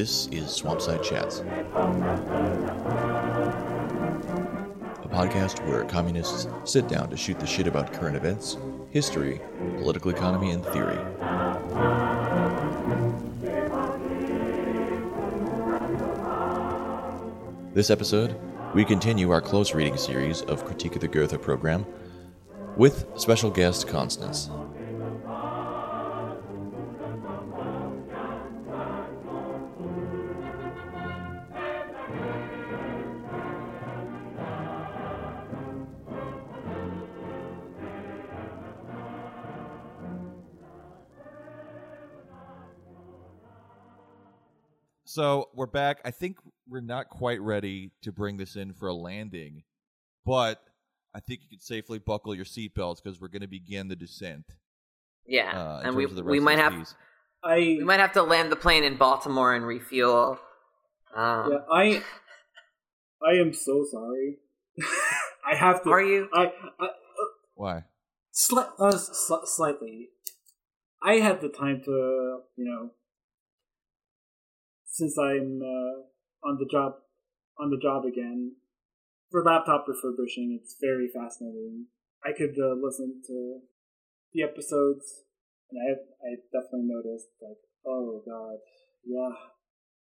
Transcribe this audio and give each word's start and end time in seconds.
This 0.00 0.28
is 0.28 0.44
Swampside 0.44 1.02
Chats, 1.02 1.40
a 1.40 1.44
podcast 5.10 5.62
where 5.68 5.84
communists 5.84 6.48
sit 6.64 6.88
down 6.88 7.10
to 7.10 7.18
shoot 7.18 7.38
the 7.38 7.46
shit 7.46 7.66
about 7.66 7.92
current 7.92 8.16
events, 8.16 8.56
history, 8.88 9.42
political 9.76 10.10
economy, 10.10 10.52
and 10.52 10.64
theory. 10.64 10.96
This 17.74 17.90
episode, 17.90 18.40
we 18.74 18.86
continue 18.86 19.30
our 19.30 19.42
close 19.42 19.74
reading 19.74 19.98
series 19.98 20.40
of 20.40 20.64
Critique 20.64 20.94
of 20.94 21.02
the 21.02 21.08
Gotha 21.08 21.38
program 21.38 21.84
with 22.74 23.06
special 23.16 23.50
guest 23.50 23.86
Constance. 23.86 24.48
So 45.10 45.48
we're 45.54 45.66
back. 45.66 46.00
I 46.04 46.12
think 46.12 46.36
we're 46.68 46.80
not 46.80 47.08
quite 47.08 47.40
ready 47.40 47.90
to 48.02 48.12
bring 48.12 48.36
this 48.36 48.54
in 48.54 48.72
for 48.72 48.86
a 48.86 48.94
landing, 48.94 49.64
but 50.24 50.62
I 51.12 51.18
think 51.18 51.40
you 51.42 51.48
can 51.48 51.58
safely 51.58 51.98
buckle 51.98 52.32
your 52.32 52.44
seatbelts 52.44 53.02
because 53.02 53.20
we're 53.20 53.26
going 53.26 53.42
to 53.42 53.48
begin 53.48 53.88
the 53.88 53.96
descent. 53.96 54.44
Yeah, 55.26 55.50
Uh, 55.50 55.80
in 55.80 55.86
and 55.88 55.96
we 55.96 56.04
of 56.04 56.14
the 56.14 56.22
we 56.22 56.38
might 56.38 56.60
of 56.60 56.64
have 56.64 56.72
piece. 56.74 56.94
I 57.42 57.56
we 57.56 57.82
might 57.82 57.98
have 57.98 58.12
to 58.12 58.22
land 58.22 58.52
the 58.52 58.56
plane 58.56 58.84
in 58.84 58.98
Baltimore 58.98 59.52
and 59.52 59.66
refuel. 59.66 60.38
Um, 61.12 61.50
yeah, 61.50 61.58
I 61.72 62.04
I 63.28 63.32
am 63.32 63.52
so 63.52 63.84
sorry. 63.90 64.36
I 65.44 65.56
have 65.56 65.82
to. 65.82 65.90
Are 65.90 66.00
you? 66.00 66.28
I, 66.32 66.52
I 66.78 66.88
Why? 67.56 67.84
sli- 68.32 68.72
uh, 68.78 68.92
sli- 68.92 69.46
slightly. 69.46 70.10
I 71.02 71.14
had 71.14 71.40
the 71.40 71.48
time 71.48 71.82
to 71.86 72.42
you 72.54 72.64
know 72.64 72.90
since 75.00 75.16
I'm 75.18 75.60
uh, 75.64 76.46
on 76.48 76.58
the 76.60 76.68
job 76.70 76.92
on 77.58 77.70
the 77.70 77.80
job 77.80 78.04
again 78.04 78.56
for 79.30 79.42
laptop 79.42 79.86
refurbishing. 79.88 80.58
It's 80.60 80.76
very 80.80 81.08
fascinating. 81.08 81.86
I 82.24 82.32
could 82.36 82.56
uh, 82.60 82.76
listen 82.76 83.22
to 83.26 83.60
the 84.34 84.42
episodes, 84.42 85.24
and 85.70 85.80
I 85.80 85.96
I 86.20 86.30
definitely 86.52 86.88
noticed 86.92 87.28
like, 87.40 87.60
oh 87.86 88.22
god, 88.26 88.58
yeah. 89.04 89.32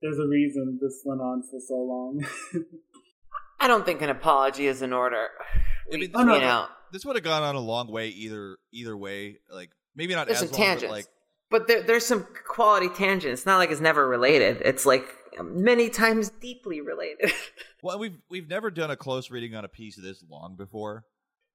There's 0.03 0.19
a 0.19 0.27
reason 0.27 0.81
this 0.83 1.01
went 1.05 1.20
on 1.20 1.45
for 1.48 1.61
so 1.61 1.77
long. 1.77 2.27
I 3.61 3.69
don't 3.69 3.85
think 3.87 4.03
an 4.03 4.11
apology 4.11 4.67
is 4.67 4.83
in 4.83 4.93
order. 4.93 5.29
I 5.55 5.59
We, 5.93 5.98
mean, 5.98 6.11
Oh, 6.13 6.25
no. 6.25 6.35
you 6.35 6.41
know, 6.41 6.67
This 6.93 7.05
would 7.05 7.15
have 7.15 7.23
gone 7.23 7.45
on 7.45 7.55
a 7.55 7.61
long 7.61 7.87
way 7.89 8.09
either 8.09 8.57
either 8.73 8.97
way. 8.97 9.39
Like 9.48 9.70
maybe 9.95 10.15
not 10.15 10.27
there's 10.27 10.43
as 10.43 10.51
some 10.51 10.59
long, 10.59 10.67
tangents, 10.67 10.91
but 10.91 10.91
like 10.91 11.07
but 11.53 11.69
there, 11.69 11.83
there's 11.83 12.05
some 12.06 12.27
quality 12.48 12.89
tangents. 12.89 13.40
It's 13.42 13.46
not 13.46 13.58
like 13.58 13.70
it's 13.70 13.80
never 13.80 14.08
related. 14.08 14.61
It's 14.64 14.85
like 14.85 15.05
many 15.40 15.89
times 15.89 16.30
deeply 16.40 16.80
related. 16.80 17.30
well, 17.83 17.98
we've 18.01 18.18
we've 18.29 18.48
never 18.48 18.70
done 18.70 18.90
a 18.90 18.96
close 18.96 19.30
reading 19.30 19.55
on 19.55 19.64
a 19.64 19.68
piece 19.68 19.95
this 19.96 20.24
long 20.29 20.57
before. 20.57 21.05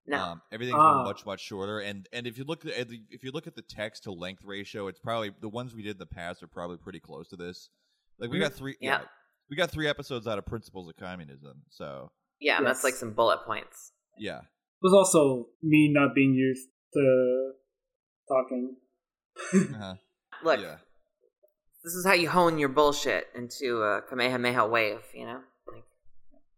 no, 0.06 0.18
Um, 0.18 0.41
everything's 0.53 0.78
Ah. 0.80 1.00
been 1.00 1.03
much 1.03 1.25
much 1.25 1.41
shorter, 1.41 1.80
and 1.81 2.08
and 2.13 2.25
if 2.28 2.38
you 2.38 2.46
look 2.46 2.66
at 2.66 2.88
the, 2.90 3.02
if 3.09 3.24
you 3.25 3.31
look 3.31 3.47
at 3.47 3.56
the 3.56 3.62
text 3.62 4.03
to 4.03 4.12
length 4.13 4.44
ratio, 4.46 4.88
it's 4.88 5.00
probably 5.00 5.31
the 5.41 5.50
ones 5.50 5.75
we 5.75 5.81
did 5.84 5.91
in 5.97 5.97
the 6.00 6.06
past 6.06 6.41
are 6.44 6.47
probably 6.47 6.78
pretty 6.78 7.00
close 7.02 7.28
to 7.29 7.35
this. 7.35 7.69
Like 8.19 8.29
we 8.31 8.38
Mhm. 8.38 8.41
got 8.41 8.53
three, 8.53 8.75
Yeah. 8.79 9.02
we 9.50 9.58
got 9.58 9.69
three 9.69 9.88
episodes 9.88 10.25
out 10.28 10.38
of 10.38 10.46
Principles 10.46 10.88
of 10.90 10.96
Communism. 10.96 11.64
So 11.69 12.12
yeah, 12.40 12.62
that's 12.62 12.79
yes. 12.79 12.84
like 12.84 12.94
some 12.94 13.12
bullet 13.14 13.40
points. 13.46 13.91
yeah, 14.18 14.40
It 14.40 14.81
was 14.81 14.94
also 14.94 15.50
me 15.62 15.91
not 15.94 16.16
being 16.16 16.34
used 16.34 16.68
to 16.94 17.52
talking. 18.28 18.75
Uh-huh. 19.53 19.96
Look, 20.44 20.59
yeah, 20.59 20.78
this 21.84 21.94
is 21.94 22.06
how 22.06 22.14
you 22.14 22.30
hone 22.30 22.58
your 22.58 22.70
bullshit 22.70 23.28
into 23.36 23.81
a 23.81 24.02
Kamehameha 24.09 24.68
wave. 24.68 25.02
You 25.14 25.25
know, 25.25 25.40
like 25.72 25.84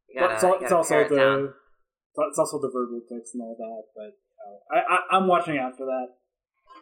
you 0.10 0.20
gotta, 0.20 0.34
it's, 0.34 0.44
al- 0.44 0.50
you 0.60 0.64
it's 0.64 0.72
also 0.72 1.08
down. 1.08 1.54
the 2.16 2.24
it's 2.30 2.40
also 2.40 2.60
the 2.60 2.70
verbal 2.74 3.02
tics 3.08 3.32
and 3.34 3.44
all 3.44 3.56
that. 3.58 3.84
But 3.96 4.18
you 4.18 4.38
know, 4.40 4.82
I, 4.82 4.96
I 4.96 5.18
I'm 5.18 5.28
watching 5.28 5.58
out 5.58 5.78
for 5.78 5.86
that. 5.86 6.08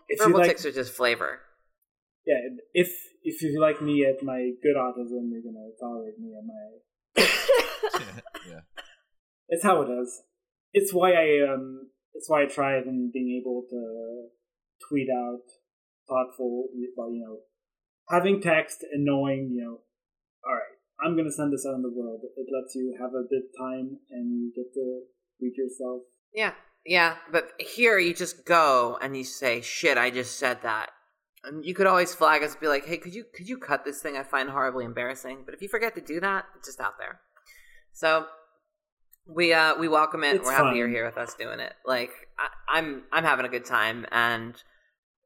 If 0.07 0.19
verbal 0.19 0.31
you 0.31 0.37
like, 0.37 0.49
tics 0.49 0.65
are 0.65 0.71
just 0.71 0.93
flavor. 0.93 1.39
yeah, 2.25 2.35
if 2.73 2.89
if 3.23 3.41
you 3.41 3.59
like 3.59 3.81
me 3.81 4.05
at 4.05 4.23
my 4.23 4.51
good 4.63 4.75
autism, 4.75 5.29
you're 5.29 5.43
gonna 5.43 5.69
tolerate 5.79 6.19
me 6.19 6.33
at 6.37 6.45
my. 6.45 6.63
yeah. 8.49 8.61
It's 9.49 9.63
how 9.63 9.81
it 9.81 9.89
is. 9.89 10.21
It's 10.73 10.93
why 10.93 11.11
I 11.13 11.53
um. 11.53 11.89
It's 12.13 12.29
why 12.29 12.43
I 12.43 12.45
tried 12.45 12.87
in 12.87 13.11
being 13.13 13.39
able 13.39 13.63
to 13.69 14.29
tweet 14.87 15.07
out 15.09 15.43
thoughtful, 16.07 16.69
well, 16.95 17.11
you 17.11 17.23
know, 17.23 17.39
having 18.09 18.41
text 18.41 18.83
and 18.91 19.03
knowing, 19.05 19.49
you 19.51 19.63
know, 19.63 19.79
all 20.45 20.53
right, 20.53 20.77
I'm 21.03 21.15
gonna 21.15 21.31
send 21.31 21.53
this 21.53 21.65
out 21.67 21.75
in 21.75 21.81
the 21.81 21.93
world. 21.93 22.21
It 22.35 22.47
lets 22.51 22.75
you 22.75 22.95
have 22.99 23.11
a 23.11 23.27
bit 23.29 23.43
time 23.59 23.99
and 24.09 24.31
you 24.31 24.51
get 24.55 24.73
to 24.73 25.01
read 25.39 25.53
yourself. 25.55 26.03
Yeah, 26.33 26.53
yeah, 26.85 27.15
but 27.31 27.51
here 27.59 27.99
you 27.99 28.13
just 28.13 28.45
go 28.45 28.97
and 29.01 29.15
you 29.15 29.23
say, 29.23 29.61
"Shit, 29.61 29.97
I 29.97 30.09
just 30.09 30.37
said 30.39 30.61
that." 30.63 30.91
And 31.43 31.63
you 31.63 31.75
could 31.75 31.87
always 31.87 32.15
flag 32.15 32.43
us, 32.43 32.53
and 32.53 32.61
be 32.61 32.67
like, 32.67 32.85
"Hey, 32.85 32.97
could 32.97 33.13
you 33.13 33.25
could 33.33 33.47
you 33.47 33.57
cut 33.57 33.85
this 33.85 34.01
thing? 34.01 34.17
I 34.17 34.23
find 34.23 34.49
horribly 34.49 34.85
embarrassing." 34.85 35.43
But 35.45 35.53
if 35.53 35.61
you 35.61 35.67
forget 35.67 35.95
to 35.95 36.01
do 36.01 36.19
that, 36.21 36.45
it's 36.57 36.67
just 36.67 36.79
out 36.79 36.97
there. 36.97 37.19
So 37.93 38.27
we 39.27 39.53
uh 39.53 39.75
we 39.75 39.87
welcome 39.87 40.23
it. 40.23 40.37
It's 40.37 40.45
We're 40.45 40.53
happy 40.53 40.77
you're 40.77 40.87
here 40.87 41.05
with 41.05 41.17
us 41.17 41.33
doing 41.33 41.59
it. 41.59 41.73
Like 41.85 42.11
I, 42.39 42.77
I'm 42.79 43.03
I'm 43.11 43.23
having 43.23 43.45
a 43.45 43.49
good 43.49 43.65
time, 43.65 44.05
and 44.11 44.55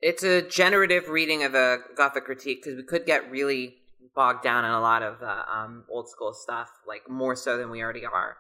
it's 0.02 0.24
a 0.24 0.42
generative 0.42 1.10
reading 1.10 1.44
of 1.44 1.54
a 1.54 1.80
Gotha 1.96 2.22
critique 2.22 2.64
because 2.64 2.78
we 2.78 2.84
could 2.84 3.06
get 3.06 3.30
really 3.30 3.76
bogged 4.16 4.44
down 4.44 4.66
in 4.66 4.72
a 4.72 4.82
lot 4.82 5.04
of 5.04 5.22
uh, 5.22 5.44
um, 5.52 5.86
old 5.90 6.10
school 6.10 6.34
stuff, 6.34 6.70
like 6.88 7.10
more 7.10 7.36
so 7.36 7.58
than 7.58 7.70
we 7.70 7.82
already 7.82 8.06
are. 8.06 8.38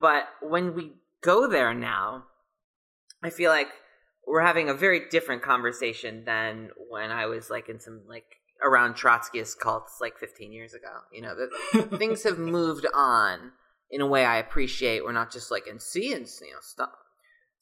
But 0.00 0.24
when 0.40 0.74
we 0.74 0.92
go 1.20 1.46
there 1.46 1.74
now, 1.74 2.24
I 3.22 3.30
feel 3.30 3.50
like 3.50 3.68
we're 4.26 4.42
having 4.42 4.68
a 4.68 4.74
very 4.74 5.08
different 5.10 5.42
conversation 5.42 6.24
than 6.24 6.70
when 6.90 7.10
I 7.10 7.26
was 7.26 7.50
like 7.50 7.68
in 7.68 7.78
some 7.78 8.02
like 8.08 8.24
around 8.62 8.94
Trotskyist 8.94 9.58
cults 9.58 9.98
like 10.00 10.18
15 10.18 10.52
years 10.52 10.74
ago. 10.74 11.00
You 11.12 11.22
know, 11.22 11.34
that 11.36 11.90
things 11.98 12.22
have 12.24 12.38
moved 12.38 12.86
on 12.94 13.52
in 13.90 14.00
a 14.00 14.06
way 14.06 14.24
I 14.24 14.38
appreciate. 14.38 15.04
We're 15.04 15.12
not 15.12 15.30
just 15.30 15.50
like 15.50 15.66
in 15.66 15.78
see 15.78 16.12
and 16.12 16.26
you 16.40 16.52
know 16.52 16.58
Sta- 16.62 16.90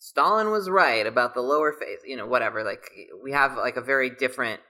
Stalin 0.01 0.51
was 0.51 0.69
right 0.69 1.07
about 1.07 1.35
the 1.35 1.43
lower 1.43 1.73
phase. 1.73 1.99
You 2.05 2.17
know, 2.17 2.27
whatever. 2.27 2.65
Like 2.65 2.83
we 3.23 3.33
have 3.33 3.57
like 3.57 3.77
a 3.77 3.83
very 3.83 4.11
different 4.11 4.61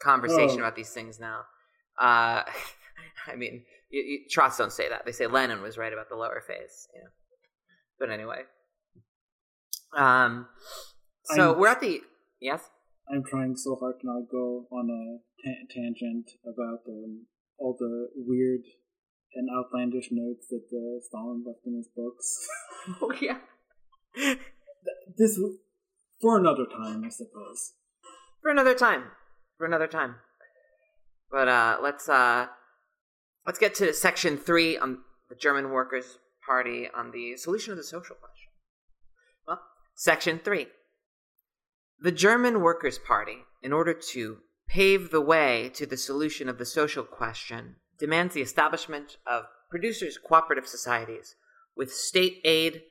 conversation 0.00 0.56
Oh. 0.58 0.60
about 0.64 0.76
these 0.76 0.90
things 0.90 1.18
now. 1.20 1.40
Uh, 2.00 2.44
I 3.26 3.36
mean, 3.36 3.64
you, 3.90 4.00
you, 4.02 4.18
Trots 4.30 4.56
don't 4.56 4.72
say 4.72 4.88
that. 4.88 5.04
They 5.04 5.12
say 5.12 5.26
Lenin 5.26 5.60
was 5.62 5.76
right 5.76 5.92
about 5.92 6.08
the 6.08 6.16
lower 6.16 6.42
phase. 6.46 6.88
You 6.94 7.02
know, 7.02 7.10
but 7.98 8.10
anyway. 8.10 8.42
Um. 9.96 10.48
So 11.24 11.50
I'm- 11.50 11.58
we're 11.60 11.68
at 11.68 11.80
the 11.80 12.00
yes. 12.40 12.62
I'm 13.10 13.24
trying 13.24 13.56
so 13.56 13.74
hard 13.80 13.96
to 14.00 14.06
not 14.06 14.28
go 14.30 14.66
on 14.70 14.88
a 14.90 15.02
ta- 15.42 15.66
tangent 15.74 16.30
about 16.44 16.80
um, 16.86 17.24
all 17.58 17.74
the 17.78 18.08
weird 18.14 18.60
and 19.34 19.48
outlandish 19.50 20.08
notes 20.12 20.46
that 20.50 20.66
uh, 20.70 21.00
Stalin 21.08 21.42
left 21.46 21.66
in 21.66 21.74
his 21.76 21.88
books. 21.94 22.46
Oh 23.02 23.12
yeah. 23.20 23.38
This 25.16 25.38
for 26.20 26.38
another 26.38 26.66
time, 26.66 27.04
I 27.04 27.08
suppose. 27.08 27.74
for 28.42 28.50
another 28.50 28.74
time. 28.74 29.04
For 29.56 29.66
another 29.66 29.86
time. 29.86 30.16
But 31.30 31.48
uh 31.48 31.78
let's 31.82 32.08
uh 32.08 32.46
let's 33.46 33.58
get 33.58 33.74
to 33.76 33.92
section 33.92 34.36
three 34.36 34.78
on 34.78 34.98
the 35.28 35.34
german 35.34 35.70
workers 35.70 36.18
party 36.46 36.88
on 36.96 37.10
the 37.10 37.36
solution 37.36 37.72
of 37.72 37.76
the 37.76 37.84
social 37.84 38.16
question. 38.16 38.50
Well 39.46 39.60
section 39.94 40.38
three. 40.38 40.68
The 42.00 42.12
german 42.12 42.60
workers 42.62 42.98
party 42.98 43.38
in 43.62 43.72
order 43.72 43.92
to 43.92 44.38
pave 44.68 45.10
the 45.10 45.20
way 45.20 45.70
to 45.74 45.86
the 45.86 45.96
solution 45.96 46.48
of 46.48 46.58
the 46.58 46.66
social 46.66 47.02
question 47.04 47.76
demands 47.98 48.34
the 48.34 48.42
establishment 48.42 49.16
of 49.26 49.44
producers 49.70 50.18
cooperative 50.18 50.66
societies 50.66 51.34
with 51.76 51.92
state 51.92 52.40
aid 52.44 52.82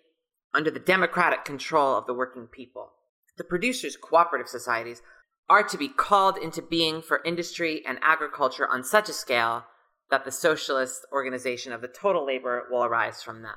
under 0.57 0.71
the 0.71 0.79
democratic 0.79 1.45
control 1.45 1.95
of 1.95 2.05
the 2.07 2.13
working 2.13 2.47
people 2.47 2.91
the 3.37 3.43
producers 3.43 3.95
cooperative 3.95 4.49
societies 4.49 5.01
are 5.49 5.63
to 5.63 5.77
be 5.77 5.87
called 5.87 6.37
into 6.37 6.61
being 6.61 7.01
for 7.01 7.23
industry 7.23 7.83
and 7.87 7.99
agriculture 8.01 8.67
on 8.67 8.83
such 8.83 9.07
a 9.07 9.13
scale 9.13 9.63
that 10.09 10.25
the 10.25 10.31
socialist 10.31 11.05
organization 11.11 11.71
of 11.71 11.81
the 11.81 11.87
total 11.87 12.25
labor 12.25 12.63
will 12.69 12.83
arise 12.83 13.21
from 13.21 13.43
them. 13.43 13.55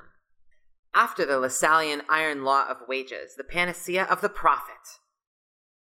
After 0.94 1.24
the 1.24 1.38
Lassallean 1.38 2.02
iron 2.08 2.44
law 2.44 2.66
of 2.68 2.88
wages, 2.88 3.34
the 3.36 3.44
panacea 3.44 4.04
of 4.04 4.20
the 4.20 4.28
prophet, 4.28 4.98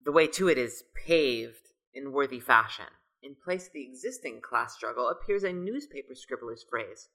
the 0.03 0.11
way 0.11 0.27
to 0.27 0.49
it 0.49 0.57
is 0.57 0.83
paved 1.05 1.69
in 1.93 2.11
worthy 2.11 2.39
fashion. 2.39 2.85
in 3.21 3.35
place 3.35 3.67
of 3.67 3.73
the 3.73 3.87
existing 3.87 4.41
class 4.41 4.75
struggle 4.75 5.07
appears 5.07 5.45
a 5.45 5.53
newspaper 5.53 6.13
scribbler's 6.13 6.65
phrase, 6.69 7.07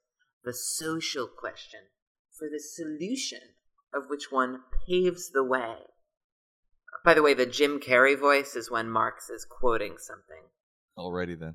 the 0.42 0.54
social 0.54 1.26
question, 1.26 1.80
for 2.30 2.48
the 2.48 2.60
solution 2.60 3.40
of 3.94 4.04
which 4.08 4.30
one 4.30 4.60
paves 4.86 5.30
the 5.30 5.44
way. 5.44 5.74
By 7.04 7.14
the 7.14 7.22
way, 7.22 7.34
the 7.34 7.46
Jim 7.46 7.80
Carrey 7.80 8.18
voice 8.18 8.54
is 8.56 8.70
when 8.70 8.90
Marx 8.90 9.30
is 9.30 9.46
quoting 9.48 9.96
something. 9.98 10.44
Alrighty 10.96 11.38
then. 11.38 11.54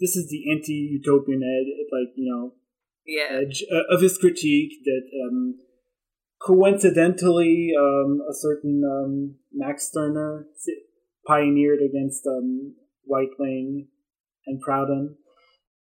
This 0.00 0.16
is 0.16 0.28
the 0.30 0.50
anti-utopian 0.50 1.42
ed, 1.42 1.66
like 1.92 2.14
you 2.16 2.32
know, 2.32 2.52
Yeah. 3.06 3.40
edge 3.40 3.64
uh, 3.72 3.94
of 3.94 4.00
his 4.00 4.16
critique 4.18 4.72
that 4.84 5.02
um, 5.26 5.54
coincidentally 6.40 7.70
um, 7.78 8.20
a 8.28 8.34
certain 8.34 8.82
um, 8.84 9.36
Max 9.52 9.88
Stirner 9.88 10.46
pioneered 11.26 11.80
against 11.80 12.26
um, 12.26 12.74
Weitling 13.10 13.86
and 14.46 14.62
Proudhon. 14.66 15.16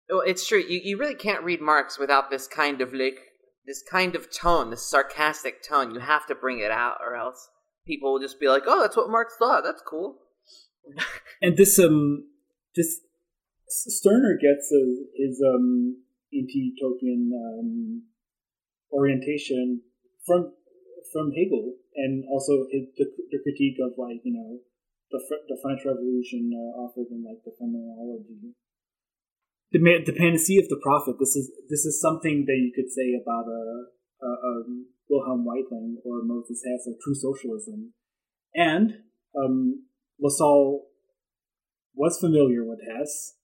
Well, 0.10 0.22
it's 0.26 0.48
true. 0.48 0.60
You 0.60 0.80
you 0.84 0.98
really 0.98 1.16
can't 1.16 1.44
read 1.44 1.62
Marx 1.62 1.98
without 2.00 2.30
this 2.30 2.48
kind 2.48 2.82
of 2.82 2.94
like 2.94 3.20
this 3.68 3.84
kind 3.84 4.16
of 4.16 4.32
tone, 4.32 4.72
this 4.72 4.90
sarcastic 4.90 5.62
tone. 5.62 5.94
You 5.94 6.00
have 6.00 6.26
to 6.28 6.36
bring 6.36 6.60
it 6.60 6.72
out, 6.72 6.98
or 7.02 7.16
else 7.16 7.50
people 7.86 8.14
will 8.14 8.20
just 8.20 8.40
be 8.40 8.48
like, 8.48 8.64
"Oh, 8.66 8.82
that's 8.82 8.96
what 8.96 9.10
Marx 9.10 9.36
thought. 9.38 9.64
That's 9.64 9.84
cool." 9.86 10.20
And 11.42 11.56
this 11.56 11.78
um 11.78 12.30
this 12.76 13.02
Stirner 13.68 14.40
gets 14.42 14.72
his 15.20 15.44
um 15.46 15.98
anti-utopian 16.34 17.30
um, 17.36 18.04
orientation 18.92 19.82
from 20.26 20.54
from 21.12 21.32
Hegel 21.32 21.76
and 21.96 22.24
also 22.30 22.68
his, 22.72 22.88
the, 22.98 23.06
the 23.32 23.40
critique 23.44 23.78
of 23.84 23.98
like 23.98 24.22
you 24.24 24.34
know 24.34 24.60
the 25.12 25.20
the 25.48 25.60
French 25.62 25.82
Revolution 25.86 26.52
uh, 26.56 26.82
offered 26.82 27.12
in 27.12 27.24
like 27.24 27.44
the 27.44 27.52
phenomenology. 27.58 28.56
The 29.72 29.80
the 30.06 30.14
panacea 30.14 30.62
of 30.62 30.70
the 30.70 30.80
prophet. 30.82 31.16
This 31.20 31.36
is 31.36 31.52
this 31.70 31.86
is 31.86 32.00
something 32.00 32.46
that 32.48 32.56
you 32.56 32.72
could 32.74 32.92
say 32.92 33.20
about 33.22 33.46
a, 33.48 33.86
a, 34.26 34.30
um 34.30 34.88
Wilhelm 35.10 35.46
Weitling 35.46 35.96
or 36.06 36.24
Moses 36.24 36.64
Hess 36.66 36.88
or 36.88 36.94
true 37.02 37.16
socialism, 37.16 37.94
and 38.56 39.00
um, 39.38 39.86
Lassalle 40.20 40.86
was 41.94 42.18
familiar 42.20 42.64
with 42.64 42.80
Hess 42.86 43.36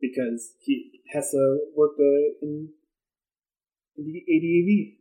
because 0.00 0.54
he 0.60 1.00
Hess 1.12 1.32
worked 1.76 1.98
uh, 1.98 2.38
in 2.42 2.70
in 3.96 4.12
the 4.12 4.22
ADAV. 4.30 4.98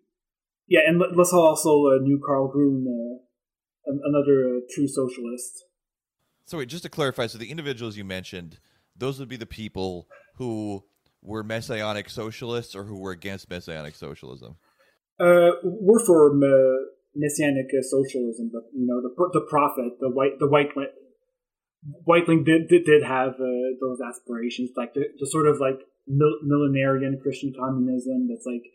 Yeah, 0.67 0.81
and 0.87 0.99
Lassalle 1.15 1.45
also 1.45 1.87
uh, 1.87 1.97
knew 2.01 2.21
Carl 2.25 2.47
Grun, 2.47 2.85
uh, 2.87 3.91
another 4.03 4.57
uh, 4.57 4.59
true 4.73 4.87
socialist. 4.87 5.65
So 6.45 6.57
wait, 6.57 6.69
just 6.69 6.83
to 6.83 6.89
clarify, 6.89 7.27
so 7.27 7.37
the 7.37 7.51
individuals 7.51 7.97
you 7.97 8.03
mentioned, 8.03 8.59
those 8.95 9.19
would 9.19 9.29
be 9.29 9.37
the 9.37 9.45
people 9.45 10.07
who 10.41 10.83
were 11.21 11.43
messianic 11.43 12.09
socialists 12.09 12.75
or 12.75 12.83
who 12.85 12.97
were 12.97 13.11
against 13.11 13.49
messianic 13.49 13.95
socialism. 13.95 14.57
Uh, 15.19 15.51
we're 15.63 16.03
for 16.03 16.33
uh, 16.33 16.77
messianic 17.15 17.67
uh, 17.77 17.83
socialism, 17.83 18.49
but 18.51 18.63
you 18.73 18.87
know 18.87 19.01
the 19.05 19.13
the 19.39 19.45
prophet, 19.47 19.99
the 19.99 20.09
white 20.09 20.39
the 20.39 20.47
white 20.47 20.71
Weitling 22.07 22.45
did 22.45 22.67
did, 22.67 22.85
did 22.85 23.03
have 23.03 23.33
uh, 23.41 23.73
those 23.81 23.99
aspirations, 24.01 24.69
like 24.77 24.93
the, 24.93 25.05
the 25.19 25.25
sort 25.25 25.47
of 25.47 25.59
like 25.59 25.79
mil- 26.07 26.41
millenarian 26.45 27.19
Christian 27.21 27.53
communism 27.57 28.27
that's 28.29 28.45
like 28.45 28.65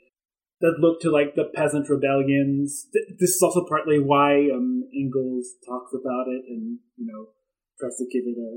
that 0.61 0.81
looked 0.81 1.03
to 1.03 1.11
like 1.11 1.35
the 1.37 1.51
peasant 1.55 1.89
rebellions. 1.89 2.87
Th- 2.93 3.19
This 3.21 3.31
is 3.37 3.43
also 3.43 3.65
partly 3.69 4.01
why 4.01 4.51
um, 4.51 4.83
Engels 4.95 5.55
talks 5.67 5.93
about 5.95 6.27
it 6.27 6.43
and 6.49 6.79
you 6.97 7.07
know 7.07 7.31
tries 7.79 7.97
to 7.99 8.07
give 8.11 8.27
it 8.27 8.39
a 8.39 8.53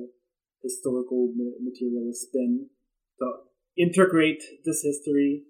historical 0.64 1.32
ma- 1.36 1.62
materialist 1.62 2.28
spin. 2.30 2.70
So 3.20 3.26
integrate 3.78 4.42
this 4.66 4.82
history, 4.84 5.44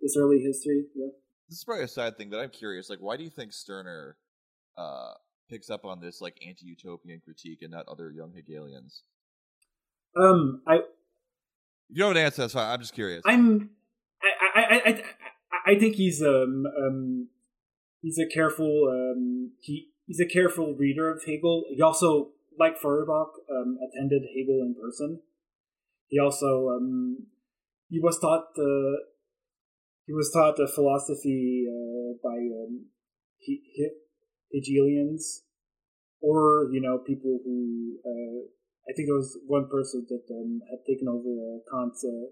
this 0.00 0.16
early 0.18 0.40
history. 0.40 0.84
Yeah. 0.94 1.08
This 1.48 1.58
is 1.58 1.64
probably 1.64 1.84
a 1.84 1.88
side 1.88 2.16
thing, 2.16 2.30
but 2.30 2.40
I'm 2.40 2.50
curious. 2.50 2.88
Like, 2.88 3.00
why 3.00 3.16
do 3.16 3.22
you 3.22 3.30
think 3.30 3.52
Stirner 3.52 4.16
uh, 4.76 5.12
picks 5.48 5.70
up 5.70 5.84
on 5.84 6.00
this 6.00 6.20
like 6.20 6.38
anti-utopian 6.46 7.20
critique 7.24 7.58
and 7.62 7.70
not 7.70 7.86
other 7.88 8.10
young 8.10 8.32
Hegelians? 8.34 9.02
Um, 10.16 10.62
I 10.66 10.80
you 11.88 11.98
don't 11.98 12.16
answer, 12.16 12.42
that's 12.42 12.54
fine. 12.54 12.72
I'm 12.72 12.80
just 12.80 12.94
curious. 12.94 13.22
I'm 13.26 13.70
I 14.22 14.60
I 14.60 14.62
I 14.62 14.90
I, 14.90 15.72
I 15.72 15.78
think 15.78 15.96
he's 15.96 16.22
um 16.22 16.64
um 16.80 17.28
he's 18.00 18.18
a 18.18 18.26
careful 18.32 18.88
um 18.88 19.52
he 19.60 19.88
he's 20.06 20.20
a 20.20 20.26
careful 20.26 20.74
reader 20.74 21.10
of 21.10 21.22
Hegel. 21.24 21.64
He 21.68 21.82
also 21.82 22.30
like 22.58 22.78
Feuerbach 22.78 23.32
um 23.50 23.78
attended 23.86 24.22
Hegel 24.34 24.62
in 24.62 24.74
person. 24.80 25.20
He 26.14 26.20
also 26.20 26.70
um 26.70 27.26
he 27.90 27.98
was 27.98 28.20
taught 28.20 28.54
the 28.54 29.02
he 30.06 30.12
was 30.12 30.30
taught 30.30 30.54
the 30.54 30.70
philosophy 30.70 31.66
uh, 31.66 32.14
by 32.22 32.38
um, 32.38 32.86
he, 33.38 33.58
he, 33.74 33.90
Hegelians 34.54 35.42
or 36.20 36.70
you 36.70 36.80
know 36.80 36.98
people 36.98 37.40
who 37.42 37.98
uh, 38.06 38.46
I 38.86 38.94
think 38.94 39.08
there 39.08 39.18
was 39.18 39.36
one 39.48 39.66
person 39.66 40.06
that 40.06 40.22
um, 40.30 40.62
had 40.70 40.86
taken 40.86 41.08
over 41.10 41.34
uh, 41.34 41.58
Kant's 41.66 42.06
uh, 42.06 42.30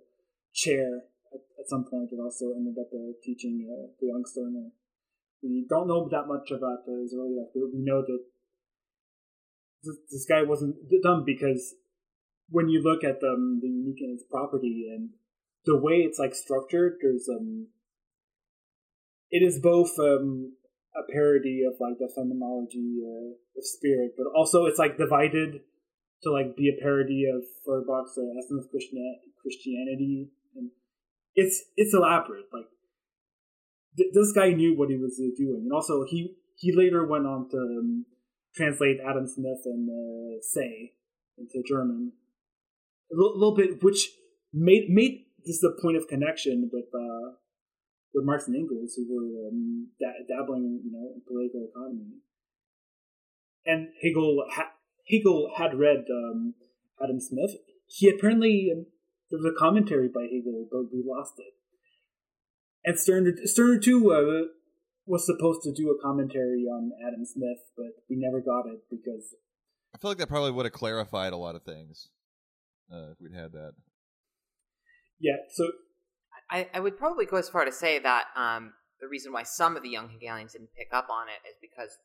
chair 0.54 0.86
at, 1.34 1.42
at 1.58 1.66
some 1.66 1.82
point 1.90 2.12
and 2.12 2.20
also 2.22 2.54
ended 2.54 2.78
up 2.78 2.86
uh, 2.94 3.18
teaching 3.24 3.66
uh, 3.66 3.90
the 3.98 4.06
young 4.14 4.22
Stirner. 4.24 4.70
We 5.42 5.66
don't 5.68 5.88
know 5.88 6.06
that 6.08 6.30
much 6.30 6.54
about 6.54 6.86
uh, 6.86 7.02
his 7.02 7.18
early 7.18 7.34
life, 7.34 7.50
but 7.50 7.74
we 7.74 7.82
know 7.82 8.02
that 8.06 8.22
this, 9.82 9.96
this 10.06 10.26
guy 10.30 10.46
wasn't 10.46 10.76
dumb 11.02 11.24
because 11.26 11.74
when 12.52 12.68
you 12.68 12.82
look 12.84 13.02
at 13.02 13.24
um, 13.24 13.58
the 13.60 13.68
Unique 13.68 14.00
and 14.00 14.12
its 14.14 14.24
Property 14.30 14.86
and 14.92 15.10
the 15.64 15.76
way 15.76 16.04
it's 16.04 16.18
like 16.18 16.34
structured, 16.34 16.98
there's 17.00 17.28
um, 17.28 17.68
it 19.30 19.42
is 19.42 19.58
both 19.58 19.98
um, 19.98 20.52
a 20.94 21.10
parody 21.10 21.62
of 21.66 21.80
like 21.80 21.98
the 21.98 22.12
phenomenology 22.12 23.00
uh, 23.00 23.32
of 23.56 23.64
spirit, 23.64 24.12
but 24.16 24.26
also 24.36 24.66
it's 24.66 24.78
like 24.78 24.98
divided 24.98 25.60
to 26.22 26.30
like 26.30 26.54
be 26.56 26.68
a 26.68 26.80
parody 26.80 27.24
of 27.24 27.42
Feuerbach's 27.64 28.18
uh, 28.18 28.38
essence 28.38 28.66
of 28.66 28.70
Christian- 28.70 29.20
Christianity, 29.40 30.28
and 30.54 30.70
it's 31.34 31.64
it's 31.76 31.94
elaborate. 31.94 32.46
Like 32.52 32.68
th- 33.96 34.12
this 34.12 34.32
guy 34.32 34.52
knew 34.52 34.76
what 34.76 34.90
he 34.90 34.96
was 34.96 35.18
uh, 35.18 35.32
doing, 35.36 35.62
and 35.64 35.72
also 35.72 36.04
he 36.04 36.36
he 36.56 36.70
later 36.76 37.06
went 37.06 37.26
on 37.26 37.48
to 37.50 37.56
um, 37.56 38.04
translate 38.54 38.98
Adam 39.00 39.26
Smith 39.26 39.64
and 39.64 39.88
uh, 39.88 40.36
Say 40.42 40.92
into 41.38 41.62
German 41.66 42.12
a 43.12 43.16
little, 43.16 43.38
little 43.38 43.56
bit, 43.56 43.82
which 43.82 44.10
made 44.52 44.88
made 44.88 45.26
this 45.44 45.60
the 45.60 45.76
point 45.80 45.96
of 45.96 46.08
connection 46.08 46.70
with 46.72 46.86
uh, 46.94 47.36
with 48.14 48.24
Marx 48.24 48.46
and 48.46 48.56
Engels, 48.56 48.94
who 48.96 49.06
were 49.08 49.48
um, 49.48 49.88
da- 50.00 50.24
dabbling, 50.28 50.82
you 50.84 50.92
know, 50.92 51.12
in 51.14 51.22
political 51.26 51.68
economy. 51.70 52.20
And 53.64 53.88
Hegel 54.02 54.44
ha- 54.50 54.72
Hegel 55.08 55.52
had 55.56 55.78
read 55.78 56.04
um, 56.10 56.54
Adam 57.02 57.20
Smith. 57.20 57.56
He 57.86 58.08
apparently 58.08 58.70
um, 58.72 58.86
there 59.30 59.38
was 59.38 59.52
a 59.52 59.58
commentary 59.58 60.08
by 60.08 60.22
Hegel, 60.22 60.68
but 60.70 60.92
we 60.92 61.02
lost 61.04 61.34
it. 61.38 61.54
And 62.84 62.98
Stirner, 62.98 63.32
Stirner 63.44 63.78
too 63.78 64.12
uh, 64.12 64.48
was 65.06 65.24
supposed 65.26 65.62
to 65.62 65.72
do 65.72 65.90
a 65.90 66.02
commentary 66.02 66.64
on 66.64 66.90
Adam 67.06 67.24
Smith, 67.24 67.58
but 67.76 67.92
we 68.10 68.16
never 68.16 68.40
got 68.40 68.66
it 68.66 68.80
because 68.90 69.34
I 69.94 69.98
feel 69.98 70.10
like 70.10 70.18
that 70.18 70.28
probably 70.28 70.52
would 70.52 70.66
have 70.66 70.72
clarified 70.72 71.32
a 71.32 71.36
lot 71.36 71.54
of 71.54 71.62
things 71.62 72.08
uh, 72.90 73.12
if 73.12 73.18
we'd 73.20 73.34
had 73.34 73.52
that. 73.52 73.72
yeah. 75.20 75.36
So 75.54 75.70
I, 76.50 76.68
I 76.74 76.80
would 76.80 76.98
probably 76.98 77.26
go 77.26 77.36
as 77.36 77.48
far 77.48 77.64
to 77.64 77.72
say 77.72 77.98
that 77.98 78.26
um, 78.36 78.72
the 79.00 79.08
reason 79.08 79.32
why 79.32 79.42
some 79.42 79.76
of 79.76 79.82
the 79.82 79.88
young 79.88 80.08
Hegelians 80.10 80.52
didn't 80.52 80.74
pick 80.76 80.88
up 80.92 81.08
on 81.10 81.26
it 81.28 81.46
is 81.48 81.56
because 81.60 81.96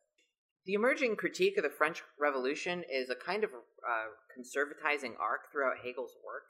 the 0.66 0.74
emerging 0.74 1.16
critique 1.16 1.58
of 1.58 1.64
the 1.64 1.70
French 1.70 2.04
Revolution 2.20 2.84
is 2.92 3.10
a 3.10 3.16
kind 3.16 3.44
of 3.44 3.52
uh, 3.52 4.08
conservatizing 4.36 5.14
arc 5.20 5.52
throughout 5.52 5.78
Hegel's 5.84 6.16
work. 6.26 6.44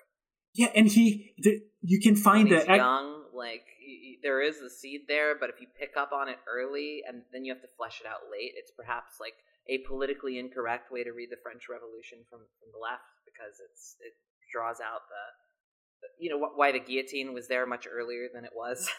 yeah, 0.56 0.70
and 0.76 0.88
he 0.88 1.34
the, 1.40 1.62
you 1.82 2.00
can 2.02 2.16
find 2.16 2.50
when 2.50 2.60
he's 2.60 2.68
a 2.70 2.76
young, 2.78 3.24
like 3.34 3.66
y- 3.82 4.02
y- 4.02 4.18
there 4.24 4.42
is 4.42 4.60
the 4.60 4.70
seed 4.70 5.02
there, 5.08 5.36
but 5.40 5.50
if 5.50 5.62
you 5.62 5.68
pick 5.80 5.94
up 5.98 6.12
on 6.12 6.30
it 6.30 6.38
early 6.50 7.02
and 7.08 7.22
then 7.32 7.46
you 7.46 7.54
have 7.54 7.62
to 7.62 7.70
flesh 7.78 8.02
it 8.02 8.08
out 8.08 8.26
late, 8.32 8.54
it's 8.58 8.72
perhaps 8.76 9.18
like 9.20 9.36
a 9.70 9.80
politically 9.88 10.40
incorrect 10.40 10.92
way 10.92 11.04
to 11.04 11.12
read 11.12 11.30
the 11.30 11.38
French 11.44 11.70
Revolution 11.70 12.20
from, 12.30 12.40
from 12.58 12.70
the 12.74 12.80
left 12.82 13.06
because 13.28 13.60
it's 13.60 13.96
it 14.00 14.14
draws 14.52 14.80
out 14.80 15.02
the, 15.12 16.08
you 16.20 16.30
know 16.30 16.40
why 16.56 16.72
the 16.72 16.80
guillotine 16.80 17.34
was 17.34 17.48
there 17.48 17.66
much 17.66 17.88
earlier 17.92 18.28
than 18.34 18.46
it 18.46 18.56
was. 18.56 18.90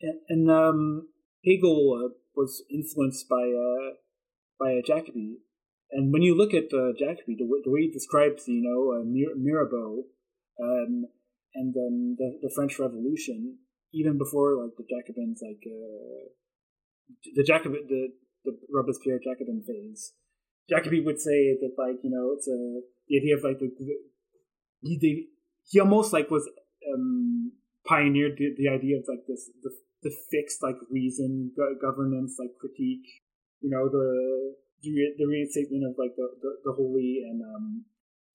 and, 0.28 0.50
um, 0.50 1.08
Hegel 1.44 1.92
uh, 1.92 2.08
was 2.34 2.62
influenced 2.72 3.28
by 3.28 3.52
uh, 3.52 4.00
by 4.58 4.80
Jacobi, 4.80 5.36
and 5.92 6.12
when 6.12 6.22
you 6.22 6.34
look 6.34 6.54
at 6.54 6.72
uh, 6.72 6.96
Jacobi, 6.96 7.36
the, 7.36 7.46
the 7.64 7.70
way 7.70 7.82
he 7.82 7.90
describes, 7.90 8.48
you 8.48 8.62
know, 8.62 8.98
uh, 8.98 9.04
Mir- 9.04 9.36
Mirabeau, 9.36 10.04
um, 10.62 11.06
and 11.54 11.74
um, 11.76 12.16
the 12.18 12.38
the 12.42 12.52
French 12.54 12.78
Revolution, 12.78 13.58
even 13.92 14.18
before 14.18 14.56
like 14.62 14.76
the 14.76 14.84
Jacobins, 14.88 15.40
like 15.42 15.62
uh, 15.66 16.32
the 17.34 17.44
Jacobin, 17.44 17.86
the 17.88 18.08
the 18.44 18.58
Robespierre 18.72 19.20
Jacobin 19.22 19.62
phase, 19.66 20.12
Jacobi 20.70 21.04
would 21.04 21.20
say 21.20 21.56
that 21.60 21.74
like 21.78 22.02
you 22.02 22.10
know 22.10 22.32
it's 22.36 22.48
a 22.48 22.80
the 23.08 23.18
idea 23.18 23.36
of 23.36 23.44
like 23.44 23.58
the 23.58 23.70
he 24.80 25.28
he 25.64 25.80
almost 25.80 26.12
like 26.12 26.30
was 26.30 26.48
um, 26.92 27.52
pioneered 27.86 28.36
the, 28.36 28.54
the 28.56 28.68
idea 28.68 28.98
of 28.98 29.04
like 29.08 29.24
this 29.26 29.50
the 29.62 29.70
the 30.02 30.12
fixed 30.30 30.62
like 30.62 30.76
reason 30.90 31.52
go- 31.56 31.76
governance 31.80 32.36
like 32.38 32.52
critique. 32.60 33.08
You 33.60 33.70
know 33.70 33.88
the 33.88 34.54
the 34.82 35.24
reinstatement 35.26 35.84
of 35.88 35.96
like 35.96 36.12
the, 36.16 36.28
the, 36.42 36.50
the 36.64 36.72
holy 36.76 37.24
and 37.24 37.40
um, 37.40 37.84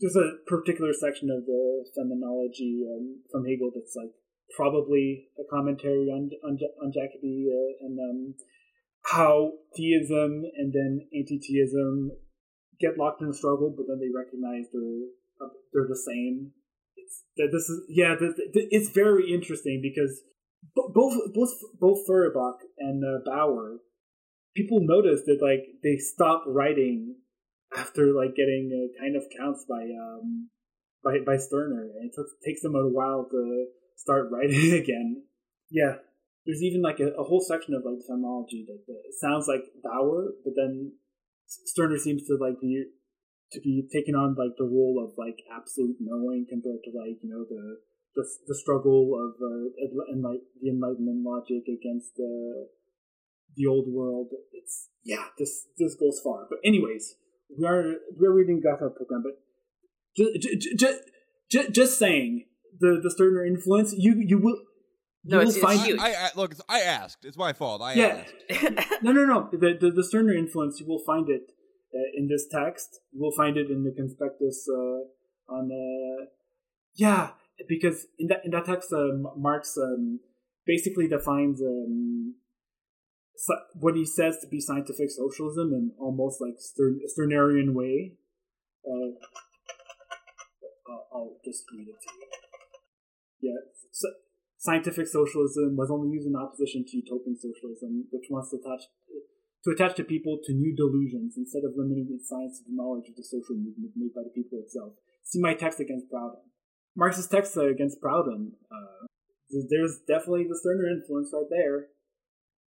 there's 0.01 0.15
a 0.15 0.41
particular 0.47 0.93
section 0.93 1.29
of 1.29 1.45
the 1.45 1.85
phenomenology 1.93 2.87
um, 2.89 3.21
from 3.31 3.45
Hegel 3.45 3.69
that's 3.75 3.93
like 3.95 4.09
probably 4.55 5.29
a 5.37 5.45
commentary 5.45 6.09
on 6.09 6.31
on, 6.43 6.57
on 6.81 6.89
Jacobi 6.89 7.45
uh, 7.53 7.85
and 7.85 7.99
um, 7.99 8.33
how 9.05 9.51
theism 9.77 10.41
and 10.57 10.73
then 10.73 11.07
anti-theism 11.13 12.11
get 12.79 12.97
locked 12.97 13.21
in 13.21 13.29
a 13.29 13.33
struggle, 13.33 13.73
but 13.75 13.85
then 13.87 13.99
they 13.99 14.11
recognize 14.13 14.65
they're 14.71 15.11
uh, 15.41 15.51
they're 15.73 15.87
the 15.87 15.95
same. 15.95 16.51
It's 16.95 17.23
this 17.35 17.69
is 17.69 17.81
yeah, 17.89 18.15
it's 18.19 18.89
very 18.89 19.31
interesting 19.31 19.81
because 19.81 20.21
both 20.75 21.17
both 21.33 21.53
both 21.79 22.05
Feuerbach 22.05 22.59
and 22.77 23.03
uh, 23.03 23.19
Bauer, 23.25 23.77
people 24.55 24.79
noticed 24.81 25.25
that 25.25 25.41
like 25.41 25.65
they 25.83 25.97
stopped 25.97 26.45
writing 26.47 27.15
after 27.75 28.13
like 28.13 28.35
getting 28.35 28.71
uh, 28.73 29.01
kind 29.01 29.15
of 29.15 29.23
counts 29.37 29.65
by 29.67 29.83
um 29.83 30.49
by 31.03 31.19
by 31.25 31.37
Stirner, 31.37 31.89
and 31.99 32.11
it 32.11 32.25
takes 32.45 32.61
them 32.61 32.75
a 32.75 32.89
while 32.89 33.27
to 33.29 33.65
start 33.95 34.29
writing 34.31 34.73
again. 34.73 35.23
Yeah, 35.69 35.95
there's 36.45 36.63
even 36.63 36.81
like 36.81 36.99
a, 36.99 37.09
a 37.13 37.23
whole 37.23 37.41
section 37.41 37.73
of 37.73 37.83
like 37.85 38.03
phenomenology 38.05 38.65
that, 38.67 38.81
that 38.87 39.01
sounds 39.19 39.47
like 39.47 39.63
Bauer, 39.83 40.33
but 40.43 40.53
then 40.55 40.93
Stirner 41.49 41.97
seems 41.97 42.23
to 42.27 42.37
like 42.39 42.61
be 42.61 42.85
to 43.51 43.59
be 43.61 43.87
taking 43.91 44.13
on 44.13 44.35
like 44.37 44.53
the 44.57 44.69
role 44.69 45.01
of 45.01 45.17
like 45.17 45.41
absolute 45.49 45.97
knowing 45.99 46.45
compared 46.47 46.83
to 46.85 46.91
like 46.93 47.17
you 47.21 47.29
know 47.29 47.45
the 47.49 47.77
the, 48.15 48.23
the 48.47 48.55
struggle 48.55 49.13
of 49.17 49.35
uh, 49.41 50.13
enlight- 50.13 50.45
the 50.61 50.69
enlightenment 50.69 51.23
logic 51.25 51.63
against 51.67 52.15
the 52.15 52.67
the 53.55 53.65
old 53.65 53.87
world. 53.87 54.29
It's 54.53 54.89
yeah, 55.03 55.25
this 55.37 55.65
this 55.77 55.95
goes 55.95 56.21
far. 56.23 56.45
But 56.49 56.59
anyways, 56.63 57.15
we 57.57 57.65
are 57.65 57.95
we're 58.17 58.33
reading 58.33 58.61
Gotha 58.61 58.89
program, 58.89 59.23
but 59.23 59.41
just 60.15 60.77
just, 60.77 60.99
just, 61.49 61.71
just 61.71 61.99
saying 61.99 62.45
the 62.79 62.99
the 63.01 63.09
Stirner 63.09 63.45
influence, 63.45 63.93
you 63.97 64.15
you 64.15 64.37
will. 64.37 64.61
No, 65.25 65.39
it's, 65.39 65.57
find, 65.57 65.79
it's 65.79 65.87
huge. 65.87 65.99
I, 65.99 66.13
I, 66.13 66.29
look, 66.35 66.55
I 66.69 66.81
asked. 66.81 67.25
It's 67.25 67.37
my 67.37 67.53
fault. 67.53 67.81
I 67.81 67.93
yeah. 67.93 68.23
asked. 68.51 68.93
no, 69.03 69.11
no, 69.11 69.25
no. 69.25 69.49
The, 69.51 69.77
the, 69.79 69.91
the 69.91 70.03
Stirner 70.03 70.33
influence, 70.33 70.79
you 70.79 70.87
will 70.87 71.03
find 71.05 71.29
it 71.29 71.51
uh, 71.93 72.09
in 72.15 72.27
this 72.27 72.47
text. 72.49 72.99
You 73.11 73.21
will 73.21 73.35
find 73.35 73.57
it 73.57 73.69
in 73.69 73.83
the 73.83 73.91
conspectus 73.91 74.67
uh, 74.69 75.53
on. 75.53 75.69
Uh, 75.71 76.25
yeah, 76.95 77.31
because 77.67 78.07
in 78.17 78.27
that 78.27 78.41
in 78.45 78.51
that 78.51 78.65
text, 78.65 78.93
uh, 78.93 79.07
Marx 79.35 79.77
um, 79.77 80.19
basically 80.65 81.07
defines 81.07 81.61
um, 81.61 82.35
what 83.73 83.95
he 83.95 84.05
says 84.05 84.37
to 84.41 84.47
be 84.47 84.59
scientific 84.59 85.09
socialism 85.11 85.73
in 85.73 85.91
almost 85.99 86.41
like 86.41 86.55
Stern, 86.59 86.99
Stirnerian 87.07 87.73
way. 87.73 88.13
Uh, 88.85 89.19
I'll 91.13 91.37
just 91.43 91.63
read 91.73 91.87
it 91.87 91.99
to 92.01 92.09
you. 92.15 93.51
Yeah, 93.51 93.59
so 93.91 94.07
scientific 94.59 95.07
socialism 95.07 95.79
was 95.79 95.89
only 95.89 96.11
used 96.11 96.27
in 96.27 96.35
opposition 96.35 96.83
to 96.83 96.99
utopian 96.99 97.35
socialism, 97.39 98.05
which 98.11 98.27
wants 98.29 98.51
to 98.51 98.59
attach 98.59 98.91
to 99.63 99.71
attach 99.71 99.95
to 99.95 100.03
people 100.03 100.39
to 100.43 100.53
new 100.53 100.75
delusions 100.75 101.35
instead 101.35 101.67
of 101.67 101.75
limiting 101.75 102.07
its 102.11 102.29
science 102.29 102.59
to 102.59 102.63
the 102.67 102.75
knowledge 102.75 103.07
of 103.11 103.15
the 103.15 103.23
social 103.23 103.59
movement 103.59 103.91
made 103.95 104.15
by 104.15 104.23
the 104.23 104.31
people 104.31 104.59
itself. 104.63 104.93
See 105.23 105.41
my 105.41 105.53
text 105.53 105.79
against 105.79 106.07
Proudhon. 106.07 106.47
Marx's 106.95 107.27
text 107.27 107.55
against 107.57 107.99
Proudhon. 107.99 108.55
Uh, 108.71 109.07
there's 109.49 109.99
definitely 110.07 110.47
the 110.47 110.55
Stirner 110.55 110.87
influence 110.87 111.31
right 111.33 111.49
there. 111.49 111.91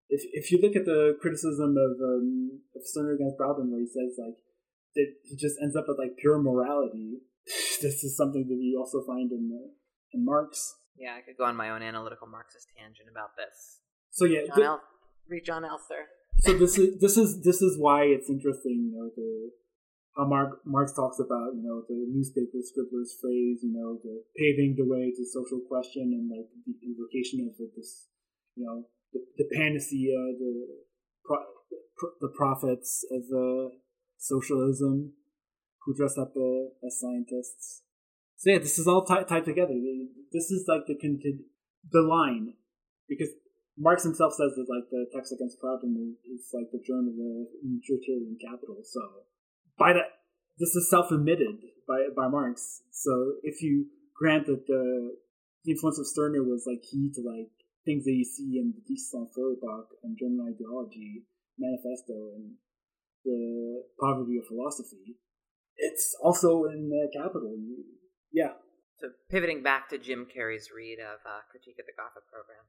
If 0.08 0.24
if 0.32 0.52
you 0.52 0.60
look 0.60 0.76
at 0.76 0.84
the 0.84 1.16
criticism 1.20 1.76
of 1.76 1.96
um, 2.00 2.60
of 2.76 2.82
Stirner 2.84 3.14
against 3.14 3.38
Proudhon, 3.38 3.72
where 3.72 3.80
he 3.80 3.88
says 3.88 4.16
like 4.20 4.36
that 4.96 5.08
he 5.24 5.36
just 5.36 5.56
ends 5.62 5.76
up 5.76 5.84
with 5.88 5.98
like 5.98 6.16
pure 6.20 6.40
morality, 6.40 7.20
this 7.80 8.04
is 8.04 8.16
something 8.16 8.48
that 8.48 8.60
you 8.60 8.76
also 8.80 9.04
find 9.06 9.32
in 9.32 9.48
uh, 9.52 9.72
in 10.12 10.24
Marx. 10.24 10.76
Yeah, 10.96 11.16
I 11.16 11.20
could 11.20 11.36
go 11.36 11.44
on 11.44 11.56
my 11.56 11.70
own 11.70 11.82
analytical 11.82 12.26
Marxist 12.26 12.68
tangent 12.76 13.08
about 13.10 13.36
this. 13.36 13.80
So 14.10 14.24
yeah, 14.24 14.46
John 14.54 14.64
El- 14.64 14.82
read 15.28 15.44
Jon 15.44 15.64
Elster. 15.64 16.08
so 16.40 16.58
this 16.58 16.78
is 16.78 17.00
this 17.00 17.16
is 17.16 17.42
this 17.42 17.62
is 17.62 17.78
why 17.78 18.04
it's 18.04 18.28
interesting, 18.28 18.90
you 18.90 18.92
know, 18.92 19.10
the 19.16 19.50
how 20.16 20.26
Mark, 20.28 20.60
Marx 20.66 20.92
talks 20.92 21.18
about, 21.18 21.56
you 21.56 21.64
know, 21.64 21.82
the 21.88 22.04
newspaper 22.12 22.60
scribbler's 22.60 23.16
phrase, 23.20 23.64
you 23.64 23.72
know, 23.72 23.96
the 24.04 24.22
paving 24.36 24.76
the 24.76 24.84
way 24.84 25.08
to 25.08 25.24
social 25.24 25.60
question 25.68 26.12
and 26.12 26.28
like 26.28 26.48
the 26.66 26.76
invocation 26.84 27.48
of 27.48 27.56
this, 27.56 28.08
you 28.54 28.64
know, 28.64 28.84
the, 29.12 29.20
the 29.38 29.48
panacea, 29.56 30.36
the 30.36 30.84
pro, 31.24 31.38
the 32.20 32.28
prophets 32.36 33.04
of 33.10 33.24
uh, 33.32 33.72
socialism 34.18 35.12
who 35.84 35.96
dress 35.96 36.18
up 36.18 36.32
uh, 36.36 36.86
as 36.86 37.00
scientists. 37.00 37.82
So 38.42 38.50
yeah, 38.50 38.58
this 38.58 38.76
is 38.76 38.88
all 38.90 39.06
tied, 39.06 39.28
tied 39.28 39.44
together. 39.44 39.78
This 40.32 40.50
is 40.50 40.66
like 40.66 40.90
the 40.90 40.98
the 40.98 42.02
line, 42.02 42.54
because 43.08 43.30
Marx 43.78 44.02
himself 44.02 44.34
says 44.34 44.58
that 44.58 44.66
like 44.66 44.90
the 44.90 45.06
text 45.14 45.30
against 45.30 45.62
Proudhon 45.62 45.94
is, 46.26 46.50
like 46.50 46.66
the 46.74 46.82
germ 46.82 47.06
of 47.06 47.14
the 47.14 47.46
utilitarian 47.62 48.36
capital. 48.42 48.82
So 48.82 49.00
by 49.78 49.92
that, 49.92 50.26
this 50.58 50.74
is 50.74 50.90
self-admitted 50.90 51.62
by 51.86 52.10
by 52.16 52.26
Marx. 52.26 52.82
So 52.90 53.38
if 53.44 53.62
you 53.62 53.86
grant 54.18 54.46
that 54.46 54.66
the, 54.66 55.14
the 55.62 55.70
influence 55.70 56.00
of 56.00 56.08
Stirner 56.08 56.42
was 56.42 56.66
like 56.66 56.82
key 56.82 57.14
to 57.14 57.22
like 57.22 57.54
things 57.86 58.02
that 58.02 58.10
you 58.10 58.24
see 58.24 58.58
in 58.58 58.74
the 58.74 58.82
thesis 58.82 59.14
on 59.14 59.30
and 60.02 60.18
German 60.18 60.50
ideology 60.50 61.22
manifesto 61.58 62.34
and 62.34 62.58
the 63.24 63.84
poverty 64.00 64.36
of 64.38 64.50
philosophy, 64.50 65.14
it's 65.76 66.16
also 66.20 66.64
in 66.64 66.90
the 66.90 67.06
capital. 67.16 67.54
Yeah. 68.32 68.52
So 68.98 69.08
pivoting 69.30 69.62
back 69.62 69.88
to 69.90 69.98
Jim 69.98 70.26
Carrey's 70.26 70.70
read 70.74 70.98
of 71.00 71.20
uh, 71.26 71.40
Critique 71.50 71.78
of 71.78 71.86
the 71.86 71.92
Gotha 71.96 72.20
program. 72.30 72.64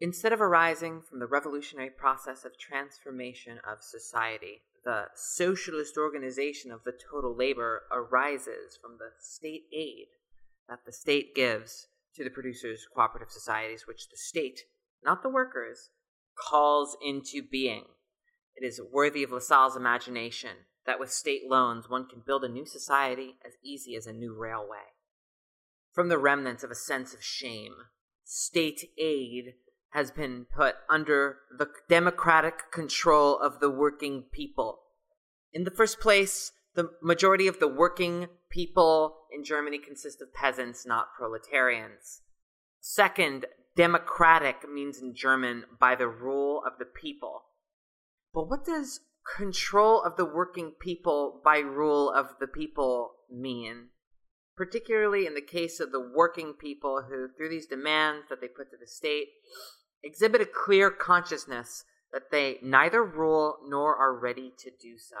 Instead 0.00 0.32
of 0.32 0.40
arising 0.40 1.02
from 1.02 1.18
the 1.18 1.26
revolutionary 1.26 1.90
process 1.90 2.44
of 2.44 2.58
transformation 2.58 3.58
of 3.70 3.82
society, 3.82 4.62
the 4.84 5.04
socialist 5.14 5.98
organization 5.98 6.72
of 6.72 6.84
the 6.84 6.92
total 6.92 7.36
labor 7.36 7.82
arises 7.92 8.78
from 8.80 8.96
the 8.98 9.10
state 9.20 9.64
aid 9.76 10.06
that 10.68 10.80
the 10.86 10.92
state 10.92 11.34
gives 11.34 11.88
to 12.14 12.24
the 12.24 12.30
producers' 12.30 12.86
cooperative 12.94 13.30
societies, 13.30 13.86
which 13.86 14.08
the 14.08 14.16
state, 14.16 14.60
not 15.04 15.22
the 15.22 15.28
workers, 15.28 15.90
calls 16.48 16.96
into 17.04 17.42
being. 17.42 17.84
It 18.56 18.64
is 18.64 18.80
worthy 18.92 19.22
of 19.22 19.32
Lassalle's 19.32 19.76
imagination 19.76 20.66
that 20.86 20.98
with 20.98 21.12
state 21.12 21.42
loans 21.48 21.88
one 21.88 22.06
can 22.08 22.22
build 22.26 22.44
a 22.44 22.48
new 22.48 22.64
society 22.64 23.36
as 23.44 23.52
easy 23.62 23.96
as 23.96 24.06
a 24.06 24.12
new 24.12 24.34
railway. 24.34 24.94
From 25.92 26.08
the 26.08 26.18
remnants 26.18 26.62
of 26.62 26.70
a 26.70 26.76
sense 26.76 27.14
of 27.14 27.22
shame, 27.22 27.74
state 28.24 28.90
aid 28.96 29.54
has 29.90 30.10
been 30.10 30.46
put 30.56 30.76
under 30.88 31.38
the 31.56 31.68
democratic 31.88 32.70
control 32.72 33.36
of 33.38 33.58
the 33.58 33.70
working 33.70 34.24
people. 34.32 34.80
In 35.52 35.64
the 35.64 35.70
first 35.70 35.98
place, 35.98 36.52
the 36.74 36.90
majority 37.02 37.48
of 37.48 37.58
the 37.58 37.68
working 37.68 38.28
people 38.50 39.16
in 39.32 39.44
Germany 39.44 39.78
consist 39.78 40.22
of 40.22 40.32
peasants, 40.32 40.86
not 40.86 41.08
proletarians. 41.16 42.22
Second, 42.80 43.46
democratic 43.76 44.68
means 44.72 45.00
in 45.00 45.14
German 45.14 45.64
by 45.80 45.96
the 45.96 46.08
rule 46.08 46.62
of 46.64 46.74
the 46.78 46.84
people. 46.84 47.42
But 48.32 48.48
what 48.48 48.64
does 48.64 49.00
control 49.36 50.02
of 50.02 50.16
the 50.16 50.24
working 50.24 50.72
people 50.80 51.40
by 51.44 51.58
rule 51.58 52.10
of 52.10 52.28
the 52.38 52.46
people 52.46 53.14
mean? 53.28 53.88
Particularly 54.60 55.24
in 55.24 55.32
the 55.32 55.40
case 55.40 55.80
of 55.80 55.90
the 55.90 56.12
working 56.14 56.52
people 56.52 57.06
who, 57.08 57.28
through 57.34 57.48
these 57.48 57.66
demands 57.66 58.26
that 58.28 58.42
they 58.42 58.46
put 58.46 58.70
to 58.70 58.76
the 58.78 58.86
state, 58.86 59.28
exhibit 60.04 60.42
a 60.42 60.44
clear 60.44 60.90
consciousness 60.90 61.84
that 62.12 62.30
they 62.30 62.58
neither 62.62 63.02
rule 63.02 63.56
nor 63.66 63.96
are 63.96 64.14
ready 64.14 64.52
to 64.58 64.70
do 64.70 64.98
so. 64.98 65.16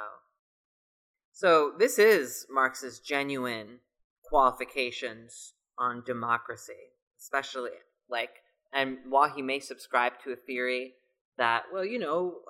So, 1.32 1.72
this 1.78 1.98
is 1.98 2.44
Marx's 2.50 2.98
genuine 2.98 3.78
qualifications 4.24 5.54
on 5.78 6.02
democracy, 6.04 6.92
especially 7.18 7.70
like, 8.10 8.42
and 8.74 8.98
while 9.08 9.32
he 9.34 9.40
may 9.40 9.58
subscribe 9.58 10.12
to 10.22 10.32
a 10.32 10.36
theory 10.36 10.92
that, 11.38 11.62
well, 11.72 11.86
you 11.86 11.98
know, 11.98 12.40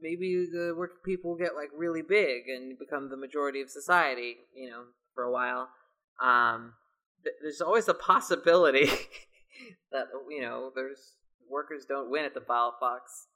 maybe 0.00 0.46
the 0.52 0.72
working 0.76 0.98
people 1.04 1.34
get 1.34 1.56
like 1.56 1.70
really 1.76 2.02
big 2.02 2.46
and 2.46 2.78
become 2.78 3.10
the 3.10 3.16
majority 3.16 3.60
of 3.60 3.68
society, 3.68 4.36
you 4.54 4.70
know, 4.70 4.84
for 5.16 5.24
a 5.24 5.32
while. 5.32 5.70
Um, 6.22 6.74
th- 7.24 7.36
there's 7.42 7.60
always 7.60 7.88
a 7.88 7.94
possibility 7.94 8.86
that 9.92 10.06
you 10.30 10.40
know 10.42 10.70
there's 10.74 11.14
workers 11.48 11.84
don't 11.88 12.10
win 12.10 12.24
at 12.24 12.34
the 12.34 12.40
Ballot 12.40 12.74
Box. 12.80 13.26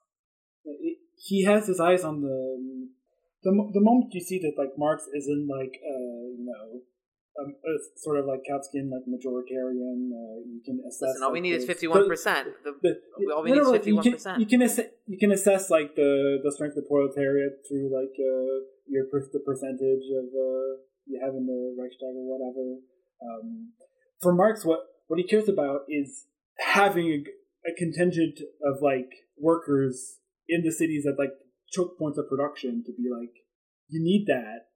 He 1.17 1.43
has 1.45 1.67
his 1.67 1.79
eyes 1.79 2.03
on 2.03 2.21
the 2.21 2.87
the 3.43 3.51
the 3.73 3.81
moment 3.81 4.13
you 4.13 4.21
see 4.21 4.39
that 4.39 4.53
like 4.57 4.71
Marx 4.77 5.03
isn't 5.13 5.47
like 5.47 5.79
uh 5.83 6.23
you 6.39 6.45
know 6.45 6.81
um, 7.41 7.55
uh, 7.65 7.81
sort 7.97 8.19
of 8.19 8.25
like 8.27 8.41
Kautskyan, 8.45 8.91
like 8.93 9.01
majoritarian. 9.09 10.13
Uh, 10.13 10.37
you 10.45 10.61
can 10.63 10.79
assess. 10.87 11.17
Listen, 11.17 11.23
all 11.23 11.31
we 11.31 11.41
need 11.41 11.53
the- 11.53 11.57
is 11.57 11.65
fifty-one 11.65 12.07
percent. 12.07 12.47
the- 12.63 12.77
the- 12.83 13.33
all 13.33 13.41
we 13.43 13.49
no, 13.49 13.55
need 13.55 13.63
no, 13.63 13.73
is 13.73 13.87
you 13.87 14.01
can- 14.01 14.13
51%. 14.13 14.39
You 14.39 14.45
can 14.45 14.61
assess, 14.61 14.85
you 15.07 15.17
can 15.17 15.31
assess 15.31 15.69
like 15.71 15.95
the 15.95 16.39
the 16.43 16.51
strength 16.51 16.77
of 16.77 16.83
the 16.83 16.87
proletariat 16.87 17.53
through 17.67 17.89
like 17.89 18.13
uh, 18.19 18.69
your 18.87 19.05
per- 19.11 19.27
the 19.33 19.39
percentage 19.39 20.05
of 20.13 20.25
uh, 20.29 20.77
you 21.05 21.19
have 21.23 21.35
in 21.35 21.45
the 21.45 21.75
Reichstag 21.77 22.15
or 22.15 22.37
whatever. 22.37 22.79
Um, 23.21 23.73
for 24.21 24.33
Marx, 24.33 24.65
what 24.65 24.79
what 25.07 25.19
he 25.19 25.27
cares 25.27 25.49
about 25.49 25.81
is 25.89 26.25
having 26.59 27.07
a, 27.07 27.69
a 27.69 27.75
contingent 27.77 28.39
of 28.63 28.81
like 28.81 29.09
workers 29.37 30.17
in 30.47 30.63
the 30.63 30.71
cities 30.71 31.05
at 31.05 31.19
like 31.19 31.33
choke 31.71 31.97
points 31.97 32.17
of 32.17 32.29
production 32.29 32.83
to 32.85 32.91
be 32.93 33.09
like 33.09 33.33
you 33.89 34.01
need 34.01 34.25
that, 34.27 34.67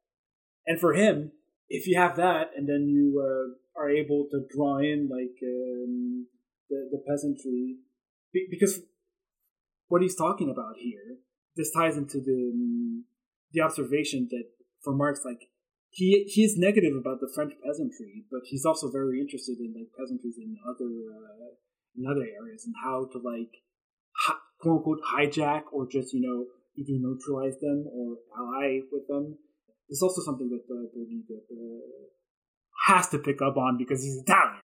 and 0.65 0.79
for 0.79 0.93
him, 0.93 1.31
if 1.69 1.87
you 1.87 1.97
have 1.97 2.15
that, 2.17 2.51
and 2.55 2.67
then 2.67 2.87
you 2.87 3.21
uh, 3.23 3.81
are 3.81 3.89
able 3.89 4.27
to 4.31 4.45
draw 4.53 4.79
in 4.79 5.09
like 5.09 5.37
um, 5.43 6.27
the 6.69 6.89
the 6.91 7.03
peasantry, 7.07 7.77
be- 8.33 8.47
because 8.49 8.81
what 9.87 10.01
he's 10.01 10.15
talking 10.15 10.49
about 10.49 10.75
here, 10.77 11.17
this 11.55 11.71
ties 11.71 11.97
into 11.97 12.19
the 12.19 12.51
um, 12.53 13.05
the 13.53 13.61
observation 13.61 14.27
that 14.31 14.43
for 14.83 14.93
Marx, 14.93 15.21
like 15.25 15.49
he 15.89 16.25
he 16.27 16.43
is 16.43 16.57
negative 16.57 16.95
about 16.95 17.19
the 17.19 17.31
French 17.33 17.53
peasantry, 17.63 18.25
but 18.29 18.41
he's 18.45 18.65
also 18.65 18.91
very 18.91 19.19
interested 19.19 19.57
in 19.59 19.73
like 19.73 19.89
peasantries 19.97 20.37
in 20.37 20.57
other 20.67 20.89
uh, 20.89 21.55
in 21.95 22.05
other 22.05 22.25
areas 22.25 22.65
and 22.65 22.75
how 22.83 23.09
to 23.11 23.17
like 23.17 23.51
hi, 24.15 24.35
quote 24.59 24.77
unquote 24.77 25.01
hijack 25.01 25.63
or 25.71 25.87
just 25.87 26.13
you 26.13 26.21
know 26.21 26.45
either 26.77 26.97
neutralize 26.99 27.57
them 27.61 27.85
or 27.91 28.17
ally 28.37 28.79
with 28.91 29.07
them. 29.07 29.37
It's 29.89 30.03
also 30.03 30.21
something 30.21 30.49
that 30.49 30.63
uh, 30.69 30.91
Bordiga 30.93 31.39
uh, 31.49 32.07
has 32.87 33.07
to 33.09 33.19
pick 33.19 33.41
up 33.41 33.57
on 33.57 33.77
because 33.77 34.03
he's 34.03 34.17
Italian. 34.21 34.61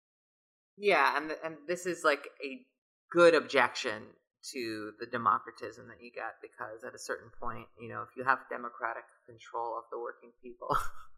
Yeah, 0.77 1.17
and 1.17 1.33
and 1.43 1.55
this 1.67 1.85
is 1.85 2.03
like 2.03 2.27
a 2.43 2.65
good 3.11 3.35
objection 3.35 4.03
to 4.51 4.91
the 4.99 5.05
democratism 5.05 5.87
that 5.87 6.01
you 6.01 6.11
get 6.11 6.35
because 6.41 6.83
at 6.83 6.93
a 6.93 6.99
certain 6.99 7.31
point, 7.39 7.67
you 7.79 7.87
know, 7.87 8.01
if 8.01 8.09
you 8.17 8.23
have 8.25 8.39
democratic 8.49 9.05
control 9.25 9.77
of 9.77 9.85
the 9.91 9.97
working 9.97 10.31
people, 10.43 10.67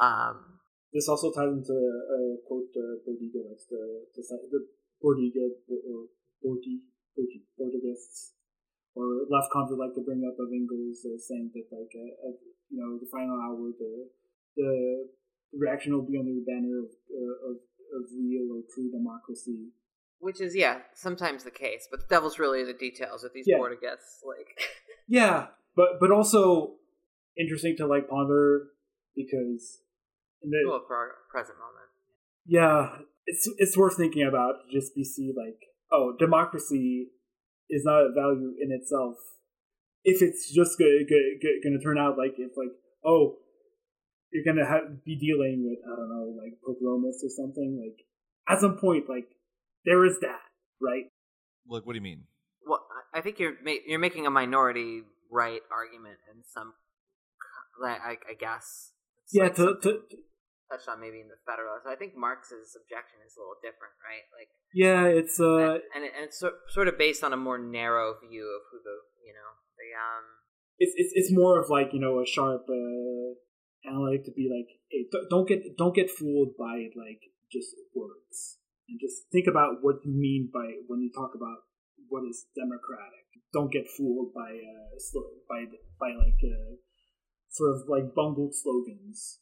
um, 0.00 0.60
This 0.92 1.08
also 1.08 1.32
ties 1.32 1.52
into 1.52 1.72
a 1.76 2.20
quote 2.46 2.72
uh, 2.76 3.00
Bordiga 3.04 3.40
likes 3.48 3.66
to, 3.72 3.78
to 4.14 4.20
cite 4.22 4.46
the 4.50 4.60
Bordiga 5.02 5.44
or 5.68 6.08
Bordi 6.42 6.80
Bordi 7.16 7.44
Bordigists 7.58 8.32
or 8.94 9.26
left 9.28 9.52
coms 9.52 9.68
would 9.70 9.78
like 9.84 9.94
to 9.94 10.00
bring 10.04 10.24
up 10.24 10.36
of 10.40 10.48
Engels 10.52 11.04
uh, 11.04 11.18
saying 11.20 11.50
that 11.54 11.66
like 11.72 11.92
uh, 11.94 12.28
at 12.28 12.36
you 12.70 12.78
know 12.80 12.96
the 12.98 13.08
final 13.12 13.36
hour 13.40 13.72
the 13.76 13.92
the 14.56 14.70
reaction 15.52 15.92
will 15.92 16.06
be 16.08 16.18
under 16.18 16.32
the 16.32 16.44
banner 16.48 16.78
of 16.84 16.90
uh, 17.12 17.36
of, 17.50 17.56
of 17.96 18.02
real 18.16 18.46
or 18.56 18.62
true 18.72 18.90
democracy. 18.90 19.68
which 20.18 20.40
is 20.40 20.56
yeah 20.56 20.78
sometimes 20.94 21.44
the 21.44 21.50
case, 21.50 21.86
but 21.90 22.00
the 22.00 22.06
devil's 22.08 22.38
really 22.38 22.60
in 22.62 22.66
the 22.66 22.72
details 22.72 23.22
with 23.22 23.32
these 23.34 23.44
Yeah. 23.46 23.58
Bordigists. 23.58 24.24
Like, 24.24 24.48
Yeah, 25.08 25.48
but 25.76 26.00
but 26.00 26.10
also 26.10 26.76
interesting 27.38 27.76
to 27.76 27.86
like 27.86 28.08
ponder 28.08 28.68
because 29.16 29.80
in 30.42 30.50
the, 30.50 30.68
well, 30.68 30.84
for 30.86 30.96
our 30.96 31.10
present 31.30 31.58
moment, 31.58 31.88
Yeah, 32.44 33.04
it's 33.26 33.48
it's 33.58 33.76
worth 33.76 33.96
thinking 33.96 34.26
about. 34.26 34.68
Just 34.72 34.94
be 34.94 35.04
see 35.04 35.32
like, 35.36 35.58
oh, 35.92 36.14
democracy 36.18 37.08
is 37.68 37.82
not 37.84 38.02
a 38.02 38.12
value 38.14 38.54
in 38.60 38.70
itself. 38.70 39.16
If 40.04 40.22
it's 40.22 40.52
just 40.52 40.78
gonna, 40.78 41.02
gonna, 41.08 41.60
gonna 41.64 41.82
turn 41.82 41.98
out 41.98 42.16
like 42.16 42.34
if 42.38 42.52
like, 42.56 42.74
oh, 43.04 43.36
you're 44.32 44.44
gonna 44.44 44.66
have, 44.66 45.04
be 45.04 45.16
dealing 45.16 45.64
with 45.66 45.78
I 45.84 45.96
don't 45.96 46.08
know 46.08 46.36
like 46.36 46.54
pogromists 46.62 47.24
or 47.24 47.30
something. 47.30 47.82
Like 47.82 48.04
at 48.48 48.60
some 48.60 48.76
point, 48.76 49.08
like 49.08 49.26
there 49.84 50.04
is 50.04 50.20
that, 50.20 50.42
right? 50.80 51.06
Like, 51.68 51.84
what 51.84 51.94
do 51.94 51.96
you 51.98 52.02
mean? 52.02 52.24
well, 52.66 52.86
I 53.14 53.18
I 53.18 53.20
think 53.22 53.38
you're 53.38 53.54
ma- 53.64 53.82
you're 53.86 53.98
making 53.98 54.26
a 54.26 54.30
minority 54.30 55.02
right 55.30 55.60
argument 55.72 56.18
in 56.32 56.42
some, 56.52 56.74
like 57.80 58.00
I, 58.00 58.18
I 58.30 58.34
guess. 58.38 58.92
Yeah, 59.32 59.48
to, 59.48 59.76
to 59.82 60.00
touched 60.70 60.88
on 60.88 61.00
maybe 61.00 61.22
in 61.22 61.30
the 61.30 61.38
Federalist. 61.46 61.86
I 61.86 61.94
think 61.94 62.18
Marx's 62.18 62.74
objection 62.74 63.22
is 63.22 63.34
a 63.34 63.40
little 63.40 63.58
different, 63.62 63.94
right? 64.02 64.26
Like, 64.34 64.50
yeah, 64.74 65.06
it's 65.06 65.38
uh, 65.38 65.78
and, 65.78 65.82
and, 65.94 66.02
it, 66.04 66.12
and 66.14 66.22
it's 66.26 66.38
so, 66.38 66.50
sort 66.68 66.88
of 66.88 66.98
based 66.98 67.22
on 67.22 67.32
a 67.32 67.38
more 67.38 67.58
narrow 67.58 68.18
view 68.18 68.46
of 68.50 68.62
who 68.70 68.78
the 68.82 68.96
you 69.22 69.32
know 69.32 69.50
the 69.78 69.88
um 69.94 70.26
it's 70.78 70.92
it's 70.96 71.12
it's 71.14 71.32
more 71.32 71.60
of 71.60 71.70
like 71.70 71.94
you 71.94 72.00
know 72.00 72.20
a 72.20 72.26
sharp 72.26 72.66
uh, 72.68 73.30
analytic 73.86 74.26
to 74.26 74.32
be 74.34 74.50
like, 74.50 74.68
hey, 74.90 75.06
don't 75.30 75.48
get 75.48 75.76
don't 75.78 75.94
get 75.94 76.10
fooled 76.10 76.58
by 76.58 76.90
like 76.98 77.22
just 77.50 77.74
words, 77.94 78.58
and 78.88 78.98
just 79.00 79.30
think 79.32 79.46
about 79.48 79.80
what 79.80 80.02
you 80.04 80.12
mean 80.12 80.50
by 80.52 80.66
when 80.88 81.00
you 81.00 81.10
talk 81.14 81.32
about 81.34 81.64
what 82.08 82.22
is 82.28 82.46
democratic. 82.54 83.24
Don't 83.52 83.72
get 83.72 83.86
fooled 83.88 84.34
by 84.34 84.50
uh, 84.50 84.98
by 85.48 85.64
by 85.98 86.10
like 86.12 86.40
uh, 86.44 86.76
sort 87.56 87.74
of 87.74 87.88
like 87.88 88.14
bungled 88.14 88.54
slogans, 88.54 89.40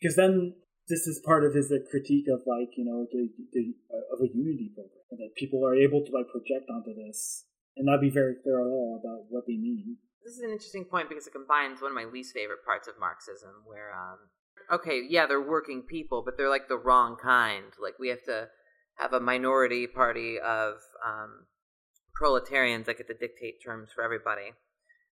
because 0.00 0.16
then 0.16 0.54
this 0.88 1.06
is 1.06 1.22
part 1.24 1.44
of 1.44 1.54
his 1.54 1.72
critique 1.90 2.26
of 2.32 2.42
like 2.46 2.70
you 2.76 2.84
know 2.84 3.06
the, 3.10 3.28
the 3.52 3.74
uh, 3.90 4.14
of 4.14 4.20
a 4.22 4.30
unity 4.34 4.70
program 4.74 5.06
and 5.10 5.20
that 5.20 5.34
people 5.36 5.64
are 5.66 5.74
able 5.74 6.04
to 6.04 6.12
like 6.12 6.28
project 6.30 6.70
onto 6.70 6.94
this 6.94 7.44
and 7.76 7.86
not 7.86 8.00
be 8.00 8.10
very 8.10 8.34
clear 8.42 8.60
at 8.60 8.66
all 8.66 9.00
about 9.02 9.26
what 9.28 9.44
they 9.46 9.56
mean. 9.56 9.96
this 10.24 10.34
is 10.34 10.40
an 10.40 10.50
interesting 10.50 10.84
point 10.84 11.08
because 11.08 11.26
it 11.26 11.32
combines 11.32 11.82
one 11.82 11.90
of 11.90 11.94
my 11.94 12.10
least 12.10 12.34
favorite 12.34 12.64
parts 12.64 12.88
of 12.88 12.94
Marxism, 12.98 13.62
where 13.66 13.94
um, 13.94 14.18
okay, 14.72 15.02
yeah, 15.08 15.26
they're 15.26 15.42
working 15.42 15.82
people, 15.82 16.22
but 16.24 16.36
they're 16.36 16.50
like 16.50 16.68
the 16.68 16.78
wrong 16.78 17.16
kind. 17.20 17.72
Like 17.82 17.98
we 17.98 18.08
have 18.08 18.24
to 18.24 18.48
have 18.98 19.12
a 19.12 19.20
minority 19.20 19.86
party 19.86 20.38
of 20.38 20.74
um, 21.06 21.46
proletarians 22.14 22.86
that 22.86 22.96
get 22.96 23.08
to 23.08 23.14
dictate 23.14 23.62
terms 23.62 23.90
for 23.94 24.02
everybody 24.02 24.54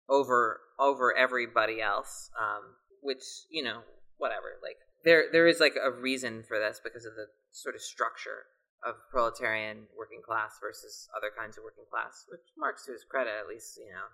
over 0.08 0.60
over 0.78 1.16
everybody 1.16 1.80
else, 1.80 2.30
um, 2.38 2.62
which 3.02 3.24
you 3.50 3.62
know, 3.62 3.80
whatever. 4.18 4.58
Like 4.62 4.76
there 5.04 5.24
there 5.32 5.46
is 5.46 5.60
like 5.60 5.76
a 5.80 5.90
reason 5.90 6.42
for 6.46 6.58
this 6.58 6.80
because 6.82 7.04
of 7.04 7.14
the 7.14 7.26
sort 7.52 7.74
of 7.74 7.82
structure 7.82 8.46
of 8.84 8.96
proletarian 9.10 9.88
working 9.96 10.20
class 10.20 10.58
versus 10.60 11.08
other 11.16 11.30
kinds 11.36 11.56
of 11.56 11.64
working 11.64 11.88
class, 11.90 12.24
which 12.28 12.44
Marx, 12.58 12.84
to 12.84 12.92
his 12.92 13.04
credit, 13.08 13.32
at 13.40 13.48
least 13.48 13.78
you 13.78 13.90
know, 13.90 14.08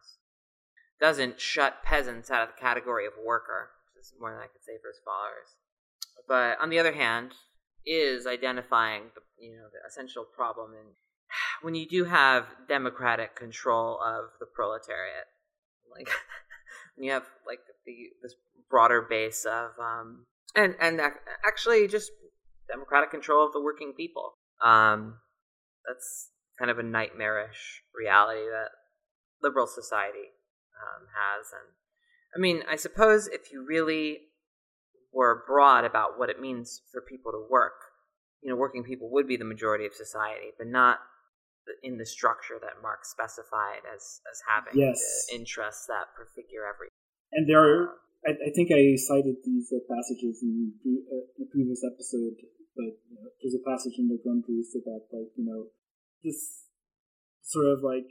doesn't 1.00 1.40
shut 1.40 1.82
peasants 1.82 2.30
out 2.30 2.48
of 2.48 2.54
the 2.54 2.60
category 2.60 3.06
of 3.06 3.12
worker, 3.24 3.70
which 3.96 4.02
is 4.02 4.14
more 4.20 4.30
than 4.30 4.40
I 4.40 4.46
could 4.46 4.62
say 4.62 4.78
for 4.80 4.88
his 4.88 5.00
followers. 5.04 5.56
But 6.28 6.60
on 6.62 6.70
the 6.70 6.78
other 6.78 6.92
hand, 6.92 7.32
is 7.86 8.26
identifying 8.26 9.04
the 9.14 9.22
you 9.42 9.56
know 9.56 9.68
the 9.72 9.86
essential 9.88 10.24
problem 10.24 10.72
in 10.72 10.86
when 11.62 11.74
you 11.74 11.86
do 11.88 12.04
have 12.04 12.46
democratic 12.68 13.34
control 13.34 13.98
of 14.00 14.30
the 14.38 14.46
proletariat, 14.46 15.26
like 15.96 16.08
when 16.96 17.04
you 17.04 17.12
have 17.12 17.24
like 17.46 17.60
the 17.86 18.10
this 18.22 18.34
broader 18.68 19.02
base 19.08 19.44
of 19.44 19.70
um 19.80 20.26
and 20.54 20.74
and 20.80 21.00
actually 21.44 21.88
just 21.88 22.10
democratic 22.70 23.10
control 23.10 23.46
of 23.46 23.52
the 23.52 23.60
working 23.60 23.92
people. 23.96 24.34
Um, 24.64 25.18
that's 25.86 26.30
kind 26.58 26.70
of 26.70 26.78
a 26.78 26.82
nightmarish 26.82 27.82
reality 27.94 28.40
that 28.40 28.70
liberal 29.42 29.66
society 29.66 30.30
um, 30.76 31.06
has. 31.16 31.46
And 31.52 31.72
I 32.34 32.38
mean, 32.38 32.62
I 32.70 32.76
suppose 32.76 33.26
if 33.26 33.52
you 33.52 33.64
really 33.66 34.18
were 35.12 35.44
broad 35.46 35.84
about 35.84 36.18
what 36.18 36.30
it 36.30 36.40
means 36.40 36.82
for 36.92 37.00
people 37.00 37.32
to 37.32 37.46
work, 37.50 37.72
you 38.42 38.50
know, 38.50 38.56
working 38.56 38.84
people 38.84 39.10
would 39.10 39.26
be 39.26 39.36
the 39.36 39.44
majority 39.44 39.86
of 39.86 39.94
society, 39.94 40.52
but 40.56 40.66
not 40.66 40.98
in 41.82 41.98
the 41.98 42.06
structure 42.06 42.58
that 42.60 42.82
Marx 42.82 43.10
specified 43.10 43.82
as 43.86 44.20
as 44.30 44.38
having 44.48 44.74
Yes. 44.78 44.98
the 45.28 45.36
interests 45.36 45.86
that 45.86 46.14
prefigure 46.14 46.66
every. 46.66 46.88
And 47.32 47.48
there 47.48 47.62
are, 47.62 48.00
I, 48.26 48.34
I 48.34 48.50
think 48.54 48.70
I 48.74 48.96
cited 48.98 49.38
these 49.44 49.70
uh, 49.70 49.78
passages 49.86 50.42
in, 50.42 50.74
pre- 50.82 51.06
uh, 51.06 51.46
previous 51.50 51.82
episode, 51.86 52.36
but 52.74 52.90
you 53.06 53.16
know, 53.18 53.30
there's 53.38 53.54
a 53.54 53.64
passage 53.64 53.96
in 53.98 54.08
the 54.10 54.18
Grundrisse 54.18 54.74
about 54.74 55.06
like 55.14 55.30
you 55.36 55.46
know 55.46 55.70
this 56.22 56.66
sort 57.42 57.66
of 57.74 57.82
like 57.82 58.10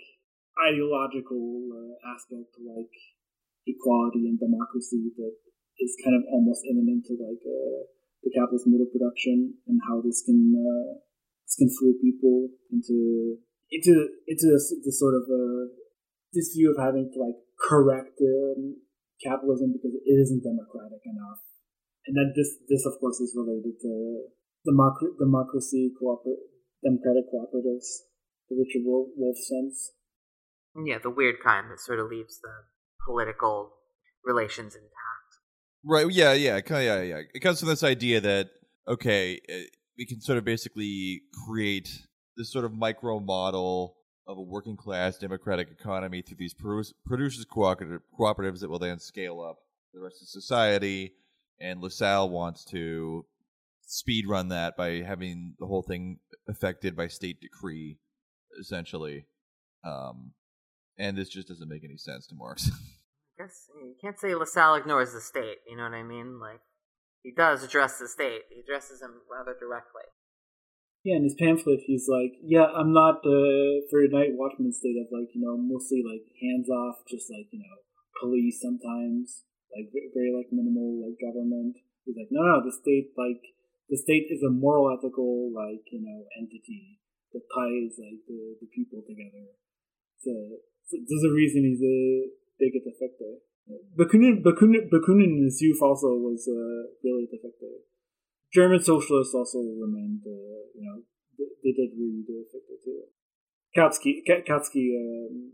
ideological 0.59 1.71
uh, 1.71 1.93
aspect 2.15 2.51
like 2.59 2.91
equality 3.67 4.27
and 4.27 4.39
democracy 4.39 5.13
that 5.15 5.35
is 5.79 5.95
kind 6.03 6.15
of 6.17 6.23
almost 6.31 6.65
imminent 6.67 7.05
to 7.07 7.15
like 7.15 7.43
uh, 7.45 7.79
the 8.23 8.31
capitalist 8.35 8.67
mode 8.67 8.83
of 8.83 8.91
production 8.91 9.55
and 9.67 9.79
how 9.87 10.01
this 10.03 10.23
can 10.25 10.51
uh, 10.51 10.99
this 11.47 11.55
can 11.55 11.69
fool 11.79 11.95
people 12.03 12.49
into 12.71 13.39
into 13.71 13.93
into 14.27 14.45
this, 14.49 14.73
this 14.83 14.99
sort 14.99 15.15
of 15.15 15.25
uh, 15.29 15.69
this 16.33 16.53
view 16.53 16.73
of 16.73 16.77
having 16.81 17.09
to 17.13 17.17
like 17.19 17.37
correct 17.57 18.17
um, 18.21 18.81
capitalism 19.21 19.73
because 19.73 19.93
it 19.93 20.05
isn't 20.05 20.43
democratic 20.43 21.01
enough. 21.05 21.41
And 22.07 22.17
then 22.17 22.33
this, 22.33 22.57
this 22.69 22.85
of 22.85 22.97
course, 22.99 23.19
is 23.19 23.35
related 23.37 23.77
to 23.81 23.93
democ- 24.65 25.19
democracy, 25.19 25.91
cooper- 25.99 26.41
democratic 26.83 27.29
cooperatives, 27.29 28.09
the 28.49 28.57
Richard 28.57 28.85
Wolff, 28.85 29.09
Wolff 29.17 29.37
sense. 29.37 29.91
Yeah, 30.73 30.97
the 31.01 31.09
weird 31.09 31.35
kind 31.43 31.69
that 31.69 31.79
sort 31.79 31.99
of 31.99 32.09
leaves 32.09 32.39
the 32.41 32.53
political 33.05 33.73
relations 34.23 34.75
intact. 34.75 35.29
Right. 35.83 36.09
Yeah. 36.11 36.33
Yeah. 36.33 36.59
Yeah. 36.69 37.01
Yeah. 37.01 37.21
It 37.33 37.41
comes 37.41 37.59
from 37.59 37.69
this 37.69 37.83
idea 37.83 38.21
that 38.21 38.49
okay, 38.87 39.39
we 39.97 40.05
can 40.05 40.21
sort 40.21 40.37
of 40.37 40.45
basically 40.45 41.21
create 41.45 41.89
this 42.39 42.51
sort 42.51 42.63
of 42.63 42.73
micro 42.73 43.19
model 43.19 43.97
of 44.25 44.37
a 44.37 44.41
working 44.41 44.77
class 44.77 45.17
democratic 45.17 45.69
economy 45.69 46.21
through 46.21 46.37
these 46.37 46.53
produce- 46.53 46.93
producers 47.05 47.43
cooperative 47.43 48.01
cooperatives 48.17 48.61
that 48.61 48.69
will 48.69 48.79
then 48.79 48.97
scale 48.97 49.41
up 49.41 49.57
the 49.93 49.99
rest 49.99 50.21
of 50.21 50.27
society. 50.29 51.13
And 51.59 51.81
Lassalle 51.81 52.29
wants 52.29 52.63
to 52.65 53.25
speed 53.81 54.25
run 54.25 54.47
that 54.49 54.77
by 54.77 55.01
having 55.01 55.55
the 55.59 55.65
whole 55.65 55.81
thing 55.81 56.19
affected 56.47 56.95
by 56.95 57.07
state 57.07 57.41
decree, 57.41 57.97
essentially. 58.57 59.25
Um, 59.83 60.31
and 60.97 61.17
this 61.17 61.27
just 61.27 61.49
doesn't 61.49 61.67
make 61.67 61.83
any 61.83 61.97
sense 61.97 62.25
to 62.27 62.35
Marx. 62.35 62.71
I 63.39 63.43
guess 63.43 63.67
you 63.75 63.95
can't 64.01 64.19
say 64.19 64.33
Lassalle 64.33 64.75
ignores 64.75 65.11
the 65.11 65.19
state. 65.19 65.57
You 65.67 65.75
know 65.75 65.83
what 65.83 65.93
I 65.93 66.03
mean? 66.03 66.39
Like 66.39 66.61
he 67.21 67.33
does 67.35 67.63
address 67.63 67.99
the 67.99 68.07
state. 68.07 68.43
He 68.49 68.61
addresses 68.61 69.01
him 69.01 69.11
rather 69.29 69.57
directly. 69.59 70.03
Yeah, 71.03 71.15
in 71.15 71.23
his 71.23 71.39
pamphlet, 71.39 71.87
he's 71.87 72.11
like, 72.11 72.35
"Yeah, 72.43 72.67
I'm 72.75 72.91
not 72.91 73.23
uh, 73.23 73.87
for 73.87 74.03
a 74.03 74.11
night 74.11 74.35
watchman 74.35 74.75
state 74.75 74.99
of 74.99 75.07
like 75.11 75.31
you 75.31 75.39
know 75.39 75.55
mostly 75.55 76.03
like 76.03 76.27
hands 76.43 76.67
off, 76.67 77.07
just 77.07 77.31
like 77.31 77.47
you 77.55 77.59
know 77.59 77.75
police 78.19 78.59
sometimes, 78.59 79.47
like 79.71 79.87
very 80.11 80.35
like 80.35 80.51
minimal 80.51 80.99
like 80.99 81.15
government." 81.15 81.79
He's 82.03 82.19
like, 82.19 82.27
"No, 82.31 82.43
no, 82.43 82.59
the 82.67 82.75
state 82.75 83.15
like 83.15 83.39
the 83.87 83.95
state 83.95 84.27
is 84.27 84.43
a 84.43 84.51
moral, 84.51 84.91
ethical 84.91 85.55
like 85.55 85.87
you 85.87 86.03
know 86.03 86.27
entity 86.35 86.99
that 87.31 87.47
ties 87.47 87.95
like 87.95 88.19
the, 88.27 88.59
the 88.59 88.67
people 88.75 88.99
together." 89.07 89.55
So, 90.19 90.35
so 90.83 90.99
there's 90.99 91.23
a 91.23 91.31
reason 91.31 91.63
he's 91.63 91.79
a 91.79 92.35
big 92.59 92.75
at 92.75 92.83
defector. 92.83 93.39
Bakunin, 93.95 94.43
Bakunin, 94.43 94.89
Bakunin 94.91 95.39
in 95.39 95.43
his 95.45 95.61
youth 95.61 95.79
also 95.81 96.17
was 96.17 96.43
uh, 96.49 96.91
really 97.05 97.23
a 97.23 97.31
defector. 97.31 97.87
German 98.53 98.81
socialists 98.81 99.33
also 99.35 99.59
remained, 99.61 100.21
uh, 100.25 100.61
you 100.73 100.81
know, 100.81 101.03
they, 101.37 101.45
they 101.63 101.73
did 101.73 101.93
really 101.97 102.23
do 102.25 102.43
affected 102.45 102.79
too. 102.83 103.03
Kautsky, 103.77 104.25
Kautsky, 104.25 104.89
um, 104.97 105.53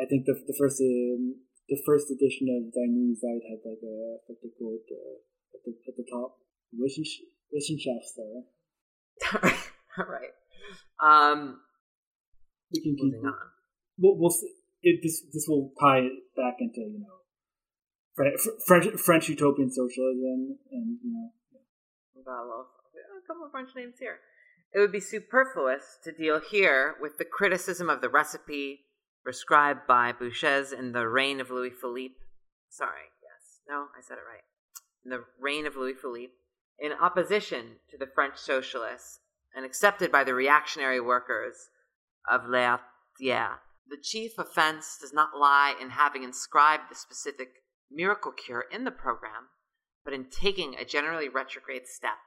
I 0.00 0.04
think 0.06 0.26
the 0.26 0.34
the 0.46 0.54
first 0.58 0.80
um, 0.82 1.36
the 1.68 1.78
first 1.86 2.10
edition 2.10 2.50
of 2.50 2.72
Die 2.74 2.90
Neue 2.90 3.14
Zeit 3.14 3.42
had 3.46 3.62
like 3.62 3.82
a 3.82 4.18
affected 4.22 4.50
quote 4.58 4.86
uh, 4.90 5.22
at 5.54 5.60
the 5.64 5.72
at 5.86 5.94
the 5.96 6.06
top. 6.10 6.38
Wissenschaft- 6.74 7.30
Wissenschaftler. 7.54 8.42
All 9.98 10.06
right. 10.06 10.34
Um, 11.02 11.60
We 12.72 12.80
can 12.82 12.96
keep. 12.96 13.14
on. 13.24 13.32
We'll, 13.98 14.18
we'll 14.18 14.30
see. 14.30 14.52
It, 14.82 15.00
this 15.02 15.22
this 15.32 15.46
will 15.48 15.72
tie 15.80 16.00
it 16.00 16.12
back 16.36 16.56
into 16.60 16.80
you 16.80 17.00
know 17.00 17.18
French 18.66 18.86
French 19.04 19.28
utopian 19.28 19.70
socialism 19.70 20.58
and 20.70 20.98
you 21.02 21.10
know 21.12 21.30
a, 22.26 22.42
little, 22.42 22.66
oh, 22.66 23.22
a 23.22 23.26
couple 23.26 23.44
of 23.44 23.50
French 23.50 23.70
names 23.76 23.96
here. 23.98 24.18
It 24.74 24.80
would 24.80 24.92
be 24.92 25.00
superfluous 25.00 25.98
to 26.04 26.12
deal 26.12 26.40
here 26.40 26.96
with 27.00 27.18
the 27.18 27.24
criticism 27.24 27.88
of 27.88 28.00
the 28.00 28.08
recipe 28.08 28.80
prescribed 29.24 29.86
by 29.86 30.12
Buchez 30.12 30.72
in 30.72 30.92
the 30.92 31.08
reign 31.08 31.40
of 31.40 31.50
Louis 31.50 31.70
Philippe. 31.70 32.14
Sorry, 32.68 33.12
yes. 33.22 33.60
No, 33.68 33.86
I 33.96 34.00
said 34.00 34.18
it 34.18 34.28
right. 34.28 34.44
In 35.04 35.10
the 35.10 35.24
reign 35.40 35.66
of 35.66 35.76
Louis 35.76 35.94
Philippe, 35.94 36.32
in 36.78 36.92
opposition 36.92 37.76
to 37.90 37.98
the 37.98 38.06
French 38.14 38.36
socialists 38.36 39.20
and 39.54 39.64
accepted 39.64 40.12
by 40.12 40.24
the 40.24 40.34
reactionary 40.34 41.00
workers 41.00 41.68
of 42.30 42.46
L'Atelier. 42.46 43.60
The 43.88 43.96
chief 44.02 44.32
offense 44.38 44.98
does 45.00 45.12
not 45.12 45.36
lie 45.38 45.74
in 45.80 45.90
having 45.90 46.22
inscribed 46.22 46.84
the 46.90 46.94
specific 46.94 47.48
miracle 47.90 48.32
cure 48.32 48.64
in 48.70 48.84
the 48.84 48.90
program, 48.90 49.48
but 50.04 50.14
in 50.14 50.26
taking 50.30 50.74
a 50.74 50.84
generally 50.84 51.28
retrograde 51.28 51.86
step 51.86 52.18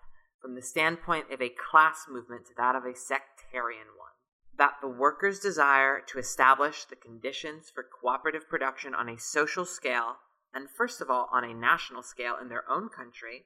from 0.42 0.56
the 0.56 0.62
standpoint 0.62 1.32
of 1.32 1.42
a 1.42 1.50
class 1.50 2.06
movement 2.10 2.46
to 2.48 2.54
that 2.58 2.76
of 2.76 2.84
a 2.84 2.96
sectarian 2.96 3.88
one. 3.98 4.10
That 4.58 4.76
the 4.82 4.88
workers' 4.88 5.40
desire 5.40 6.02
to 6.08 6.20
establish 6.20 6.86
the 6.86 6.96
conditions 6.96 7.72
for 7.74 7.84
cooperative 7.84 8.50
production 8.50 8.94
on 8.94 9.08
a 9.08 9.20
social 9.20 9.66
scale, 9.66 10.18
and 10.54 10.68
first 10.70 11.00
of 11.00 11.10
all 11.10 11.30
on 11.32 11.44
a 11.44 11.54
national 11.54 12.04
scale 12.04 12.36
in 12.42 12.50
their 12.50 12.70
own 12.70 12.90
country, 12.90 13.46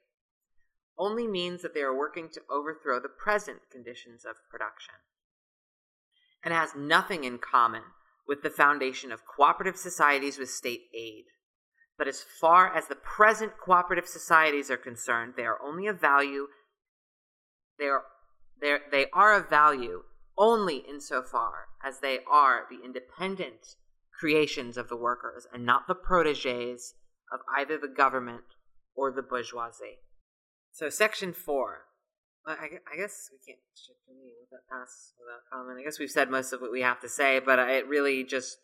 only 0.97 1.27
means 1.27 1.61
that 1.61 1.73
they 1.73 1.81
are 1.81 1.95
working 1.95 2.29
to 2.29 2.41
overthrow 2.49 2.99
the 2.99 3.09
present 3.09 3.59
conditions 3.71 4.23
of 4.25 4.35
production. 4.49 4.95
And 6.43 6.53
has 6.53 6.75
nothing 6.75 7.23
in 7.23 7.39
common 7.39 7.83
with 8.27 8.41
the 8.41 8.49
foundation 8.49 9.11
of 9.11 9.25
cooperative 9.25 9.77
societies 9.77 10.37
with 10.37 10.49
state 10.49 10.85
aid. 10.95 11.25
But 11.97 12.07
as 12.07 12.21
far 12.21 12.75
as 12.75 12.87
the 12.87 12.95
present 12.95 13.53
cooperative 13.57 14.07
societies 14.07 14.69
are 14.69 14.77
concerned, 14.77 15.33
they 15.37 15.45
are 15.45 15.61
only 15.63 15.87
of 15.87 15.99
value. 15.99 16.47
They 17.79 17.85
are, 17.85 18.03
they 18.59 19.05
are 19.13 19.33
of 19.33 19.49
value 19.49 20.03
only 20.37 20.77
insofar 20.77 21.67
as 21.83 21.99
they 21.99 22.19
are 22.29 22.63
the 22.69 22.83
independent 22.83 23.75
creations 24.19 24.77
of 24.77 24.89
the 24.89 24.97
workers 24.97 25.47
and 25.53 25.65
not 25.65 25.87
the 25.87 25.95
proteges 25.95 26.93
of 27.31 27.39
either 27.57 27.77
the 27.77 27.87
government 27.87 28.43
or 28.95 29.11
the 29.11 29.21
bourgeoisie. 29.21 29.99
So, 30.71 30.89
section 30.89 31.33
four. 31.33 31.81
I, 32.47 32.95
guess 32.95 33.29
we 33.31 33.39
can't 33.43 33.59
that 34.51 34.69
pass 34.69 35.13
without 35.19 35.41
comment. 35.51 35.79
I 35.79 35.83
guess 35.83 35.97
we've 35.97 36.11
said 36.11 36.29
most 36.29 36.53
of 36.53 36.61
what 36.61 36.71
we 36.71 36.81
have 36.81 37.01
to 37.01 37.09
say, 37.09 37.39
but 37.39 37.57
it 37.57 37.87
really 37.87 38.23
just 38.23 38.57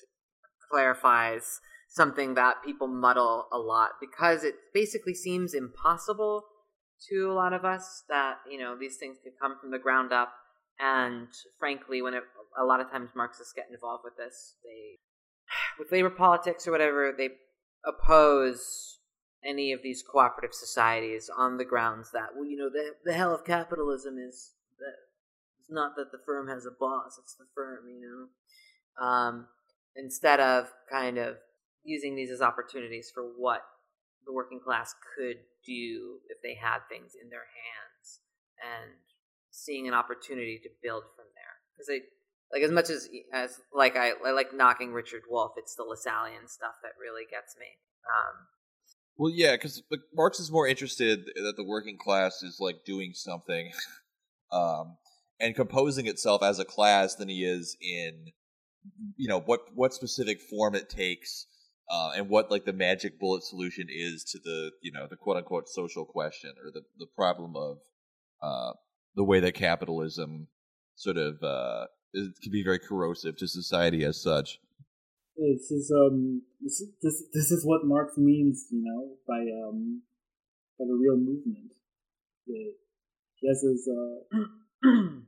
clarifies 0.69 1.59
something 1.91 2.35
that 2.35 2.63
people 2.63 2.87
muddle 2.87 3.47
a 3.51 3.57
lot 3.57 3.91
because 3.99 4.45
it 4.45 4.55
basically 4.73 5.13
seems 5.13 5.53
impossible 5.53 6.45
to 7.09 7.29
a 7.29 7.33
lot 7.33 7.51
of 7.51 7.65
us 7.65 8.03
that 8.07 8.37
you 8.49 8.57
know 8.57 8.77
these 8.79 8.95
things 8.95 9.17
could 9.21 9.33
come 9.41 9.57
from 9.59 9.71
the 9.71 9.79
ground 9.79 10.13
up. 10.13 10.31
And 10.79 11.27
frankly 11.59 12.01
when 12.01 12.13
it, 12.15 12.23
a 12.59 12.65
lot 12.65 12.79
of 12.79 12.89
times 12.89 13.09
marxists 13.15 13.53
get 13.53 13.67
involved 13.71 14.03
with 14.03 14.17
this 14.17 14.55
they 14.63 14.97
with 15.79 15.91
labor 15.91 16.09
politics 16.09 16.65
or 16.65 16.71
whatever 16.71 17.13
they 17.15 17.29
oppose 17.85 18.97
any 19.43 19.73
of 19.73 19.81
these 19.83 20.01
cooperative 20.01 20.53
societies 20.53 21.29
on 21.35 21.57
the 21.57 21.65
grounds 21.65 22.09
that 22.13 22.29
well 22.35 22.45
you 22.45 22.57
know 22.57 22.69
the 22.69 22.93
the 23.03 23.13
hell 23.13 23.35
of 23.35 23.45
capitalism 23.45 24.17
is 24.17 24.51
that 24.79 24.95
it's 25.59 25.69
not 25.69 25.95
that 25.97 26.11
the 26.11 26.23
firm 26.25 26.47
has 26.47 26.65
a 26.65 26.71
boss 26.79 27.19
it's 27.21 27.35
the 27.35 27.45
firm 27.53 27.85
you 27.87 28.01
know? 28.01 29.05
Um, 29.05 29.47
instead 29.95 30.39
of 30.39 30.71
kind 30.89 31.17
of 31.17 31.35
using 31.83 32.15
these 32.15 32.31
as 32.31 32.41
opportunities 32.41 33.11
for 33.13 33.23
what 33.23 33.61
the 34.25 34.33
working 34.33 34.59
class 34.59 34.93
could 35.15 35.37
do 35.65 36.19
if 36.29 36.37
they 36.43 36.55
had 36.55 36.79
things 36.89 37.13
in 37.21 37.29
their 37.29 37.45
hands 37.49 38.21
and 38.61 38.91
seeing 39.49 39.87
an 39.87 39.93
opportunity 39.93 40.59
to 40.61 40.69
build 40.81 41.03
from 41.15 41.25
there 41.35 41.55
because 41.73 41.87
they 41.87 42.01
like 42.51 42.63
as 42.63 42.71
much 42.71 42.89
as 42.89 43.09
as 43.33 43.59
like 43.73 43.95
I, 43.95 44.11
I 44.25 44.31
like 44.31 44.53
knocking 44.53 44.93
Richard 44.93 45.23
Wolff, 45.29 45.53
it's 45.57 45.75
the 45.75 45.83
Lassallean 45.83 46.47
stuff 46.47 46.75
that 46.83 46.91
really 46.99 47.23
gets 47.29 47.55
me. 47.57 47.65
Um, 48.05 48.47
Well, 49.17 49.31
yeah, 49.33 49.53
because 49.53 49.83
Marx 50.13 50.39
is 50.39 50.51
more 50.51 50.67
interested 50.67 51.25
that 51.35 51.53
the 51.55 51.63
working 51.63 51.97
class 51.97 52.43
is 52.43 52.57
like 52.59 52.83
doing 52.85 53.13
something, 53.13 53.71
um, 54.51 54.97
and 55.39 55.55
composing 55.55 56.07
itself 56.07 56.43
as 56.43 56.59
a 56.59 56.65
class 56.65 57.15
than 57.15 57.29
he 57.29 57.45
is 57.45 57.77
in, 57.81 58.31
you 59.15 59.29
know, 59.29 59.39
what 59.39 59.61
what 59.73 59.93
specific 59.93 60.41
form 60.41 60.75
it 60.75 60.89
takes, 60.89 61.45
uh, 61.91 62.11
and 62.15 62.29
what 62.29 62.49
like 62.49 62.65
the 62.65 62.73
magic 62.73 63.19
bullet 63.19 63.43
solution 63.43 63.87
is 63.89 64.23
to 64.23 64.39
the 64.39 64.71
you 64.81 64.91
know 64.91 65.07
the 65.09 65.17
quote 65.17 65.37
unquote 65.37 65.67
social 65.67 66.05
question 66.05 66.53
or 66.63 66.71
the 66.71 66.81
the 66.97 67.07
problem 67.15 67.55
of 67.55 67.77
uh, 68.41 68.71
the 69.15 69.23
way 69.23 69.39
that 69.39 69.53
capitalism 69.53 70.47
sort 70.95 71.17
of 71.17 71.41
uh, 71.43 71.85
is, 72.13 72.29
can 72.41 72.51
be 72.51 72.63
very 72.63 72.79
corrosive 72.79 73.35
to 73.37 73.47
society 73.47 74.03
as 74.05 74.21
such. 74.21 74.59
This 75.37 75.71
is 75.71 75.91
um 75.95 76.41
this 76.61 76.79
is- 76.81 76.93
this 77.01 77.23
this 77.33 77.51
is 77.51 77.65
what 77.65 77.85
Marx 77.85 78.17
means, 78.17 78.67
you 78.71 78.83
know, 78.83 79.17
by 79.27 79.41
um 79.67 80.01
by 80.79 80.85
the 80.85 80.97
real 80.99 81.17
movement. 81.17 81.71
It, 82.47 82.75
his 83.41 83.89
uh 83.89 84.37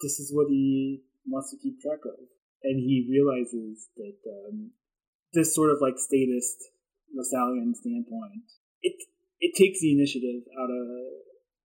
this 0.00 0.18
is 0.20 0.32
what 0.32 0.48
he 0.48 1.02
wants 1.26 1.50
to 1.50 1.56
keep 1.62 1.80
track 1.80 2.00
of, 2.04 2.18
and 2.62 2.78
he 2.78 3.06
realizes 3.10 3.88
that 3.96 4.16
um, 4.30 4.70
this 5.32 5.54
sort 5.54 5.70
of 5.70 5.78
like 5.80 5.98
statist 5.98 6.56
Lassallean 7.12 7.74
standpoint 7.74 8.44
it 8.82 8.96
it 9.40 9.54
takes 9.54 9.80
the 9.80 9.92
initiative 9.92 10.42
out 10.58 10.70
of 10.70 10.86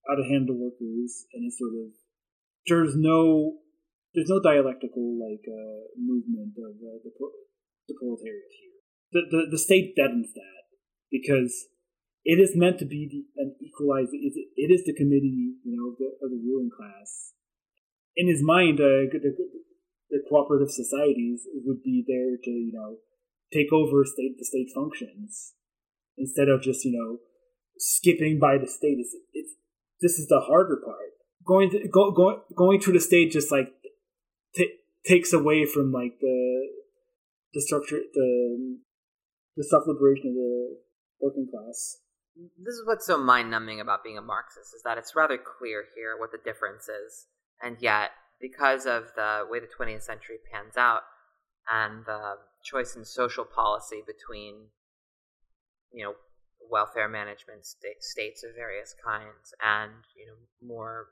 out 0.10 0.20
of 0.20 0.28
hand 0.28 0.48
the 0.48 0.54
workers, 0.54 1.26
and 1.34 1.46
it's 1.48 1.58
sort 1.58 1.74
of 1.74 1.96
there's 2.68 2.96
no 2.96 3.60
there's 4.14 4.30
no 4.30 4.42
dialectical 4.42 5.18
like 5.18 5.44
uh, 5.48 5.90
movement 5.98 6.54
of 6.58 6.76
uh, 6.78 6.98
the 7.04 7.12
the 7.88 7.96
proletariat 7.98 8.52
here. 8.52 8.78
The, 9.12 9.22
the 9.30 9.42
the 9.52 9.62
state 9.62 9.96
deadens 9.96 10.34
that 10.34 10.64
because 11.12 11.68
it 12.24 12.40
is 12.40 12.56
meant 12.56 12.80
to 12.80 12.86
be 12.86 13.08
the, 13.10 13.42
an 13.42 13.56
equalizer. 13.62 14.16
It, 14.16 14.34
it 14.56 14.72
is 14.72 14.86
the 14.86 14.96
committee, 14.96 15.60
you 15.64 15.76
know, 15.76 15.92
of 15.92 15.98
the, 16.00 16.08
of 16.24 16.32
the 16.32 16.40
ruling 16.40 16.72
class. 16.72 17.36
In 18.16 18.30
his 18.30 18.42
mind, 18.42 18.80
uh, 18.80 19.12
the, 19.12 19.36
the 20.10 20.24
cooperative 20.30 20.72
societies 20.72 21.44
would 21.66 21.84
be 21.84 22.06
there 22.08 22.40
to, 22.42 22.50
you 22.50 22.72
know, 22.72 22.96
take 23.54 23.72
over 23.72 24.04
state 24.06 24.36
the 24.38 24.46
state 24.46 24.70
functions, 24.74 25.54
instead 26.18 26.50
of 26.50 26.62
just 26.62 26.84
you 26.86 26.92
know 26.92 27.20
skipping 27.78 28.40
by 28.40 28.58
the 28.58 28.68
state. 28.68 28.98
It's, 29.00 29.16
it's 29.34 29.54
this 30.02 30.20
is 30.20 30.28
the 30.28 30.42
harder 30.48 30.80
part. 30.84 30.98
Going 31.46 31.70
to, 31.72 31.88
go, 31.88 32.12
going 32.12 32.38
going 32.56 32.80
through 32.80 32.94
the 32.94 33.00
state 33.00 33.32
just 33.32 33.52
like 33.52 33.74
t- 34.56 34.80
takes 35.06 35.34
away 35.34 35.66
from 35.66 35.92
like 35.92 36.20
the 36.22 36.68
the 37.54 37.62
structure 37.62 38.00
the 38.14 38.78
the 39.56 39.64
self 39.64 39.84
liberation 39.88 40.30
of 40.30 40.36
the 40.36 40.78
working 41.22 41.48
class. 41.52 42.00
This 42.36 42.74
is 42.74 42.84
what's 42.86 43.06
so 43.06 43.18
mind 43.18 43.52
numbing 43.52 43.80
about 43.80 44.04
being 44.04 44.18
a 44.18 44.22
Marxist 44.22 44.74
is 44.76 44.82
that 44.84 44.98
it's 44.98 45.16
rather 45.16 45.38
clear 45.38 45.86
here 45.96 46.18
what 46.18 46.32
the 46.32 46.40
difference 46.44 46.84
is, 46.84 47.28
and 47.62 47.78
yet 47.80 48.12
because 48.42 48.86
of 48.86 49.12
the 49.16 49.46
way 49.50 49.60
the 49.60 49.68
20th 49.68 50.04
century 50.04 50.38
pans 50.52 50.76
out 50.76 51.04
and 51.72 52.06
the 52.06 52.36
choice 52.64 52.96
in 52.96 53.06
social 53.06 53.46
policy 53.46 54.02
between 54.06 54.68
you 55.92 56.04
know 56.04 56.14
welfare 56.70 57.10
management 57.10 57.66
st- 57.66 58.02
states 58.02 58.44
of 58.44 58.56
various 58.56 58.96
kinds 59.04 59.54
and 59.64 59.92
you 60.16 60.26
know 60.26 60.68
more 60.68 61.08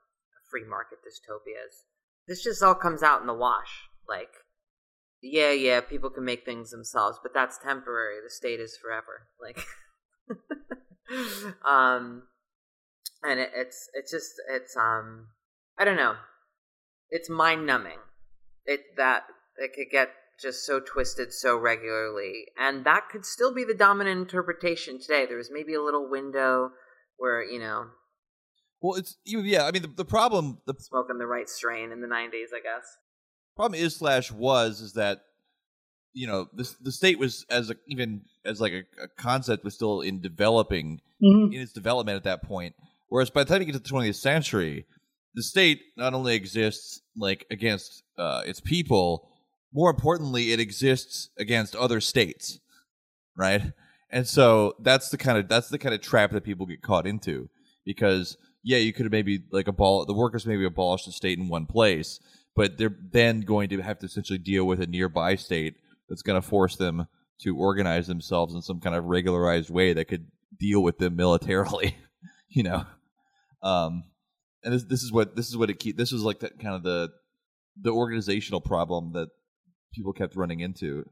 free 0.50 0.66
market 0.68 1.00
dystopias. 1.06 1.86
This 2.28 2.44
just 2.44 2.64
all 2.64 2.76
comes 2.76 3.04
out 3.04 3.22
in 3.22 3.28
the 3.28 3.34
wash. 3.34 3.88
Like 4.08 4.32
yeah 5.22 5.52
yeah 5.52 5.82
people 5.82 6.10
can 6.10 6.26
make 6.26 6.44
things 6.44 6.72
themselves 6.72 7.20
but 7.22 7.34
that's 7.34 7.58
temporary. 7.58 8.16
The 8.24 8.30
state 8.30 8.60
is 8.60 8.78
forever. 8.78 9.28
Like 9.42 9.66
um 11.66 12.24
and 13.24 13.40
it, 13.40 13.52
it's 13.56 13.90
it's 13.94 14.12
just 14.12 14.32
it's 14.50 14.76
um 14.76 15.28
i 15.78 15.86
don't 15.86 15.98
know. 15.98 16.16
It's 17.10 17.30
mind 17.30 17.66
numbing 17.66 18.00
it 18.66 18.82
that 18.98 19.24
it 19.58 19.74
could 19.74 19.92
get 19.92 20.10
just 20.42 20.66
so 20.66 20.80
twisted 20.80 21.34
so 21.34 21.58
regularly. 21.58 22.46
And 22.58 22.86
that 22.86 23.10
could 23.12 23.26
still 23.26 23.54
be 23.54 23.64
the 23.64 23.74
dominant 23.74 24.20
interpretation 24.20 25.00
today. 25.00 25.26
There 25.26 25.38
was 25.38 25.52
maybe 25.52 25.74
a 25.74 25.82
little 25.82 26.10
window 26.10 26.72
where, 27.18 27.44
you 27.44 27.60
know. 27.60 27.88
Well, 28.82 28.98
it's, 28.98 29.18
yeah, 29.26 29.66
I 29.66 29.72
mean, 29.72 29.84
the, 29.84 29.88
the 29.90 30.06
problem. 30.06 30.60
The 30.66 30.74
smoking 30.80 31.20
the 31.20 31.28
right 31.28 31.48
strain 31.48 31.92
in 31.92 32.02
the 32.02 32.08
90s, 32.08 32.54
I 32.54 32.62
guess. 32.62 32.98
Problem 33.56 33.80
is, 33.80 33.96
slash, 33.96 34.32
was, 34.32 34.82
is 34.82 34.94
that, 34.94 35.20
you 36.14 36.26
know, 36.26 36.48
the, 36.54 36.70
the 36.82 36.92
state 36.92 37.20
was, 37.20 37.46
as 37.50 37.70
a, 37.70 37.76
even 37.88 38.22
as 38.44 38.60
like 38.60 38.74
a, 38.74 39.04
a 39.04 39.08
concept, 39.18 39.64
was 39.64 39.76
still 39.76 40.02
in 40.02 40.20
developing, 40.20 41.00
mm-hmm. 41.24 41.54
in 41.54 41.62
its 41.62 41.74
development 41.74 42.16
at 42.16 42.24
that 42.24 42.44
point. 42.44 42.74
Whereas 43.10 43.30
by 43.30 43.44
the 43.44 43.50
time 43.50 43.62
you 43.62 43.66
get 43.72 43.74
to 43.74 43.80
the 43.80 43.90
20th 43.90 44.16
century, 44.16 44.86
the 45.36 45.44
state 45.44 45.82
not 45.98 46.14
only 46.14 46.34
exists 46.34 47.02
like 47.16 47.46
against 47.52 48.04
uh, 48.18 48.42
its 48.46 48.60
people, 48.60 49.30
more 49.74 49.90
importantly, 49.90 50.52
it 50.52 50.60
exists 50.60 51.30
against 51.38 51.76
other 51.76 52.02
states, 52.02 52.60
right? 53.38 53.74
And 54.10 54.28
so 54.28 54.76
that's 54.80 55.10
the 55.10 55.18
kind 55.18 55.38
of 55.38 55.48
that's 55.48 55.70
the 55.70 55.78
kind 55.78 55.96
of 55.96 56.02
trap 56.02 56.32
that 56.32 56.44
people 56.44 56.66
get 56.66 56.82
caught 56.82 57.08
into 57.08 57.50
because 57.86 58.38
yeah, 58.64 58.78
you 58.78 58.94
could 58.94 59.06
have 59.06 59.12
maybe 59.12 59.44
like 59.52 59.66
abol 59.66 60.06
the 60.06 60.14
workers 60.14 60.46
maybe 60.46 60.66
abolish 60.66 61.06
the 61.06 61.12
state 61.12 61.40
in 61.40 61.48
one 61.48 61.66
place, 61.66 62.20
but 62.56 62.78
they're 62.78 62.96
then 63.12 63.42
going 63.42 63.70
to 63.70 63.82
have 63.82 64.00
to 64.00 64.06
essentially 64.06 64.38
deal 64.38 64.66
with 64.66 64.82
a 64.82 64.88
nearby 64.88 65.36
state 65.36 65.76
that's 66.10 66.22
going 66.22 66.40
to 66.40 66.48
force 66.48 66.76
them 66.76 67.08
to 67.40 67.58
organize 67.58 68.08
themselves 68.08 68.54
in 68.54 68.62
some 68.62 68.80
kind 68.80 68.96
of 68.96 69.06
regularized 69.06 69.70
way 69.70 69.94
that 69.94 70.06
could 70.06 70.28
deal 70.60 70.84
with 70.84 71.00
them 71.00 71.16
militarily, 71.16 71.96
you 72.50 72.64
know. 72.64 72.86
Um, 73.64 74.04
and 74.64 74.74
this 74.74 74.84
this 74.84 75.04
is 75.04 75.12
what 75.12 75.36
this 75.36 75.48
is 75.48 75.58
what 75.58 75.70
it 75.70 75.80
keep 75.80 75.98
this 75.98 76.12
was 76.12 76.24
like 76.24 76.40
that 76.42 76.60
kind 76.60 76.76
of 76.76 76.84
the 76.84 77.10
the 77.82 77.92
organizational 77.92 78.62
problem 78.62 79.14
that 79.14 79.30
people 79.94 80.14
kept 80.14 80.36
running 80.36 80.60
into. 80.60 81.10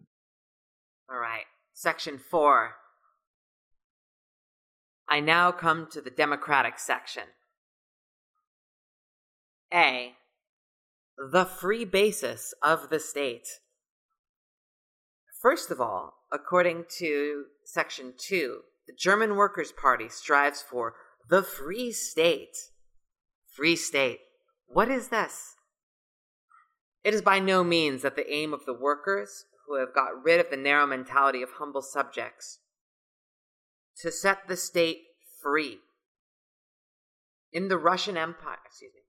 All 1.10 1.20
right. 1.20 1.46
Section 1.74 2.18
4. 2.18 2.72
I 5.08 5.20
now 5.20 5.52
come 5.52 5.88
to 5.92 6.02
the 6.02 6.12
Democratic 6.12 6.78
section. 6.78 7.24
A. 9.74 10.14
The 11.32 11.46
free 11.46 11.86
basis 11.86 12.54
of 12.62 12.90
the 12.90 13.00
state. 13.00 13.48
First 15.42 15.72
of 15.72 15.80
all, 15.80 16.14
according 16.32 16.86
to 17.00 17.46
Section 17.66 18.14
2, 18.18 18.60
the 18.88 18.94
German 18.98 19.36
Workers' 19.36 19.72
Party 19.72 20.10
strives 20.10 20.62
for 20.62 20.96
the 21.30 21.44
free 21.44 21.92
state. 21.92 22.58
Free 23.48 23.76
state. 23.76 24.20
What 24.68 24.90
is 24.90 25.08
this? 25.10 25.56
It 27.04 27.14
is 27.14 27.22
by 27.22 27.40
no 27.40 27.64
means 27.64 28.02
that 28.02 28.16
the 28.16 28.32
aim 28.32 28.54
of 28.54 28.66
the 28.66 28.74
workers, 28.74 29.46
who 29.68 29.80
have 29.80 29.94
got 29.94 30.24
rid 30.24 30.40
of 30.40 30.50
the 30.50 30.58
narrow 30.58 30.86
mentality 30.86 31.42
of 31.42 31.50
humble 31.58 31.82
subjects, 31.82 32.60
to 34.02 34.12
set 34.12 34.48
the 34.48 34.58
state 34.58 35.04
free. 35.42 35.80
In 37.52 37.68
the 37.68 37.78
Russian 37.78 38.18
Empire, 38.18 38.58
excuse 38.66 38.92
me, 38.94 39.02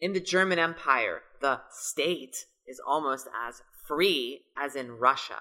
in 0.00 0.12
the 0.12 0.20
German 0.20 0.58
Empire, 0.58 1.22
the 1.40 1.60
state 1.70 2.36
is 2.66 2.80
almost 2.86 3.28
as 3.48 3.62
free 3.86 4.42
as 4.56 4.76
in 4.76 4.92
Russia. 4.92 5.40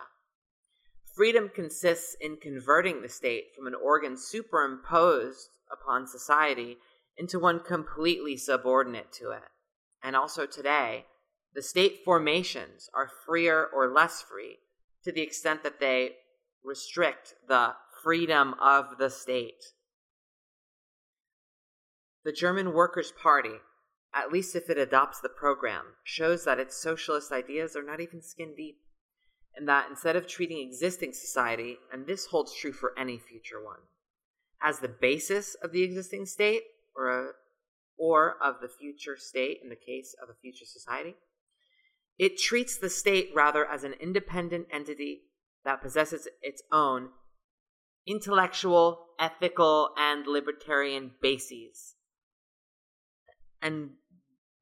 Freedom 1.16 1.50
consists 1.54 2.16
in 2.20 2.38
converting 2.38 3.02
the 3.02 3.10
state 3.10 3.46
from 3.56 3.68
an 3.68 3.76
organ 3.76 4.18
superimposed 4.18 5.50
upon 5.72 6.08
society 6.08 6.78
into 7.18 7.40
one 7.40 7.60
completely 7.60 8.38
subordinate 8.38 9.12
to 9.12 9.32
it. 9.32 9.44
And 10.02 10.16
also 10.16 10.46
today, 10.46 11.06
the 11.56 11.62
state 11.62 12.02
formations 12.06 12.90
are 12.94 13.10
freer 13.26 13.66
or 13.74 13.92
less 13.92 14.22
free 14.22 14.58
to 15.04 15.12
the 15.12 15.22
extent 15.22 15.64
that 15.64 15.80
they 15.80 16.12
restrict 16.64 17.34
the 17.48 17.74
freedom 18.04 18.54
of 18.62 18.98
the 18.98 19.10
state. 19.10 19.64
The 22.24 22.32
German 22.32 22.74
Workers' 22.74 23.12
Party, 23.12 23.56
at 24.14 24.32
least 24.32 24.56
if 24.56 24.70
it 24.70 24.78
adopts 24.78 25.20
the 25.20 25.30
program, 25.30 25.84
shows 26.04 26.44
that 26.46 26.60
its 26.60 26.76
socialist 26.76 27.32
ideas 27.32 27.76
are 27.76 27.84
not 27.84 28.02
even 28.02 28.22
skin 28.22 28.54
deep, 28.56 28.78
and 29.56 29.68
that 29.68 29.90
instead 29.90 30.16
of 30.16 30.28
treating 30.28 30.60
existing 30.60 31.14
society, 31.14 31.78
and 31.92 32.06
this 32.06 32.28
holds 32.28 32.54
true 32.54 32.74
for 32.74 32.94
any 32.98 33.18
future 33.18 33.64
one, 33.64 33.80
as 34.62 34.80
the 34.80 34.88
basis 34.88 35.56
of 35.64 35.72
the 35.72 35.84
existing 35.84 36.26
state 36.26 36.64
or 36.96 37.10
a, 37.10 37.32
or 37.98 38.36
of 38.44 38.56
the 38.62 38.70
future 38.70 39.18
state 39.18 39.60
in 39.64 39.70
the 39.70 39.76
case 39.76 40.16
of 40.22 40.30
a 40.30 40.40
future 40.42 40.66
society, 40.66 41.16
it 42.20 42.38
treats 42.38 42.78
the 42.78 42.90
state 42.90 43.32
rather 43.34 43.66
as 43.66 43.84
an 43.84 43.94
independent 43.94 44.68
entity 44.72 45.22
that 45.64 45.82
possesses 45.82 46.28
its 46.42 46.62
own 46.72 47.10
intellectual, 48.06 49.06
ethical, 49.20 49.92
and 49.98 50.28
libertarian 50.28 51.12
bases. 51.22 51.96
And 53.62 53.92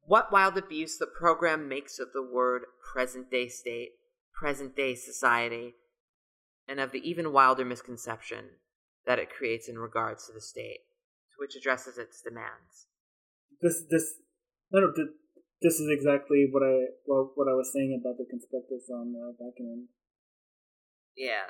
what 0.02 0.32
wild 0.32 0.58
abuse 0.58 0.98
the 0.98 1.08
program 1.08 1.68
makes 1.68 2.00
of 2.00 2.10
the 2.14 2.24
word 2.24 2.64
present 2.94 3.32
day 3.32 3.48
state, 3.48 3.92
present 4.34 4.76
day 4.76 4.96
society, 4.96 5.76
and 6.68 6.80
of 6.80 6.92
the 6.92 7.10
even 7.10 7.32
wilder 7.32 7.66
misconception 7.66 8.46
that 9.06 9.20
it 9.20 9.30
creates 9.30 9.70
in 9.70 9.78
regards 9.78 10.28
to 10.28 10.34
the 10.34 10.42
state, 10.42 10.82
to 11.32 11.36
which 11.40 11.56
addresses 11.56 11.98
its 11.98 12.22
demands. 12.22 12.88
This, 13.62 13.84
this, 13.90 14.16
no, 14.72 14.82
no, 14.82 14.94
this 15.62 15.80
is 15.80 15.90
exactly 15.90 16.48
what 16.52 16.64
I 16.64 16.94
what, 17.06 17.32
what 17.36 17.48
I 17.48 17.56
was 17.56 17.72
saying 17.74 18.00
about 18.00 18.18
the 18.18 18.26
conspectus 18.30 18.90
on 18.92 19.16
uh, 19.16 19.32
Bakunin. 19.42 19.86
Yeah. 21.16 21.50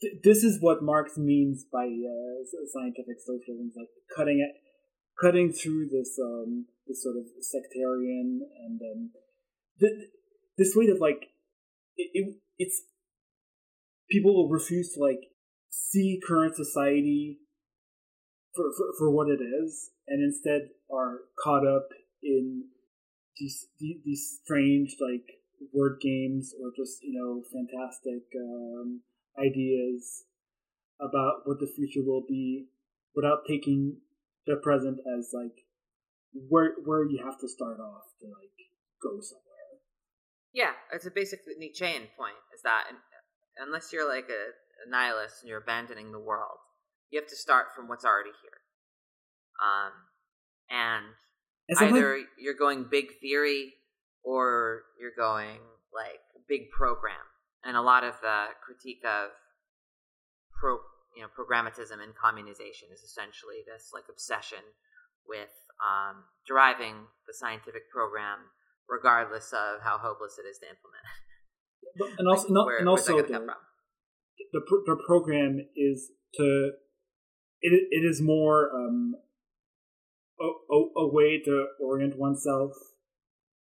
Th- 0.00 0.14
this 0.22 0.44
is 0.44 0.60
what 0.60 0.82
Marx 0.82 1.16
means 1.16 1.64
by 1.70 1.86
uh, 1.86 2.44
scientific 2.72 3.16
socialism, 3.24 3.72
like 3.76 3.88
cutting 4.14 4.40
it, 4.40 4.60
cutting 5.20 5.52
through 5.52 5.88
this 5.88 6.18
um 6.22 6.66
this 6.86 7.02
sort 7.02 7.16
of 7.16 7.24
sectarian 7.40 8.40
and 8.64 8.80
um 8.80 9.10
th- 9.78 10.10
this 10.58 10.74
way 10.76 10.86
of 10.88 10.98
like 11.00 11.28
it, 11.96 12.10
it 12.12 12.36
it's 12.58 12.82
people 14.10 14.34
will 14.34 14.48
refuse 14.48 14.92
to 14.94 15.00
like 15.00 15.20
see 15.70 16.20
current 16.26 16.56
society 16.56 17.38
for, 18.54 18.64
for 18.76 18.86
for 18.98 19.10
what 19.10 19.28
it 19.28 19.42
is, 19.42 19.90
and 20.08 20.22
instead 20.22 20.68
are 20.92 21.20
caught 21.42 21.66
up 21.66 21.88
in 22.22 22.64
these 23.40 23.66
these 23.78 24.40
strange 24.44 24.96
like 25.00 25.26
word 25.72 25.98
games 26.00 26.54
or 26.60 26.70
just 26.76 27.02
you 27.02 27.12
know 27.16 27.42
fantastic 27.50 28.22
um, 28.36 29.00
ideas 29.38 30.24
about 31.00 31.42
what 31.44 31.58
the 31.58 31.66
future 31.66 32.04
will 32.04 32.24
be 32.28 32.66
without 33.14 33.40
taking 33.48 33.96
the 34.46 34.56
present 34.62 34.98
as 35.18 35.32
like 35.32 35.64
where 36.48 36.74
where 36.84 37.04
you 37.04 37.18
have 37.24 37.38
to 37.40 37.48
start 37.48 37.80
off 37.80 38.04
to 38.20 38.26
like 38.26 38.56
go 39.02 39.20
somewhere. 39.20 39.46
Yeah, 40.52 40.72
it's 40.92 41.06
a 41.06 41.10
basic 41.10 41.40
Nietzschean 41.58 42.10
point 42.18 42.38
is 42.54 42.62
that 42.62 42.84
unless 43.56 43.92
you're 43.92 44.08
like 44.08 44.28
a, 44.28 44.52
a 44.86 44.90
nihilist 44.90 45.42
and 45.42 45.48
you're 45.48 45.62
abandoning 45.62 46.12
the 46.12 46.18
world, 46.18 46.58
you 47.10 47.20
have 47.20 47.28
to 47.28 47.36
start 47.36 47.66
from 47.74 47.88
what's 47.88 48.04
already 48.04 48.34
here. 48.42 48.60
Um, 49.62 49.92
and 50.70 51.14
Either 51.78 52.18
you're 52.38 52.54
going 52.58 52.86
big 52.90 53.06
theory 53.20 53.74
or 54.22 54.82
you're 55.00 55.14
going 55.16 55.58
like 55.94 56.20
big 56.48 56.70
program. 56.70 57.22
And 57.64 57.76
a 57.76 57.82
lot 57.82 58.04
of 58.04 58.14
the 58.20 58.50
critique 58.64 59.04
of 59.04 59.30
pro 60.58 60.78
you 61.16 61.22
know 61.22 61.28
programmatism 61.30 62.02
and 62.02 62.12
communization 62.14 62.92
is 62.92 63.00
essentially 63.02 63.62
this 63.66 63.90
like 63.94 64.04
obsession 64.10 64.62
with 65.26 65.52
um, 65.80 66.24
deriving 66.46 67.06
the 67.26 67.34
scientific 67.34 67.90
program 67.90 68.38
regardless 68.88 69.52
of 69.52 69.80
how 69.82 69.98
hopeless 69.98 70.36
it 70.38 70.48
is 70.48 70.58
to 70.58 70.66
implement. 70.66 71.06
But, 71.98 72.10
and 72.18 72.28
also, 72.30 72.42
Like, 72.44 72.52
no, 72.52 72.64
where- 72.66 72.78
and 72.78 72.88
also 72.88 73.16
the, 73.16 73.46
the 74.52 74.60
the 74.86 75.02
program 75.06 75.58
is 75.74 76.12
to 76.34 76.72
it 77.62 77.72
it 77.90 78.04
is 78.04 78.20
more 78.22 78.70
um 78.72 79.14
a, 80.40 80.44
a, 80.44 80.78
a 81.04 81.12
way 81.12 81.40
to 81.44 81.66
orient 81.80 82.18
oneself 82.18 82.72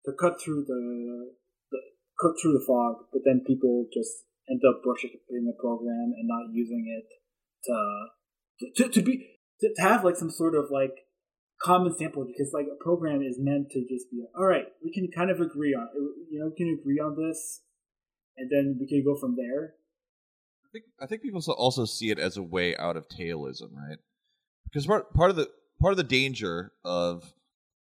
to 0.04 0.12
cut 0.18 0.40
through 0.42 0.64
the, 0.66 1.32
the 1.70 1.78
cut 2.20 2.34
through 2.40 2.52
the 2.52 2.64
fog, 2.66 3.06
but 3.12 3.22
then 3.24 3.42
people 3.46 3.86
just 3.92 4.24
end 4.50 4.60
up 4.68 4.82
worshiping 4.84 5.44
the 5.44 5.56
program 5.60 6.14
and 6.16 6.26
not 6.26 6.52
using 6.52 6.86
it 6.88 7.06
to 7.64 8.82
to, 8.82 8.88
to 8.88 9.02
be 9.02 9.26
to, 9.60 9.68
to 9.74 9.82
have 9.82 10.04
like 10.04 10.16
some 10.16 10.30
sort 10.30 10.54
of 10.54 10.66
like 10.70 10.94
common 11.60 11.94
sample 11.96 12.24
because 12.24 12.52
like 12.54 12.66
a 12.66 12.82
program 12.82 13.20
is 13.20 13.36
meant 13.38 13.68
to 13.70 13.80
just 13.80 14.10
be 14.10 14.24
all 14.36 14.46
right 14.46 14.66
we 14.82 14.92
can 14.92 15.08
kind 15.14 15.30
of 15.30 15.40
agree 15.40 15.74
on 15.74 15.88
you 16.30 16.38
know 16.38 16.46
we 16.46 16.56
can 16.56 16.78
agree 16.80 17.00
on 17.00 17.16
this 17.16 17.62
and 18.36 18.48
then 18.50 18.78
we 18.80 18.86
can 18.86 19.02
go 19.04 19.18
from 19.18 19.34
there 19.36 19.74
I 20.64 20.70
think 20.72 20.84
I 21.00 21.06
think 21.06 21.22
people 21.22 21.42
also 21.56 21.84
see 21.84 22.10
it 22.10 22.18
as 22.18 22.36
a 22.36 22.42
way 22.42 22.76
out 22.76 22.96
of 22.96 23.08
tailism, 23.08 23.74
right? 23.74 23.98
Because 24.64 24.86
part 24.86 25.14
part 25.14 25.30
of 25.30 25.36
the 25.36 25.48
part 25.80 25.92
of 25.92 25.96
the 25.96 26.04
danger 26.04 26.72
of 26.84 27.32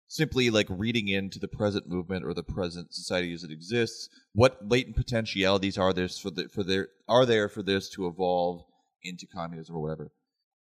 simply 0.07 0.49
like 0.49 0.67
reading 0.69 1.07
into 1.07 1.39
the 1.39 1.47
present 1.47 1.87
movement 1.87 2.23
or 2.23 2.33
the 2.33 2.43
present 2.43 2.93
society 2.93 3.33
as 3.33 3.43
it 3.43 3.51
exists, 3.51 4.09
what 4.33 4.57
latent 4.67 4.95
potentialities 4.95 5.77
are 5.77 5.93
there 5.93 6.07
for 6.07 6.29
the 6.29 6.47
for 6.49 6.63
there 6.63 6.89
are 7.07 7.25
there 7.25 7.49
for 7.49 7.63
this 7.63 7.89
to 7.89 8.07
evolve 8.07 8.63
into 9.03 9.27
communism 9.27 9.75
or 9.75 9.81
whatever. 9.81 10.11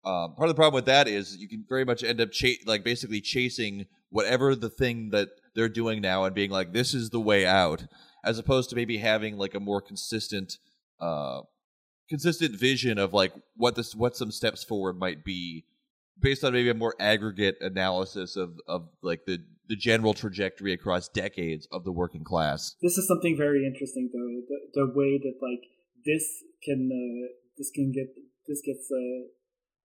Um, 0.05 0.35
part 0.35 0.49
of 0.49 0.55
the 0.55 0.59
problem 0.59 0.75
with 0.75 0.85
that 0.85 1.07
is 1.07 1.37
you 1.37 1.49
can 1.49 1.65
very 1.67 1.83
much 1.83 2.03
end 2.03 2.21
up 2.21 2.31
cha- 2.31 2.63
like 2.65 2.83
basically 2.83 3.19
chasing 3.19 3.87
whatever 4.09 4.55
the 4.55 4.69
thing 4.69 5.09
that 5.09 5.29
they're 5.53 5.67
doing 5.67 6.01
now 6.01 6.23
and 6.23 6.33
being 6.33 6.51
like 6.51 6.71
this 6.71 6.93
is 6.93 7.09
the 7.09 7.19
way 7.19 7.45
out, 7.45 7.87
as 8.23 8.39
opposed 8.39 8.69
to 8.69 8.75
maybe 8.75 8.97
having 8.97 9.37
like 9.37 9.53
a 9.53 9.59
more 9.59 9.81
consistent 9.81 10.57
uh, 10.99 11.41
consistent 12.09 12.55
vision 12.55 12.97
of 12.97 13.13
like 13.13 13.33
what 13.55 13.75
this 13.75 13.95
what 13.95 14.15
some 14.15 14.31
steps 14.31 14.63
forward 14.63 14.97
might 14.97 15.23
be 15.23 15.65
based 16.21 16.43
on 16.43 16.53
maybe 16.53 16.69
a 16.69 16.73
more 16.73 16.95
aggregate 16.99 17.57
analysis 17.61 18.35
of 18.35 18.59
of 18.67 18.89
like 19.01 19.25
the 19.25 19.39
the 19.67 19.75
general 19.75 20.13
trajectory 20.13 20.73
across 20.73 21.09
decades 21.09 21.67
of 21.71 21.83
the 21.83 21.91
working 21.91 22.23
class. 22.23 22.75
this 22.81 22.97
is 22.97 23.07
something 23.07 23.35
very 23.37 23.65
interesting 23.65 24.09
though 24.13 24.41
the, 24.47 24.59
the 24.73 24.93
way 24.95 25.17
that 25.17 25.35
like 25.41 25.63
this 26.05 26.43
can 26.63 26.89
uh, 26.91 27.33
this 27.57 27.71
can 27.71 27.91
get 27.91 28.07
this 28.47 28.61
gets 28.65 28.89
uh, 28.91 29.27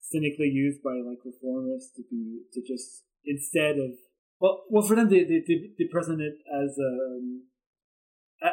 cynically 0.00 0.48
used 0.48 0.82
by 0.82 0.92
like 0.92 1.18
reformists 1.26 1.94
to 1.96 2.02
be 2.10 2.42
to 2.52 2.60
just 2.62 3.04
instead 3.24 3.78
of 3.78 3.90
well 4.40 4.62
well 4.70 4.86
for 4.86 4.96
them 4.96 5.08
they 5.08 5.24
they, 5.24 5.42
they, 5.78 5.84
present 5.90 6.20
it 6.20 6.34
as 6.52 6.78
um 6.78 7.42
a, 8.42 8.50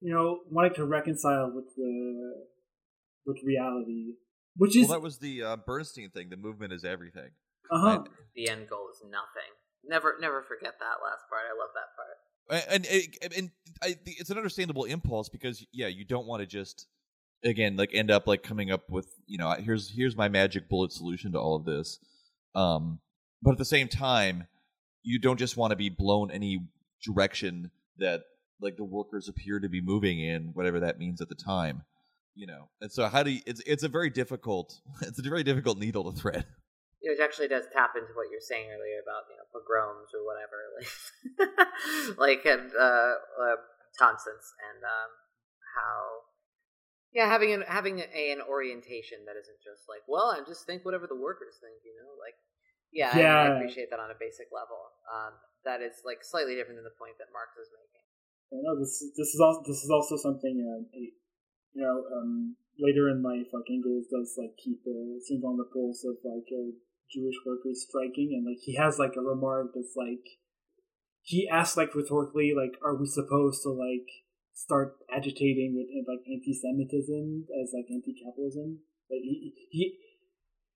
you 0.00 0.12
know 0.12 0.40
wanting 0.50 0.74
to 0.74 0.84
reconcile 0.84 1.50
with 1.54 1.74
the 1.76 2.46
with 3.26 3.38
reality 3.44 4.14
which 4.56 4.76
is 4.76 4.88
Well, 4.88 4.98
that 4.98 5.02
was 5.02 5.18
the 5.18 5.42
uh, 5.42 5.56
Bernstein 5.56 6.10
thing. 6.10 6.30
The 6.30 6.36
movement 6.36 6.72
is 6.72 6.84
everything. 6.84 7.30
uh-huh 7.70 7.86
right. 7.86 8.08
The 8.34 8.48
end 8.48 8.68
goal 8.68 8.88
is 8.92 9.02
nothing. 9.04 9.50
Never, 9.86 10.16
never 10.20 10.42
forget 10.42 10.74
that 10.80 11.04
last 11.04 11.28
part. 11.28 11.42
I 11.46 11.58
love 11.58 11.70
that 11.74 11.94
part. 11.96 12.14
and 12.70 12.86
and, 13.22 13.32
and 13.32 13.50
I, 13.82 13.96
it's 14.06 14.30
an 14.30 14.36
understandable 14.36 14.84
impulse 14.84 15.28
because 15.28 15.64
yeah, 15.72 15.88
you 15.88 16.04
don't 16.04 16.26
want 16.26 16.40
to 16.40 16.46
just 16.46 16.86
again 17.44 17.76
like 17.76 17.90
end 17.92 18.10
up 18.10 18.26
like 18.26 18.42
coming 18.42 18.70
up 18.70 18.88
with 18.90 19.08
you 19.26 19.38
know 19.38 19.50
here's 19.58 19.90
here's 19.94 20.16
my 20.16 20.28
magic 20.28 20.68
bullet 20.68 20.92
solution 20.92 21.32
to 21.32 21.38
all 21.38 21.56
of 21.56 21.64
this, 21.64 21.98
um, 22.54 23.00
but 23.42 23.52
at 23.52 23.58
the 23.58 23.64
same 23.64 23.88
time, 23.88 24.46
you 25.02 25.18
don't 25.18 25.38
just 25.38 25.56
want 25.56 25.70
to 25.70 25.76
be 25.76 25.88
blown 25.88 26.30
any 26.30 26.60
direction 27.04 27.70
that 27.98 28.22
like 28.60 28.76
the 28.76 28.84
workers 28.84 29.28
appear 29.28 29.60
to 29.60 29.68
be 29.68 29.80
moving 29.80 30.20
in, 30.20 30.50
whatever 30.54 30.80
that 30.80 30.98
means 30.98 31.20
at 31.20 31.28
the 31.28 31.34
time, 31.34 31.82
you 32.34 32.46
know. 32.46 32.68
And 32.80 32.90
so 32.90 33.08
how 33.08 33.22
do 33.22 33.30
you? 33.30 33.40
It's 33.46 33.60
it's 33.66 33.82
a 33.82 33.88
very 33.88 34.10
difficult 34.10 34.80
it's 35.02 35.18
a 35.18 35.22
very 35.22 35.42
difficult 35.42 35.78
needle 35.78 36.10
to 36.10 36.18
thread. 36.18 36.46
It 37.04 37.20
actually 37.20 37.48
does 37.48 37.68
tap 37.68 37.92
into 38.00 38.16
what 38.16 38.32
you're 38.32 38.40
saying 38.40 38.64
earlier 38.64 39.04
about 39.04 39.28
you 39.28 39.36
know 39.36 39.44
pogroms 39.52 40.08
or 40.16 40.24
whatever, 40.24 40.56
like 42.16 42.40
like 42.40 42.42
at 42.48 42.64
uh, 42.72 43.14
uh, 43.20 43.56
Thompson's 43.98 44.48
and 44.72 44.80
um, 44.80 45.10
how 45.76 46.24
yeah 47.12 47.28
having 47.28 47.52
an 47.52 47.62
having 47.68 48.00
a, 48.00 48.32
an 48.32 48.40
orientation 48.40 49.28
that 49.28 49.36
isn't 49.36 49.60
just 49.60 49.84
like 49.84 50.00
well 50.08 50.32
I 50.32 50.40
just 50.48 50.64
think 50.64 50.84
whatever 50.88 51.04
the 51.04 51.20
workers 51.20 51.60
think, 51.60 51.76
you 51.84 51.92
know, 51.92 52.16
like 52.16 52.34
yeah, 52.94 53.10
I- 53.12 53.52
I, 53.52 53.56
appreciate 53.58 53.90
that 53.90 53.98
on 53.98 54.08
a 54.14 54.18
basic 54.18 54.48
level. 54.54 54.78
Um, 55.10 55.34
that 55.66 55.82
is 55.82 56.00
like 56.06 56.22
slightly 56.22 56.54
different 56.54 56.78
than 56.78 56.86
the 56.86 56.94
point 56.96 57.18
that 57.18 57.28
Marx 57.34 57.52
is 57.58 57.68
making. 57.74 58.04
I 58.54 58.62
know 58.62 58.78
this 58.78 59.02
is 59.02 59.12
this 59.18 59.34
is 59.34 59.40
also 59.42 59.60
this 59.66 59.82
is 59.82 59.90
also 59.90 60.16
something 60.16 60.56
um, 60.62 60.86
a- 60.94 61.14
you 61.74 61.82
know 61.82 62.04
um, 62.16 62.56
later 62.78 63.08
in 63.08 63.22
life 63.22 63.46
like 63.52 63.68
Engels 63.70 64.06
does 64.10 64.34
like 64.38 64.56
keep 64.56 64.80
uh, 64.86 65.18
finger 65.28 65.46
on 65.46 65.58
the 65.58 65.68
pulse 65.72 66.04
of 66.04 66.16
like 66.24 66.48
uh, 66.50 66.72
Jewish 67.10 67.36
workers 67.44 67.86
striking 67.88 68.32
and 68.32 68.46
like 68.46 68.62
he 68.62 68.74
has 68.76 68.98
like 68.98 69.16
a 69.16 69.20
remark 69.20 69.72
that's 69.74 69.94
like 69.96 70.24
he 71.22 71.48
asks 71.48 71.76
like 71.76 71.94
rhetorically 71.94 72.52
like 72.54 72.78
are 72.84 72.96
we 72.96 73.06
supposed 73.06 73.62
to 73.62 73.70
like 73.70 74.08
start 74.54 74.96
agitating 75.14 75.74
with 75.74 75.88
uh, 75.90 76.10
like 76.10 76.24
anti-Semitism 76.30 77.46
as 77.60 77.72
like 77.74 77.86
anti-capitalism? 77.90 78.78
Like 79.10 79.20
he 79.22 79.52
he 79.70 79.98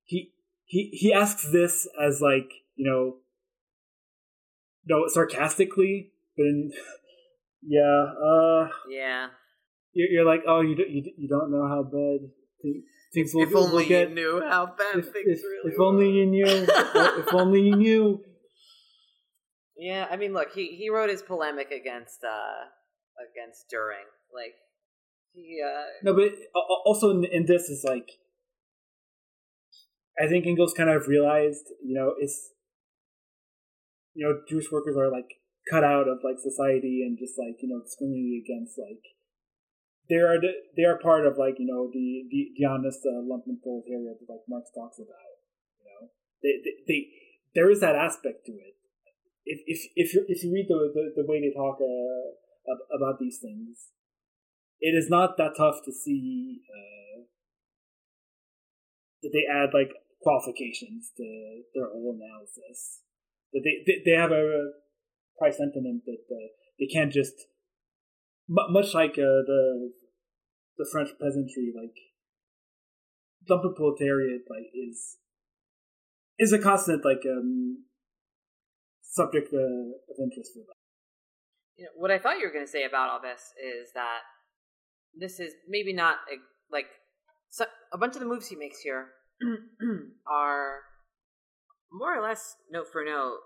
he 0.04 0.32
he 0.64 0.90
he 0.92 1.12
asks 1.12 1.50
this 1.52 1.88
as 2.02 2.20
like 2.20 2.50
you 2.74 2.90
know 2.90 3.16
no 4.86 5.06
sarcastically 5.06 6.12
but 6.36 6.44
in 6.44 6.72
yeah 7.62 8.04
uh 8.24 8.68
Yeah, 8.88 9.28
you're, 9.92 10.08
you're 10.08 10.24
like, 10.26 10.42
oh, 10.46 10.60
you 10.60 10.74
don't, 10.76 10.90
you, 10.90 11.02
you 11.16 11.28
don't 11.28 11.50
know 11.50 11.66
how 11.68 11.82
bad 11.82 12.28
things 13.14 13.32
will, 13.34 13.42
if 13.42 13.52
will 13.52 13.64
only 13.64 13.86
get. 13.86 14.08
you 14.10 14.14
knew 14.14 14.42
how 14.48 14.66
bad 14.66 14.96
if, 14.98 15.12
things 15.12 15.26
if, 15.26 15.42
really 15.42 15.72
if 15.72 15.78
were. 15.78 15.84
only 15.84 16.10
you 16.10 16.26
knew. 16.26 16.44
if 16.46 17.34
only 17.34 17.62
you 17.62 17.76
knew. 17.76 18.24
Yeah, 19.80 20.08
I 20.10 20.16
mean, 20.16 20.32
look, 20.32 20.48
he 20.54 20.74
he 20.76 20.90
wrote 20.90 21.08
his 21.08 21.22
polemic 21.22 21.70
against 21.70 22.24
uh 22.24 22.66
against 23.22 23.70
Dühring, 23.72 24.10
like 24.34 24.54
he 25.32 25.60
uh 25.64 25.84
No, 26.02 26.14
but 26.14 26.24
a- 26.24 26.58
a- 26.58 26.82
also 26.84 27.10
in, 27.10 27.24
in 27.24 27.46
this 27.46 27.68
is 27.68 27.84
like, 27.86 28.08
I 30.20 30.26
think 30.26 30.46
Engels 30.46 30.74
kind 30.76 30.90
of 30.90 31.06
realized, 31.06 31.66
you 31.80 31.94
know, 31.94 32.14
it's, 32.18 32.50
you 34.14 34.26
know, 34.26 34.40
Jewish 34.48 34.66
workers 34.72 34.96
are 34.96 35.12
like 35.12 35.30
cut 35.70 35.84
out 35.84 36.08
of 36.08 36.18
like 36.24 36.40
society 36.42 37.04
and 37.06 37.16
just 37.16 37.38
like 37.38 37.62
you 37.62 37.68
know 37.68 37.80
discriminated 37.80 38.42
against 38.44 38.76
like. 38.80 39.04
They 40.08 40.16
are 40.16 40.40
the, 40.40 40.52
they 40.76 40.84
are 40.84 40.98
part 40.98 41.26
of 41.26 41.36
like 41.36 41.56
you 41.58 41.66
know 41.66 41.90
the 41.92 42.24
the, 42.30 42.52
the 42.56 42.64
honest 42.64 43.00
uh, 43.04 43.20
lumpen 43.20 43.60
proletariat 43.62 44.18
that 44.20 44.32
like 44.32 44.48
Marx 44.48 44.70
talks 44.74 44.98
about. 44.98 45.36
You 45.78 45.84
know, 45.84 46.08
they, 46.42 46.54
they, 46.64 46.74
they 46.86 47.00
there 47.54 47.70
is 47.70 47.80
that 47.80 47.94
aspect 47.94 48.46
to 48.46 48.52
it. 48.52 48.74
If 49.44 49.60
if 49.66 49.80
if 49.96 50.14
you 50.14 50.24
if 50.28 50.42
you 50.42 50.52
read 50.52 50.66
the 50.68 50.90
the, 50.94 51.22
the 51.22 51.28
way 51.28 51.40
they 51.40 51.52
talk 51.52 51.78
uh, 51.80 52.74
about 52.96 53.18
these 53.20 53.38
things, 53.38 53.92
it 54.80 54.96
is 54.96 55.10
not 55.10 55.36
that 55.36 55.52
tough 55.56 55.84
to 55.84 55.92
see 55.92 56.60
uh, 56.72 57.22
that 59.22 59.30
they 59.32 59.44
add 59.50 59.70
like 59.74 59.92
qualifications 60.22 61.12
to 61.16 61.62
their 61.74 61.86
whole 61.86 62.16
analysis. 62.16 63.02
That 63.52 63.60
they 63.64 63.84
they, 63.86 64.02
they 64.04 64.16
have 64.16 64.32
a 64.32 64.72
price 65.38 65.58
sentiment 65.58 66.04
that 66.06 66.24
uh, 66.30 66.48
they 66.78 66.86
can't 66.86 67.12
just 67.12 67.34
mu- 68.48 68.70
much 68.70 68.94
like 68.94 69.12
uh, 69.12 69.44
the 69.46 69.92
the 70.78 70.88
French 70.90 71.10
peasantry, 71.20 71.72
like 71.74 71.96
lumpen 73.48 73.74
proletariat, 73.74 74.42
like 74.48 74.70
is 74.74 75.18
is 76.38 76.52
a 76.52 76.58
constant 76.58 77.04
like 77.04 77.22
um 77.26 77.84
subject 79.02 79.52
uh, 79.52 79.58
of 79.58 80.16
interest 80.22 80.52
for 80.54 80.60
them. 80.60 80.76
you 81.76 81.84
know, 81.84 81.90
what 81.96 82.10
I 82.10 82.18
thought 82.18 82.38
you 82.38 82.46
were 82.46 82.52
going 82.52 82.66
to 82.66 82.70
say 82.70 82.84
about 82.84 83.10
all 83.10 83.20
this 83.20 83.52
is 83.58 83.92
that 83.94 84.20
this 85.18 85.40
is 85.40 85.52
maybe 85.68 85.92
not 85.92 86.16
a, 86.32 86.36
like 86.70 86.86
so, 87.50 87.64
a 87.92 87.98
bunch 87.98 88.14
of 88.14 88.20
the 88.20 88.26
moves 88.26 88.48
he 88.48 88.56
makes 88.56 88.80
here 88.80 89.08
are 90.30 90.80
more 91.90 92.16
or 92.16 92.22
less 92.22 92.56
note 92.70 92.86
for 92.92 93.04
note 93.04 93.38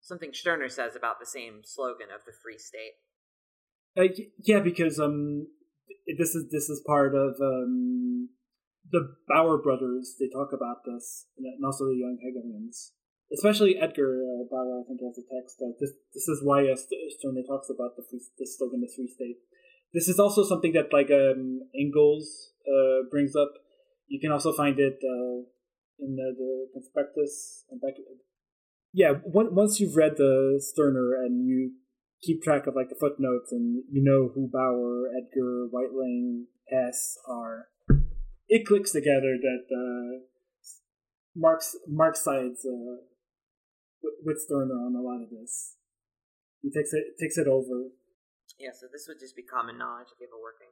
something 0.00 0.30
Stirner 0.32 0.68
says 0.68 0.96
about 0.96 1.20
the 1.20 1.26
same 1.26 1.60
slogan 1.64 2.08
of 2.14 2.22
the 2.26 2.32
Free 2.42 2.58
State. 2.58 2.98
Uh, 3.96 4.24
yeah, 4.42 4.60
because 4.60 4.98
um, 4.98 5.46
this 6.18 6.34
is 6.34 6.50
this 6.50 6.68
is 6.68 6.82
part 6.86 7.14
of 7.14 7.36
um, 7.40 8.30
the 8.90 9.14
Bauer 9.28 9.58
brothers. 9.58 10.16
They 10.18 10.28
talk 10.28 10.52
about 10.52 10.84
this, 10.84 11.26
and 11.38 11.64
also 11.64 11.86
the 11.86 11.96
young 11.96 12.18
Hegelians, 12.22 12.92
especially 13.32 13.76
Edgar 13.76 14.22
uh, 14.22 14.44
Bauer. 14.50 14.80
I 14.80 14.84
think 14.88 15.00
has 15.00 15.18
a 15.18 15.26
text. 15.26 15.60
Uh, 15.60 15.72
this 15.80 15.92
this 16.14 16.28
is 16.28 16.42
why 16.42 16.64
uh, 16.68 16.76
talks 17.46 17.70
about 17.70 17.96
the 17.96 18.04
free, 18.08 18.20
the 18.38 18.46
slogan, 18.46 18.80
the 18.80 18.92
Free 18.94 19.08
State. 19.08 19.38
This 19.92 20.08
is 20.08 20.18
also 20.18 20.44
something 20.44 20.72
that 20.72 20.92
like 20.92 21.10
um, 21.10 21.60
Engels 21.78 22.52
uh, 22.66 23.08
brings 23.10 23.36
up. 23.36 23.52
you 24.08 24.20
can 24.20 24.32
also 24.32 24.52
find 24.52 24.78
it 24.78 24.98
uh, 25.04 25.44
in 25.98 26.16
the, 26.16 26.34
the 26.36 26.68
conspectus. 26.72 27.64
Yeah, 28.92 29.12
once 29.24 29.80
you've 29.80 29.96
read 29.96 30.16
the 30.16 30.60
Stirner 30.60 31.14
and 31.24 31.46
you 31.46 31.72
keep 32.22 32.42
track 32.42 32.66
of 32.66 32.74
like 32.74 32.88
the 32.88 32.98
footnotes 32.98 33.52
and 33.52 33.82
you 33.90 34.02
know 34.02 34.30
who 34.34 34.48
Bauer, 34.48 35.08
Edgar, 35.10 35.66
Weitling, 35.72 36.44
Hess 36.70 37.18
are, 37.28 37.66
it 38.48 38.66
clicks 38.66 38.92
together 38.92 39.36
that 39.40 39.66
uh, 39.68 40.24
Marx 41.36 41.76
Marx 41.88 42.22
sides 42.22 42.64
uh, 42.64 43.02
with 44.24 44.38
Stirner 44.38 44.74
on 44.74 44.94
a 44.94 45.02
lot 45.02 45.22
of 45.22 45.30
this. 45.30 45.76
He 46.62 46.70
takes 46.70 46.92
it 46.92 47.18
takes 47.20 47.36
it 47.38 47.48
over. 47.48 47.90
Yeah, 48.58 48.70
so 48.70 48.86
this 48.92 49.06
would 49.08 49.18
just 49.18 49.34
be 49.34 49.42
common 49.42 49.78
knowledge 49.78 50.08
if 50.14 50.20
you 50.20 50.28
have 50.30 50.38
a 50.38 50.42
working, 50.42 50.70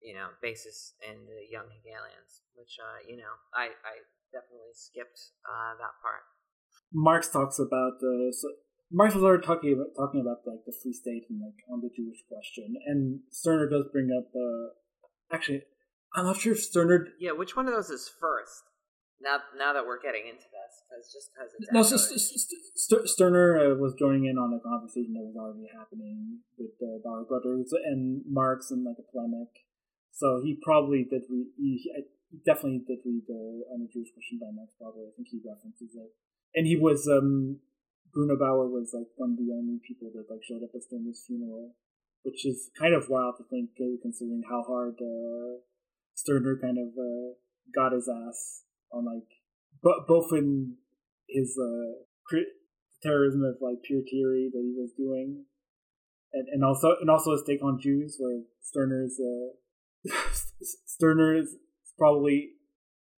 you 0.00 0.14
know, 0.14 0.30
basis 0.40 0.94
in 1.02 1.26
the 1.26 1.42
young 1.50 1.66
Hegelians, 1.66 2.46
which 2.54 2.78
uh, 2.78 3.02
you 3.08 3.16
know, 3.16 3.34
I 3.52 3.74
I 3.82 4.06
definitely 4.30 4.74
skipped 4.74 5.34
uh, 5.42 5.74
that 5.78 5.98
part. 5.98 6.22
Marx 6.92 7.28
talks 7.28 7.58
about 7.58 7.98
the 7.98 8.30
so 8.30 8.48
Marx 8.90 9.14
was 9.14 9.24
already 9.24 9.46
talking 9.46 9.72
about 9.72 9.94
talking 9.96 10.20
about 10.20 10.46
like 10.46 10.64
the 10.66 10.72
free 10.82 10.92
state 10.92 11.24
and 11.28 11.40
like 11.40 11.64
on 11.70 11.80
the 11.80 11.90
Jewish 11.94 12.22
question, 12.28 12.76
and 12.86 13.20
Stirner 13.30 13.68
does 13.68 13.86
bring 13.92 14.10
up. 14.12 14.30
Uh, 14.34 14.74
actually, 15.34 15.62
I'm 16.14 16.24
not 16.24 16.36
sure 16.36 16.52
if 16.52 16.62
Stirner. 16.62 17.08
Yeah, 17.18 17.32
which 17.32 17.56
one 17.56 17.66
of 17.66 17.74
those 17.74 17.90
is 17.90 18.10
first? 18.20 18.62
Now, 19.20 19.38
now 19.56 19.72
that 19.72 19.86
we're 19.86 20.02
getting 20.02 20.28
into 20.28 20.44
this, 20.52 20.72
because 20.84 21.08
just 21.08 21.30
because 21.32 21.50
it's 21.56 21.72
no, 21.72 21.80
so 21.80 21.96
St- 21.96 23.08
Stirner 23.08 23.56
uh, 23.56 23.74
was 23.80 23.94
joining 23.96 24.26
in 24.26 24.36
on 24.36 24.52
a 24.52 24.60
conversation 24.60 25.14
that 25.14 25.24
was 25.24 25.38
already 25.38 25.70
happening 25.72 26.44
with 26.58 26.76
the 26.78 27.00
Bauer 27.02 27.24
brothers 27.24 27.72
and 27.72 28.20
Marx 28.28 28.70
and 28.70 28.84
like 28.84 29.00
a 29.00 29.06
polemic. 29.08 29.48
So 30.12 30.42
he 30.44 30.58
probably 30.60 31.06
did 31.08 31.22
read. 31.30 31.46
He, 31.56 31.88
he 32.30 32.38
definitely 32.44 32.84
did 32.86 33.00
read 33.06 33.24
the 33.26 33.64
on 33.72 33.80
the 33.80 33.88
Jewish 33.88 34.12
question 34.12 34.38
by 34.42 34.52
Marx. 34.52 34.74
Probably, 34.76 35.08
I 35.08 35.14
think 35.16 35.28
he 35.30 35.40
references 35.40 35.96
it, 35.96 36.10
and 36.54 36.66
he 36.66 36.76
was 36.76 37.08
um 37.08 37.64
Bruno 38.14 38.38
Bauer 38.38 38.70
was 38.70 38.94
like 38.94 39.10
one 39.16 39.34
of 39.34 39.38
the 39.38 39.50
only 39.52 39.82
people 39.82 40.10
that 40.14 40.30
like 40.30 40.46
showed 40.46 40.62
up 40.62 40.70
at 40.74 40.82
Stirner's 40.86 41.24
funeral, 41.26 41.74
which 42.22 42.46
is 42.46 42.70
kind 42.78 42.94
of 42.94 43.10
wild 43.10 43.34
to 43.38 43.44
think, 43.50 43.70
uh, 43.82 43.98
considering 44.00 44.42
how 44.48 44.62
hard 44.62 44.94
uh, 45.02 45.58
kind 46.62 46.78
of 46.78 46.94
uh, 46.94 47.34
got 47.74 47.92
his 47.92 48.08
ass 48.08 48.62
on 48.92 49.04
like, 49.04 49.26
but 49.82 50.06
both 50.06 50.30
in 50.32 50.78
his 51.28 51.58
uh, 51.58 51.98
terrorism 53.02 53.42
of 53.42 53.58
like 53.60 53.82
pure 53.82 54.02
theory 54.08 54.48
that 54.52 54.62
he 54.62 54.72
was 54.78 54.92
doing, 54.96 55.44
and 56.32 56.48
and 56.48 56.64
also 56.64 56.94
and 57.00 57.10
also 57.10 57.32
his 57.32 57.42
take 57.46 57.62
on 57.62 57.80
Jews, 57.82 58.16
where 58.18 58.42
Stirner's 58.62 59.18
uh, 59.18 59.58
is 60.60 61.56
probably, 61.98 62.56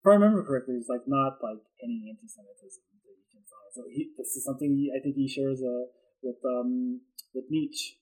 if 0.01 0.07
I 0.07 0.15
remember 0.15 0.45
correctly, 0.45 0.75
is 0.75 0.89
like 0.89 1.07
not 1.07 1.39
like 1.43 1.63
any 1.83 2.09
anti-Semitism 2.09 2.83
that 3.05 3.15
you 3.15 3.27
can 3.31 3.43
find. 3.45 3.66
So 3.77 3.83
he, 3.93 4.11
this 4.17 4.29
is 4.29 4.45
something 4.45 4.73
he, 4.73 4.91
I 4.97 5.03
think 5.03 5.17
he 5.17 5.29
shares 5.29 5.61
uh, 5.61 5.93
with 6.23 6.37
um 6.45 7.03
with 7.35 7.45
Nietzsche 7.51 7.99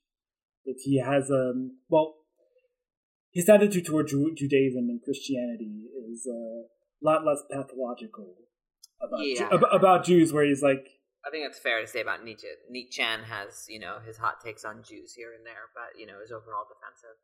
that 0.65 0.79
he 0.83 1.01
has 1.01 1.31
um 1.31 1.79
well 1.89 2.15
his 3.33 3.49
attitude 3.49 3.85
toward 3.85 4.07
Judaism 4.07 4.89
and 4.89 5.03
Christianity 5.03 5.91
is 6.09 6.29
uh, 6.31 6.33
a 6.33 7.03
lot 7.03 7.27
less 7.27 7.43
pathological 7.51 8.37
about 9.03 9.27
yeah. 9.27 9.51
Ju- 9.51 9.67
about 9.67 10.05
Jews, 10.05 10.33
where 10.33 10.45
he's 10.45 10.63
like. 10.63 10.87
I 11.27 11.31
think 11.31 11.49
it's 11.49 11.59
fair 11.59 11.81
to 11.81 11.87
say 11.87 12.01
about 12.01 12.23
Nietzsche. 12.23 12.47
Nietzsche 12.71 13.03
has, 13.03 13.65
you 13.69 13.81
know, 13.81 13.99
his 14.07 14.19
hot 14.19 14.45
takes 14.45 14.65
on 14.65 14.85
Jews 14.87 15.15
here 15.15 15.33
and 15.35 15.45
there, 15.45 15.73
but 15.75 15.99
you 15.99 16.07
know, 16.07 16.21
is 16.23 16.31
overall 16.31 16.65
defensive. 16.69 17.19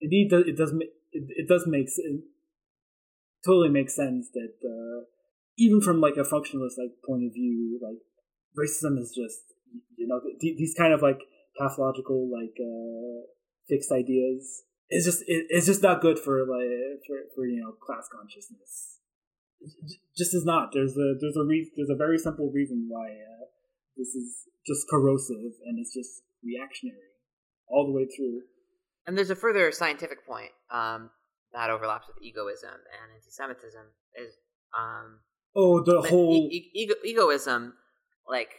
Indeed, 0.00 0.32
it 0.32 0.56
does. 0.56 0.70
It, 1.10 1.24
it 1.34 1.48
does 1.48 1.64
make 1.66 1.88
it 1.88 2.22
totally 3.44 3.70
makes 3.70 3.96
sense 3.96 4.28
that 4.34 4.54
uh, 4.62 5.04
even 5.58 5.80
from 5.80 6.00
like 6.00 6.16
a 6.16 6.24
functionalist 6.24 6.78
like 6.78 6.96
point 7.04 7.24
of 7.26 7.34
view, 7.34 7.78
like 7.82 8.00
racism 8.56 8.98
is 8.98 9.12
just 9.14 9.42
you 9.96 10.06
know 10.06 10.20
th- 10.40 10.56
these 10.56 10.74
kind 10.78 10.92
of 10.92 11.02
like 11.02 11.20
pathological 11.58 12.30
like 12.32 12.56
uh, 12.56 13.26
fixed 13.68 13.92
ideas. 13.92 14.62
It's 14.88 15.04
just 15.04 15.20
it, 15.26 15.46
it's 15.50 15.66
just 15.66 15.82
not 15.82 16.00
good 16.00 16.18
for 16.18 16.40
like 16.40 17.02
for, 17.06 17.16
for 17.34 17.46
you 17.46 17.60
know 17.60 17.72
class 17.84 18.08
consciousness 18.10 18.98
just 20.16 20.34
is 20.34 20.44
not. 20.44 20.70
There's 20.72 20.96
a 20.96 21.14
there's 21.20 21.36
a 21.36 21.44
re- 21.44 21.70
there's 21.76 21.90
a 21.90 21.96
very 21.96 22.18
simple 22.18 22.50
reason 22.52 22.86
why 22.88 23.06
uh, 23.06 23.44
this 23.96 24.08
is 24.14 24.46
just 24.66 24.86
corrosive 24.88 25.52
and 25.66 25.78
it's 25.78 25.94
just 25.94 26.22
reactionary 26.44 27.14
all 27.68 27.86
the 27.86 27.92
way 27.92 28.06
through. 28.06 28.42
And 29.06 29.16
there's 29.16 29.30
a 29.30 29.36
further 29.36 29.72
scientific 29.72 30.26
point 30.26 30.50
um, 30.70 31.10
that 31.52 31.70
overlaps 31.70 32.06
with 32.06 32.22
egoism 32.22 32.70
and 32.70 33.14
anti-Semitism. 33.14 33.86
Is 34.14 34.34
um, 34.76 35.20
oh 35.58 35.80
the 35.82 36.00
whole 36.00 36.48
e- 36.50 36.70
ego- 36.74 37.02
egoism, 37.04 37.74
like, 38.28 38.50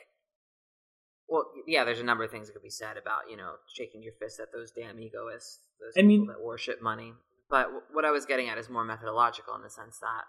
well, 1.28 1.45
yeah. 1.66 1.84
There's 1.86 2.00
a 2.00 2.04
number 2.04 2.24
of 2.24 2.32
things 2.32 2.47
that 2.47 2.54
could 2.54 2.64
be 2.64 2.70
said 2.70 2.97
about 2.97 3.30
you 3.30 3.38
know 3.38 3.54
shaking 3.74 4.04
your 4.04 4.14
fist 4.20 4.39
at 4.39 4.52
those 4.52 4.72
damn 4.72 5.00
egoists, 5.00 5.60
those 5.80 5.93
I 5.97 6.02
people 6.02 6.08
mean, 6.08 6.28
that 6.28 6.41
worship 6.41 6.82
money. 6.82 7.14
But 7.50 7.64
w- 7.64 7.84
what 7.93 8.06
I 8.06 8.12
was 8.12 8.26
getting 8.26 8.50
at 8.50 8.58
is 8.58 8.70
more 8.70 8.84
methodological 8.84 9.56
in 9.56 9.64
the 9.64 9.70
sense 9.70 9.97
that 10.00 10.26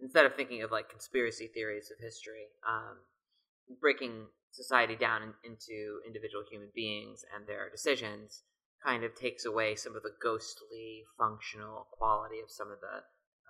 instead 0.00 0.26
of 0.26 0.34
thinking 0.34 0.62
of 0.62 0.70
like 0.70 0.88
conspiracy 0.90 1.48
theories 1.48 1.90
of 1.90 2.02
history, 2.02 2.46
um, 2.68 2.98
breaking 3.80 4.26
society 4.50 4.96
down 4.96 5.22
in, 5.22 5.32
into 5.44 6.00
individual 6.06 6.44
human 6.50 6.68
beings 6.74 7.24
and 7.34 7.46
their 7.46 7.70
decisions 7.70 8.42
kind 8.84 9.04
of 9.04 9.14
takes 9.14 9.44
away 9.44 9.74
some 9.74 9.96
of 9.96 10.02
the 10.02 10.12
ghostly 10.22 11.04
functional 11.16 11.86
quality 11.92 12.40
of 12.40 12.50
some 12.50 12.70
of 12.70 12.80
the 12.80 12.98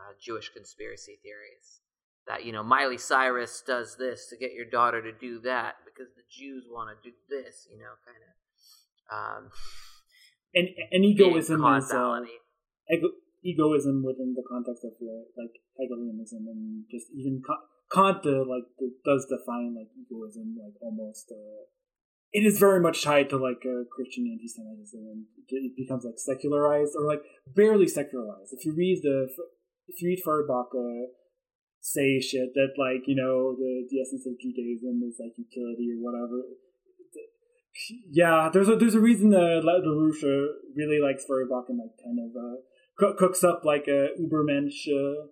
uh, 0.00 0.12
Jewish 0.20 0.50
conspiracy 0.50 1.18
theories. 1.22 1.80
That 2.26 2.44
you 2.44 2.52
know, 2.52 2.62
Miley 2.62 2.98
Cyrus 2.98 3.62
does 3.66 3.96
this 3.98 4.28
to 4.28 4.36
get 4.36 4.52
your 4.52 4.66
daughter 4.66 5.02
to 5.02 5.12
do 5.12 5.40
that 5.40 5.76
because 5.84 6.12
the 6.14 6.22
Jews 6.30 6.64
want 6.70 6.90
to 6.90 7.10
do 7.10 7.14
this. 7.28 7.66
You 7.70 7.78
know, 7.78 7.94
kind 8.06 8.22
of. 8.22 8.32
Um, 9.12 9.50
and 10.54 10.68
and 10.90 11.04
egoism 11.04 11.64
is 11.76 11.90
uh, 11.90 12.20
ego, 12.90 13.08
egoism 13.44 14.04
within 14.04 14.34
the 14.34 14.44
context 14.48 14.84
of 14.84 14.92
uh, 15.00 15.24
like 15.36 15.52
Hegelianism 15.78 16.46
and 16.46 16.84
just 16.90 17.06
even 17.16 17.42
Kant 17.92 18.24
uh, 18.24 18.44
like 18.44 18.68
does 19.04 19.26
define 19.28 19.74
like 19.74 19.90
egoism 19.96 20.56
like 20.60 20.74
almost 20.80 21.32
uh, 21.32 21.66
it 22.32 22.46
is 22.46 22.58
very 22.58 22.80
much 22.80 23.02
tied 23.04 23.28
to 23.30 23.36
like 23.36 23.60
uh, 23.64 23.84
Christian 23.94 24.28
anti-Semitism 24.32 25.00
and 25.00 25.26
it 25.48 25.76
becomes 25.76 26.04
like 26.04 26.18
secularized 26.18 26.92
or 26.96 27.06
like 27.06 27.22
barely 27.46 27.88
secularized. 27.88 28.52
If 28.52 28.64
you 28.64 28.74
read 28.74 29.00
the 29.02 29.28
if 29.88 30.00
you 30.00 30.08
read 30.08 30.22
Feuerbach 30.24 30.72
uh, 30.74 31.12
say 31.82 32.20
shit 32.20 32.54
that 32.54 32.78
like 32.78 33.04
you 33.06 33.16
know 33.18 33.54
the 33.58 33.84
the 33.90 34.00
essence 34.00 34.24
of 34.24 34.38
Judaism 34.40 35.02
is 35.04 35.18
like 35.18 35.34
utility 35.36 35.90
or 35.92 36.00
whatever. 36.00 36.40
Yeah, 38.10 38.48
there's 38.52 38.68
a 38.68 38.76
there's 38.76 38.94
a 38.94 39.00
reason 39.00 39.30
that 39.30 39.62
LaRouche 39.64 40.22
really 40.76 41.00
likes 41.02 41.24
Feuerbach 41.26 41.66
and 41.68 41.78
like 41.78 41.98
kind 41.98 42.18
of 42.22 42.30
uh, 42.38 43.14
cooks 43.18 43.42
up 43.42 43.62
like 43.64 43.88
a 43.88 44.14
Ubermensch 44.20 44.86
uh, 44.88 45.26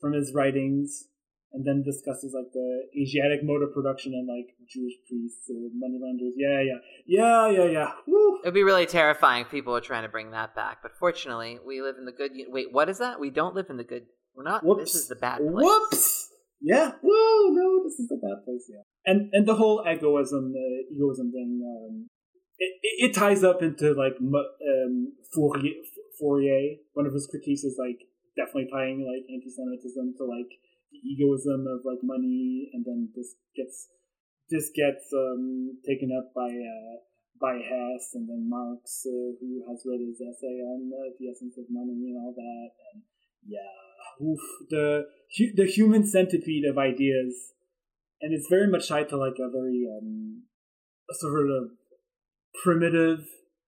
from 0.00 0.14
his 0.14 0.32
writings, 0.34 1.04
and 1.52 1.64
then 1.64 1.84
discusses 1.84 2.34
like 2.34 2.50
the 2.52 2.88
Asiatic 3.00 3.44
mode 3.44 3.62
of 3.62 3.72
production 3.72 4.14
and 4.14 4.26
like 4.26 4.56
Jewish 4.68 4.94
priests, 5.06 5.48
uh, 5.50 5.68
moneylenders. 5.76 6.34
Yeah, 6.36 6.62
yeah, 6.62 6.80
yeah, 7.06 7.50
yeah, 7.50 7.70
yeah. 7.70 7.90
It'd 8.42 8.54
be 8.54 8.62
really 8.62 8.86
terrifying 8.86 9.42
if 9.42 9.50
people 9.50 9.76
are 9.76 9.80
trying 9.80 10.02
to 10.02 10.08
bring 10.08 10.32
that 10.32 10.56
back. 10.56 10.78
But 10.82 10.92
fortunately, 10.98 11.58
we 11.64 11.82
live 11.82 11.96
in 11.98 12.06
the 12.06 12.12
good. 12.12 12.32
Wait, 12.48 12.72
what 12.72 12.88
is 12.88 12.98
that? 12.98 13.20
We 13.20 13.30
don't 13.30 13.54
live 13.54 13.66
in 13.70 13.76
the 13.76 13.84
good. 13.84 14.06
We're 14.36 14.44
not. 14.44 14.64
Whoops. 14.64 14.92
This 14.92 15.02
is 15.02 15.08
the 15.08 15.16
bad 15.16 15.38
place. 15.38 15.50
Whoops. 15.50 16.28
Yeah. 16.60 16.92
Whoa. 17.00 17.50
No, 17.52 17.84
this 17.84 17.98
is 17.98 18.08
the 18.08 18.20
bad 18.20 18.44
place. 18.44 18.68
Yeah. 18.68 18.82
And 19.06 19.30
and 19.32 19.46
the 19.46 19.54
whole 19.54 19.84
egoism, 19.86 20.54
uh, 20.54 20.94
egoism 20.94 21.32
thing. 21.32 21.62
Um, 21.64 22.08
it, 22.58 22.72
it, 22.82 23.10
it 23.10 23.14
ties 23.14 23.44
up 23.44 23.62
into 23.62 23.92
like 23.92 24.16
um, 24.20 25.12
Fourier, 25.34 25.74
Fourier, 26.18 26.76
one 26.94 27.06
of 27.06 27.12
his 27.12 27.26
critiques 27.26 27.64
is 27.64 27.76
like 27.78 28.00
definitely 28.36 28.68
tying 28.72 29.04
like 29.04 29.24
anti-Semitism 29.28 30.14
to 30.16 30.24
like 30.24 30.52
the 30.92 31.00
egoism 31.00 31.66
of 31.68 31.84
like 31.84 32.00
money, 32.02 32.70
and 32.72 32.84
then 32.84 33.08
this 33.14 33.36
gets 33.56 33.88
this 34.48 34.70
gets 34.74 35.12
um, 35.12 35.80
taken 35.84 36.12
up 36.16 36.32
by 36.34 36.48
uh, 36.48 36.96
by 37.40 37.60
Hess, 37.60 38.16
and 38.16 38.28
then 38.28 38.48
Marx, 38.48 39.04
uh, 39.04 39.36
who 39.40 39.64
has 39.68 39.84
read 39.84 40.00
his 40.00 40.20
essay 40.20 40.60
on 40.64 40.88
uh, 40.88 41.12
the 41.20 41.28
essence 41.28 41.56
of 41.58 41.68
money 41.68 42.12
and 42.12 42.16
all 42.16 42.32
that, 42.32 42.70
and 42.92 43.02
yeah, 43.44 43.85
oof, 44.22 44.40
the 44.70 45.06
the 45.54 45.66
human 45.66 46.06
centipede 46.06 46.64
of 46.64 46.78
ideas, 46.78 47.52
and 48.20 48.32
it's 48.34 48.48
very 48.48 48.68
much 48.68 48.88
tied 48.88 49.08
to 49.10 49.16
like 49.16 49.38
a 49.38 49.50
very 49.50 49.86
um, 49.90 50.42
sort 51.12 51.50
of 51.50 51.70
primitive 52.62 53.26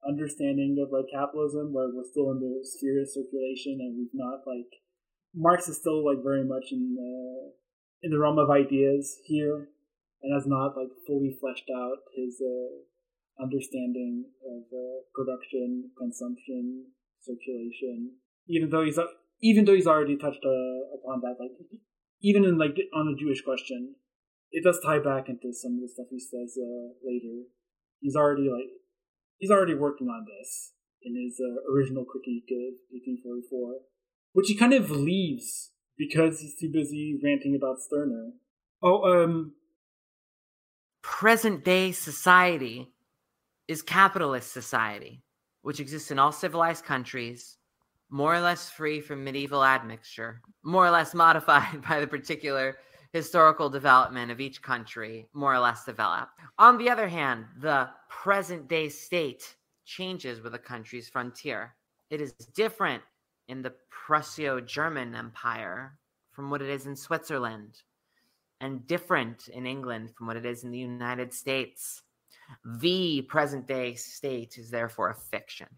understanding 0.09 0.79
of 0.81 0.93
like 0.93 1.11
capitalism 1.13 1.73
where 1.73 1.89
we're 1.93 2.09
still 2.11 2.31
in 2.31 2.41
the 2.41 2.61
sphere 2.63 3.03
of 3.03 3.09
circulation 3.09 3.79
and 3.81 3.99
we've 3.99 4.15
not 4.15 4.47
like 4.47 4.71
Marx 5.35 5.69
is 5.69 5.77
still 5.77 6.05
like 6.05 6.23
very 6.23 6.45
much 6.45 6.73
in 6.73 6.95
the 6.95 7.53
in 8.03 8.11
the 8.11 8.19
realm 8.19 8.39
of 8.39 8.51
ideas 8.51 9.19
here 9.25 9.69
and 10.23 10.35
has 10.35 10.47
not 10.47 10.77
like 10.77 10.89
fully 11.07 11.37
fleshed 11.41 11.69
out 11.75 11.99
his 12.15 12.41
uh, 12.41 13.43
understanding 13.43 14.25
of 14.47 14.63
uh, 14.73 15.03
production, 15.15 15.91
consumption, 15.99 16.87
circulation. 17.21 18.13
Even 18.49 18.71
though 18.71 18.85
he's 18.85 18.99
even 19.41 19.65
though 19.65 19.75
he's 19.75 19.87
already 19.87 20.17
touched 20.17 20.45
uh, 20.45 20.97
upon 20.99 21.21
that, 21.23 21.37
like 21.39 21.53
even 22.23 22.45
in 22.45 22.59
like 22.59 22.77
on 22.95 23.07
the 23.07 23.19
Jewish 23.19 23.43
question, 23.43 23.95
it 24.51 24.65
does 24.65 24.81
tie 24.85 24.99
back 24.99 25.29
into 25.29 25.53
some 25.53 25.75
of 25.75 25.81
the 25.81 25.89
stuff 25.89 26.07
he 26.11 26.21
says 26.21 26.57
uh, 26.57 26.95
later. 27.05 27.47
He's 28.01 28.17
already 28.17 28.49
like 28.49 28.71
he's 29.39 29.51
already 29.51 29.75
working 29.75 30.09
on 30.09 30.27
this 30.27 30.73
in 31.03 31.15
his 31.15 31.41
uh, 31.41 31.73
original 31.73 32.05
critique 32.05 32.51
of 32.51 32.75
1844, 32.91 33.81
which 34.33 34.49
he 34.49 34.57
kind 34.57 34.73
of 34.73 34.91
leaves 34.91 35.71
because 35.97 36.41
he's 36.41 36.59
too 36.59 36.71
busy 36.73 37.19
ranting 37.23 37.57
about 37.57 37.81
Stirner. 37.81 38.31
Oh, 38.83 39.03
um, 39.03 39.55
present 41.03 41.65
day 41.65 41.93
society 41.93 42.89
is 43.67 43.83
capitalist 43.83 44.53
society, 44.53 45.23
which 45.63 45.81
exists 45.81 46.11
in 46.11 46.19
all 46.19 46.33
civilized 46.33 46.85
countries, 46.85 47.58
more 48.11 48.35
or 48.35 48.41
less 48.41 48.71
free 48.71 49.01
from 49.01 49.25
medieval 49.25 49.65
admixture, 49.65 50.41
more 50.63 50.87
or 50.87 50.91
less 50.91 51.15
modified 51.27 51.83
by 51.89 52.01
the 52.01 52.07
particular 52.07 52.77
historical 53.13 53.71
development 53.71 54.31
of 54.31 54.41
each 54.41 54.61
country, 54.63 55.29
more 55.33 55.55
or 55.55 55.59
less 55.59 55.85
developed. 55.85 56.33
On 56.59 56.77
the 56.77 56.91
other 56.91 57.09
hand, 57.09 57.47
the 57.61 57.89
present 58.09 58.69
day 58.69 58.89
state 58.89 59.57
changes 59.85 60.41
with 60.41 60.55
a 60.55 60.59
country's 60.59 61.09
frontier. 61.09 61.75
It 62.11 62.21
is 62.21 62.33
different 62.33 63.03
in 63.49 63.63
the 63.63 63.73
Prusso 63.91 64.65
German 64.65 65.15
Empire 65.15 65.99
from 66.33 66.51
what 66.51 66.63
it 66.63 66.69
is 66.69 66.87
in 66.87 66.95
Switzerland, 66.95 67.83
and 68.61 68.87
different 68.87 69.49
in 69.49 69.67
England 69.67 70.11
from 70.17 70.27
what 70.27 70.37
it 70.37 70.47
is 70.47 70.65
in 70.65 70.71
the 70.71 70.79
United 70.79 71.33
States. 71.33 72.03
The 72.79 73.23
present 73.23 73.67
day 73.67 73.95
state 73.95 74.59
is 74.59 74.71
therefore 74.71 75.11
a 75.11 75.15
fiction. 75.15 75.69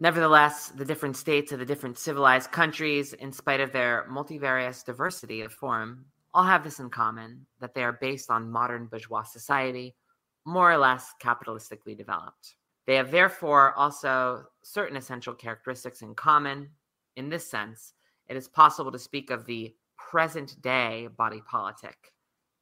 Nevertheless, 0.00 0.68
the 0.70 0.84
different 0.84 1.16
states 1.16 1.52
of 1.52 1.60
the 1.60 1.64
different 1.64 1.98
civilized 1.98 2.50
countries, 2.50 3.12
in 3.12 3.32
spite 3.32 3.60
of 3.60 3.72
their 3.72 4.06
multivarious 4.10 4.84
diversity 4.84 5.40
of 5.42 5.52
form, 5.52 6.06
all 6.34 6.44
have 6.44 6.64
this 6.64 6.80
in 6.80 6.90
common 6.90 7.46
that 7.60 7.74
they 7.74 7.84
are 7.84 7.98
based 8.00 8.28
on 8.30 8.50
modern 8.50 8.86
bourgeois 8.86 9.22
society, 9.22 9.94
more 10.44 10.72
or 10.72 10.76
less 10.76 11.12
capitalistically 11.22 11.96
developed. 11.96 12.56
They 12.86 12.96
have 12.96 13.12
therefore 13.12 13.72
also 13.74 14.44
certain 14.62 14.96
essential 14.96 15.32
characteristics 15.32 16.02
in 16.02 16.14
common. 16.14 16.70
In 17.16 17.28
this 17.28 17.48
sense, 17.48 17.94
it 18.28 18.36
is 18.36 18.48
possible 18.48 18.90
to 18.90 18.98
speak 18.98 19.30
of 19.30 19.46
the 19.46 19.74
present 19.96 20.60
day 20.60 21.08
body 21.16 21.40
politic 21.48 22.12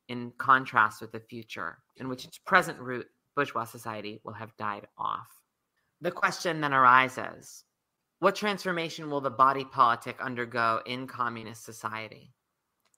in 0.09 0.33
contrast 0.37 1.01
with 1.01 1.13
the 1.13 1.21
future, 1.21 1.79
in 1.97 2.09
which 2.09 2.27
its 2.27 2.39
present 2.39 2.79
root, 2.79 3.07
bourgeois 3.35 3.65
society, 3.65 4.21
will 4.23 4.35
have 4.35 4.57
died 4.59 4.87
off. 4.99 5.42
The 6.03 6.11
question 6.11 6.61
then 6.61 6.75
arises 6.75 7.65
what 8.19 8.35
transformation 8.35 9.09
will 9.09 9.21
the 9.21 9.31
body 9.31 9.65
politic 9.65 10.21
undergo 10.21 10.81
in 10.85 11.07
communist 11.07 11.65
society? 11.65 12.35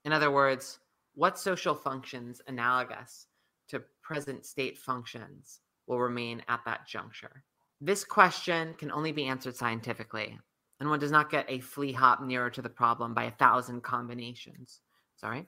In 0.07 0.13
other 0.13 0.31
words, 0.31 0.79
what 1.15 1.39
social 1.39 1.75
functions 1.75 2.41
analogous 2.47 3.27
to 3.69 3.83
present 4.03 4.47
state 4.47 4.79
functions 4.79 5.61
will 5.87 6.01
remain 6.01 6.43
at 6.49 6.61
that 6.65 6.89
juncture? 6.89 7.45
This 7.79 8.05
question 8.05 8.73
can 8.79 8.91
only 8.91 9.13
be 9.13 9.27
answered 9.27 9.57
scientifically, 9.57 10.39
and 10.81 10.89
one 10.89 10.99
does 10.99 11.13
not 11.13 11.31
get 11.31 11.45
a 11.47 11.61
flea 11.61 11.93
hop 11.93 12.23
nearer 12.23 12.49
to 12.49 12.63
the 12.63 12.71
problem 12.71 13.13
by 13.13 13.25
a 13.25 13.33
thousand 13.33 13.83
combinations. 13.83 14.81
Sorry, 15.17 15.47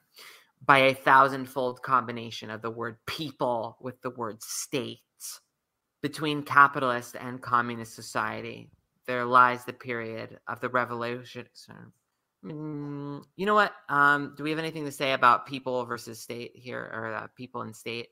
by 0.65 0.79
a 0.81 0.95
thousandfold 0.95 1.83
combination 1.83 2.51
of 2.51 2.61
the 2.61 2.71
word 2.71 2.99
people 3.07 3.79
with 3.81 4.03
the 4.03 4.11
word 4.11 4.43
state. 4.43 5.01
Between 6.07 6.45
capitalist 6.45 7.17
and 7.19 7.43
communist 7.43 7.97
society, 7.97 8.71
there 9.09 9.25
lies 9.25 9.65
the 9.65 9.73
period 9.73 10.39
of 10.47 10.61
the 10.61 10.69
revolution. 10.69 11.47
Mm, 12.45 13.25
you 13.35 13.45
know 13.45 13.57
what? 13.57 13.73
Um, 13.89 14.33
do 14.37 14.45
we 14.45 14.51
have 14.51 14.61
anything 14.61 14.85
to 14.85 14.93
say 14.93 15.15
about 15.15 15.49
people 15.49 15.85
versus 15.85 16.21
state 16.21 16.53
here, 16.55 16.89
or 16.95 17.13
uh, 17.13 17.27
people 17.35 17.63
and 17.63 17.75
state, 17.75 18.11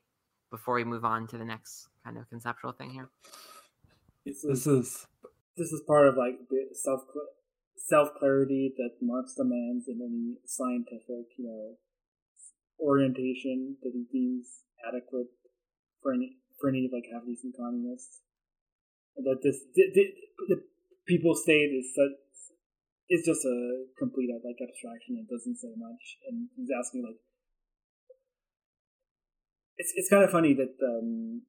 before 0.51 0.75
we 0.75 0.83
move 0.83 1.05
on 1.05 1.25
to 1.27 1.37
the 1.37 1.45
next 1.45 1.87
kind 2.03 2.17
of 2.17 2.29
conceptual 2.29 2.73
thing 2.73 2.89
here? 2.89 3.07
This 4.25 4.43
is 4.43 5.07
this 5.55 5.71
is 5.71 5.81
part 5.87 6.09
of 6.09 6.17
like 6.17 6.35
self 6.73 6.99
self 7.77 8.09
clarity 8.19 8.73
that 8.75 8.89
Marx 9.01 9.35
demands 9.35 9.87
in 9.87 10.01
any 10.03 10.39
scientific, 10.45 11.31
you 11.37 11.45
know, 11.45 11.77
orientation 12.77 13.77
that 13.81 13.93
he 13.93 14.03
deems 14.11 14.47
adequate 14.85 15.27
for 16.03 16.13
any 16.13 16.39
for 16.59 16.69
any 16.69 16.85
of 16.85 16.91
like 16.93 17.09
half 17.11 17.25
decent 17.25 17.55
communists. 17.57 18.21
That 19.15 19.39
this 19.43 19.63
the, 19.73 19.83
the, 19.95 20.03
the 20.49 20.57
people 21.07 21.35
state 21.35 21.71
is 21.71 21.95
such 21.95 22.19
it's 23.07 23.25
just 23.25 23.45
a 23.45 23.85
complete 23.97 24.29
like 24.43 24.57
abstraction. 24.61 25.17
It 25.21 25.29
doesn't 25.29 25.57
say 25.57 25.73
much, 25.77 26.17
and 26.29 26.49
he's 26.55 26.69
asking 26.73 27.03
like, 27.03 27.19
it's 29.77 29.93
it's 29.95 30.09
kind 30.09 30.23
of 30.23 30.31
funny 30.31 30.53
that 30.53 30.73
um, 30.81 31.43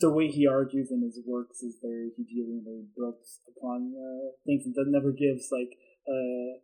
the 0.00 0.10
way 0.10 0.28
he 0.28 0.46
argues 0.46 0.90
in 0.90 1.02
his 1.02 1.20
works 1.26 1.62
is 1.62 1.76
very 1.80 2.10
he 2.16 2.24
Hegelian, 2.24 2.64
very 2.64 2.86
built 2.96 3.22
upon 3.56 3.94
uh, 3.94 4.34
things, 4.44 4.64
and 4.66 4.74
that 4.74 4.88
never 4.88 5.12
gives 5.12 5.50
like 5.52 5.78
a 6.08 6.58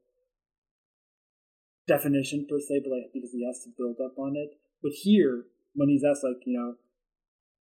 definition 1.86 2.46
per 2.48 2.58
se, 2.58 2.82
but 2.82 2.90
like 2.90 3.12
because 3.14 3.30
he 3.30 3.46
has 3.46 3.62
to 3.62 3.70
build 3.76 3.96
up 4.02 4.18
on 4.18 4.34
it. 4.34 4.58
But 4.82 4.92
here, 4.92 5.44
when 5.76 5.88
he's 5.88 6.02
asked, 6.02 6.24
like 6.24 6.42
you 6.44 6.58
know, 6.58 6.74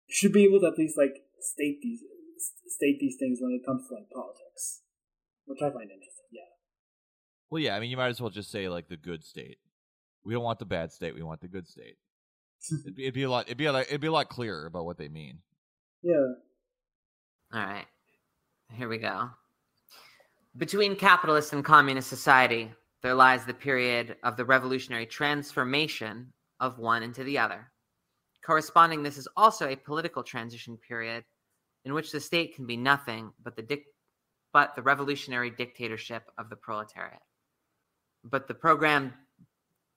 should 0.08 0.32
be 0.32 0.44
able 0.44 0.60
to 0.60 0.66
at 0.66 0.78
least 0.78 0.98
like 0.98 1.22
state 1.38 1.78
these 1.80 2.00
state 2.66 2.98
these 2.98 3.16
things 3.20 3.38
when 3.40 3.52
it 3.52 3.64
comes 3.64 3.86
to 3.86 3.94
like 3.94 4.10
politics 4.10 4.80
which 5.50 5.58
I 5.62 5.70
find 5.70 5.90
interesting. 5.90 6.26
Yeah. 6.30 6.42
Well, 7.50 7.60
yeah. 7.60 7.74
I 7.74 7.80
mean, 7.80 7.90
you 7.90 7.96
might 7.96 8.08
as 8.08 8.20
well 8.20 8.30
just 8.30 8.52
say 8.52 8.68
like 8.68 8.88
the 8.88 8.96
good 8.96 9.24
state. 9.24 9.58
We 10.24 10.32
don't 10.32 10.44
want 10.44 10.60
the 10.60 10.64
bad 10.64 10.92
state. 10.92 11.14
We 11.14 11.22
want 11.22 11.40
the 11.40 11.48
good 11.48 11.66
state. 11.66 11.96
it'd, 12.84 12.94
be, 12.94 13.02
it'd 13.02 13.14
be 13.14 13.24
a 13.24 13.30
lot. 13.30 13.46
It'd 13.46 13.58
be 13.58 13.66
a 13.66 13.72
lot, 13.72 13.86
it'd 13.88 14.00
be 14.00 14.06
a 14.06 14.12
lot 14.12 14.28
clearer 14.28 14.66
about 14.66 14.84
what 14.84 14.96
they 14.96 15.08
mean. 15.08 15.38
Yeah. 16.02 16.34
All 17.52 17.66
right. 17.66 17.86
Here 18.76 18.88
we 18.88 18.98
go. 18.98 19.30
Between 20.56 20.94
capitalist 20.94 21.52
and 21.52 21.64
communist 21.64 22.08
society, 22.08 22.70
there 23.02 23.14
lies 23.14 23.44
the 23.44 23.54
period 23.54 24.16
of 24.22 24.36
the 24.36 24.44
revolutionary 24.44 25.06
transformation 25.06 26.32
of 26.60 26.78
one 26.78 27.02
into 27.02 27.24
the 27.24 27.38
other. 27.38 27.69
Corresponding, 28.44 29.02
this 29.02 29.18
is 29.18 29.28
also 29.36 29.68
a 29.68 29.76
political 29.76 30.22
transition 30.22 30.76
period 30.76 31.24
in 31.84 31.94
which 31.94 32.12
the 32.12 32.20
state 32.20 32.54
can 32.54 32.66
be 32.66 32.76
nothing 32.76 33.32
but 33.42 33.56
the 33.56 33.62
dic- 33.62 33.94
but 34.52 34.74
the 34.74 34.82
revolutionary 34.82 35.50
dictatorship 35.50 36.30
of 36.38 36.50
the 36.50 36.56
proletariat. 36.56 37.20
But 38.24 38.48
the 38.48 38.54
program 38.54 39.14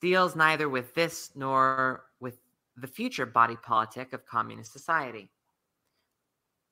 deals 0.01 0.35
neither 0.35 0.69
with 0.69 0.93
this 0.93 1.31
nor 1.35 2.05
with 2.19 2.37
the 2.77 2.87
future 2.87 3.25
body 3.25 3.55
politic 3.55 4.13
of 4.13 4.25
communist 4.25 4.73
society. 4.73 5.29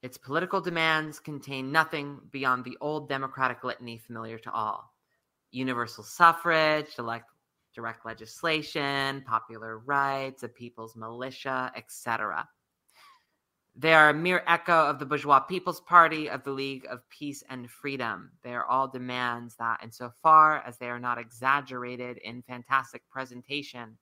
Its 0.03 0.17
political 0.17 0.61
demands 0.61 1.19
contain 1.19 1.71
nothing 1.71 2.19
beyond 2.31 2.65
the 2.65 2.77
old 2.81 3.07
democratic 3.07 3.63
litany 3.63 3.97
familiar 3.97 4.37
to 4.39 4.51
all 4.51 4.93
universal 5.51 6.03
suffrage, 6.03 6.95
direct, 6.95 7.30
direct 7.73 8.05
legislation, 8.05 9.23
popular 9.25 9.79
rights, 9.79 10.43
a 10.43 10.47
people's 10.47 10.95
militia, 10.95 11.71
etc. 11.75 12.47
They 13.75 13.93
are 13.93 14.09
a 14.09 14.13
mere 14.13 14.43
echo 14.47 14.73
of 14.73 14.99
the 14.99 15.05
bourgeois 15.05 15.39
People's 15.39 15.79
Party, 15.79 16.29
of 16.29 16.43
the 16.43 16.51
League 16.51 16.85
of 16.89 17.07
Peace 17.09 17.41
and 17.49 17.69
Freedom. 17.69 18.31
They 18.43 18.53
are 18.53 18.65
all 18.65 18.89
demands 18.89 19.55
that, 19.55 19.79
insofar 19.81 20.61
as 20.67 20.77
they 20.77 20.89
are 20.89 20.99
not 20.99 21.17
exaggerated 21.17 22.17
in 22.17 22.41
fantastic 22.41 23.01
presentation, 23.09 23.97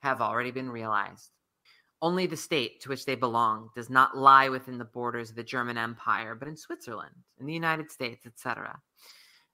have 0.00 0.20
already 0.20 0.50
been 0.50 0.70
realized. 0.70 1.30
Only 2.02 2.26
the 2.26 2.36
state 2.36 2.80
to 2.82 2.90
which 2.90 3.06
they 3.06 3.14
belong 3.16 3.70
does 3.74 3.90
not 3.90 4.16
lie 4.16 4.50
within 4.50 4.78
the 4.78 4.84
borders 4.84 5.30
of 5.30 5.36
the 5.36 5.42
German 5.42 5.78
Empire, 5.78 6.34
but 6.34 6.46
in 6.46 6.56
Switzerland, 6.56 7.14
in 7.40 7.46
the 7.46 7.54
United 7.54 7.90
States, 7.90 8.26
etc. 8.26 8.78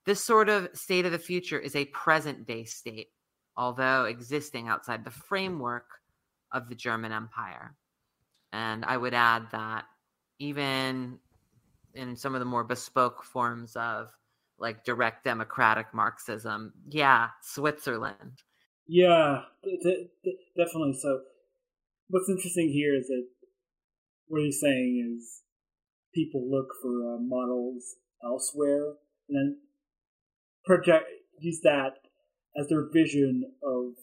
This 0.04 0.22
sort 0.22 0.48
of 0.48 0.68
state 0.74 1.06
of 1.06 1.12
the 1.12 1.18
future 1.18 1.58
is 1.58 1.76
a 1.76 1.86
present 1.86 2.46
day 2.46 2.64
state, 2.64 3.08
although 3.56 4.04
existing 4.04 4.68
outside 4.68 5.04
the 5.04 5.10
framework 5.10 5.86
of 6.52 6.68
the 6.68 6.74
German 6.74 7.12
Empire. 7.12 7.74
And 8.52 8.84
I 8.84 8.96
would 8.96 9.14
add 9.14 9.48
that 9.52 9.84
even 10.38 11.18
in 11.94 12.16
some 12.16 12.34
of 12.34 12.40
the 12.40 12.44
more 12.44 12.64
bespoke 12.64 13.24
forms 13.24 13.76
of 13.76 14.08
like 14.58 14.84
direct 14.84 15.24
democratic 15.24 15.86
Marxism, 15.92 16.72
yeah, 16.88 17.28
Switzerland. 17.42 18.42
Yeah, 18.86 19.42
definitely. 20.56 20.94
So, 21.00 21.20
what's 22.08 22.28
interesting 22.28 22.70
here 22.70 22.94
is 22.94 23.08
that 23.08 23.26
what 24.28 24.42
he's 24.42 24.60
saying 24.60 25.16
is 25.16 25.42
people 26.14 26.48
look 26.48 26.68
for 26.80 27.14
uh, 27.14 27.18
models 27.18 27.96
elsewhere 28.22 28.94
and 29.28 29.36
then 29.36 29.56
project 30.64 31.06
use 31.40 31.60
that 31.62 31.94
as 32.56 32.68
their 32.68 32.88
vision 32.92 33.52
of 33.62 33.94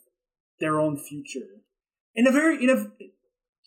their 0.60 0.80
own 0.80 0.98
future 0.98 1.62
in 2.16 2.28
a 2.28 2.32
very 2.32 2.64
in 2.64 2.70
a 2.70 2.92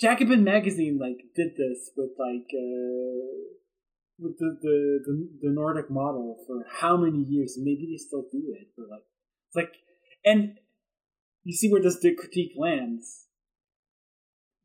Jacobin 0.01 0.43
magazine 0.43 0.99
like 0.99 1.19
did 1.35 1.57
this 1.57 1.91
with 1.97 2.11
like 2.19 2.51
uh, 2.53 3.55
with 4.19 4.39
the, 4.39 4.59
the 4.61 5.01
the 5.07 5.29
the 5.43 5.51
Nordic 5.51 5.91
model 5.91 6.45
for 6.47 6.67
how 6.81 6.97
many 6.97 7.23
years? 7.23 7.57
Maybe 7.59 7.89
they 7.91 7.97
still 7.97 8.27
do 8.31 8.55
it, 8.59 8.69
but 8.77 8.87
like 8.91 9.05
it's 9.49 9.57
like 9.57 9.75
and 10.25 10.59
you 11.45 11.55
see 11.55 11.71
where 11.71 11.83
this 11.83 11.99
the 12.01 12.15
critique 12.15 12.53
lands. 12.57 13.27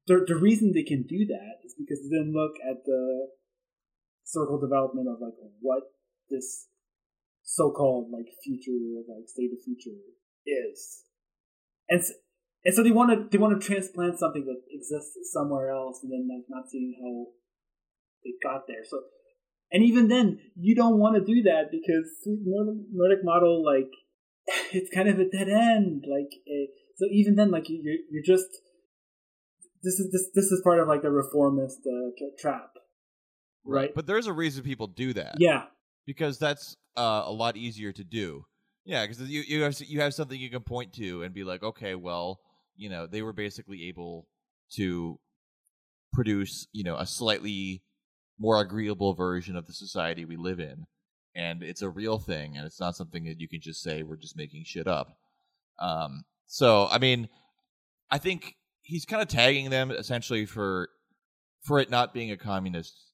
The 0.08 0.26
the 0.28 0.36
reason 0.36 0.72
they 0.74 0.84
can 0.84 1.04
do 1.04 1.26
that 1.28 1.64
is 1.64 1.76
because 1.78 2.00
they 2.02 2.18
then 2.18 2.34
look 2.34 2.56
at 2.68 2.84
the 2.86 3.28
circle 4.24 4.60
development 4.60 5.08
of 5.08 5.22
like 5.22 5.34
what 5.62 5.84
this 6.30 6.68
so-called 7.50 8.12
like 8.12 8.28
future 8.44 8.78
like 9.10 9.28
state 9.28 9.50
of 9.52 9.58
future 9.66 9.98
is. 10.46 11.04
And 11.90 12.04
and 12.64 12.76
so 12.76 12.84
they 12.84 12.92
want 12.92 13.10
to 13.10 13.28
they 13.32 13.42
want 13.42 13.60
to 13.60 13.68
transplant 13.68 14.20
something 14.20 14.46
that 14.46 14.62
exists 14.70 15.34
somewhere 15.34 15.72
else 15.72 16.00
and 16.04 16.12
then 16.12 16.30
like 16.30 16.46
not 16.48 16.70
seeing 16.70 16.94
how 17.02 17.34
they 18.24 18.34
got 18.44 18.68
there. 18.68 18.86
So 18.88 19.02
and 19.72 19.84
even 19.84 20.10
then 20.10 20.40
you 20.56 20.76
don't 20.76 21.00
want 21.00 21.16
to 21.16 21.26
do 21.26 21.42
that 21.44 21.72
because 21.72 22.08
nordic, 22.26 22.86
nordic 22.94 23.20
model 23.24 23.66
like 23.66 23.90
it's 24.72 24.94
kind 24.94 25.10
of 25.10 25.18
a 25.18 25.28
dead 25.28 25.50
end 25.50 26.06
like 26.08 26.32
it, 26.46 26.70
so 26.98 27.06
even 27.12 27.36
then 27.36 27.50
like 27.50 27.66
you're, 27.68 27.98
you're 28.12 28.24
just 28.24 28.50
this 29.82 30.00
is 30.00 30.12
this 30.12 30.30
this 30.36 30.52
is 30.52 30.62
part 30.64 30.80
of 30.80 30.88
like 30.88 31.02
the 31.02 31.10
reformist 31.10 31.80
uh, 31.88 32.12
trap. 32.38 32.74
Right. 33.66 33.94
But 33.94 34.06
there's 34.06 34.28
a 34.28 34.34
reason 34.34 34.64
people 34.64 34.88
do 34.88 35.14
that. 35.14 35.36
Yeah 35.40 35.64
because 36.06 36.38
that's 36.40 36.76
uh, 36.98 37.24
a 37.26 37.32
lot 37.32 37.58
easier 37.58 37.92
to 37.92 38.04
do. 38.04 38.44
Yeah, 38.86 39.06
because 39.06 39.22
you 39.30 39.44
you 39.48 39.62
have 39.64 39.80
you 39.82 40.02
have 40.02 40.14
something 40.14 40.40
you 40.40 40.50
can 40.50 40.62
point 40.62 40.94
to 40.94 41.24
and 41.24 41.34
be 41.34 41.44
like, 41.44 41.64
okay, 41.64 41.96
well, 41.96 42.40
you 42.76 42.90
know, 42.90 43.06
they 43.06 43.22
were 43.22 43.34
basically 43.34 43.88
able 43.88 44.28
to 44.76 45.20
produce, 46.14 46.68
you 46.72 46.84
know, 46.84 46.96
a 46.96 47.06
slightly 47.06 47.84
more 48.40 48.62
agreeable 48.62 49.14
version 49.14 49.56
of 49.56 49.68
the 49.68 49.74
society 49.74 50.26
we 50.26 50.38
live 50.38 50.60
in, 50.60 50.86
and 51.36 51.62
it's 51.62 51.82
a 51.82 51.90
real 51.90 52.18
thing, 52.18 52.58
and 52.58 52.66
it's 52.66 52.80
not 52.80 52.96
something 52.96 53.26
that 53.26 53.40
you 53.40 53.48
can 53.48 53.62
just 53.62 53.82
say 53.82 54.02
we're 54.02 54.16
just 54.16 54.38
making 54.38 54.64
shit 54.66 54.88
up. 54.88 55.18
Um, 55.80 56.24
so, 56.48 56.88
I 56.90 56.98
mean, 56.98 57.30
I 58.10 58.18
think 58.18 58.56
he's 58.82 59.06
kind 59.06 59.22
of 59.22 59.28
tagging 59.28 59.70
them 59.70 59.92
essentially 59.92 60.46
for 60.46 60.90
for 61.62 61.80
it 61.80 61.90
not 61.90 62.14
being 62.14 62.32
a 62.32 62.38
communist 62.38 63.09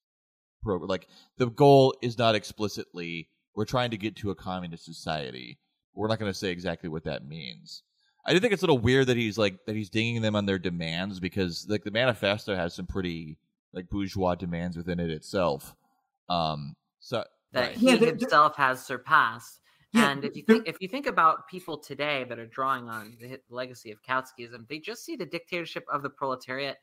program. 0.66 0.90
Like 0.90 1.08
the 1.38 1.48
goal 1.48 1.96
is 2.02 2.18
not 2.18 2.36
explicitly 2.36 3.30
we're 3.56 3.66
trying 3.66 3.92
to 3.92 3.98
get 3.98 4.16
to 4.18 4.32
a 4.32 4.36
communist 4.36 4.86
society. 4.86 5.58
We're 5.94 6.10
not 6.10 6.20
going 6.20 6.32
to 6.32 6.38
say 6.38 6.50
exactly 6.50 6.90
what 6.90 7.06
that 7.06 7.26
means. 7.26 7.84
I 8.26 8.34
do 8.34 8.40
think 8.40 8.54
it's 8.54 8.64
a 8.64 8.66
little 8.66 8.80
weird 8.80 9.08
that 9.08 9.18
he's 9.18 9.38
like 9.38 9.66
that 9.66 9.76
he's 9.76 9.90
dinging 9.90 10.22
them 10.22 10.36
on 10.36 10.46
their 10.46 10.60
demands 10.60 11.20
because 11.20 11.68
like 11.70 11.84
the 11.84 11.92
manifesto 11.92 12.56
has 12.56 12.74
some 12.74 12.88
pretty 12.88 13.38
like 13.72 13.90
bourgeois 13.90 14.36
demands 14.36 14.76
within 14.76 15.00
it 15.00 15.10
itself. 15.10 15.76
Um, 16.28 16.76
so 17.00 17.24
that 17.54 17.60
right. 17.60 17.78
he 17.78 17.92
yeah, 17.92 17.98
himself 17.98 18.56
has 18.58 18.84
surpassed. 18.84 19.60
Yeah, 19.94 20.12
and 20.12 20.26
if 20.26 20.36
you 20.36 20.44
think 20.44 20.68
if 20.68 20.78
you 20.82 20.88
think 20.88 21.06
about 21.06 21.48
people 21.48 21.78
today 21.78 22.26
that 22.28 22.40
are 22.40 22.48
drawing 22.48 22.90
on 22.90 23.16
the 23.22 23.40
legacy 23.50 23.92
of 23.92 24.00
Kautskyism, 24.02 24.68
they 24.68 24.80
just 24.80 25.06
see 25.06 25.16
the 25.16 25.26
dictatorship 25.26 25.86
of 25.92 26.02
the 26.02 26.10
proletariat 26.10 26.78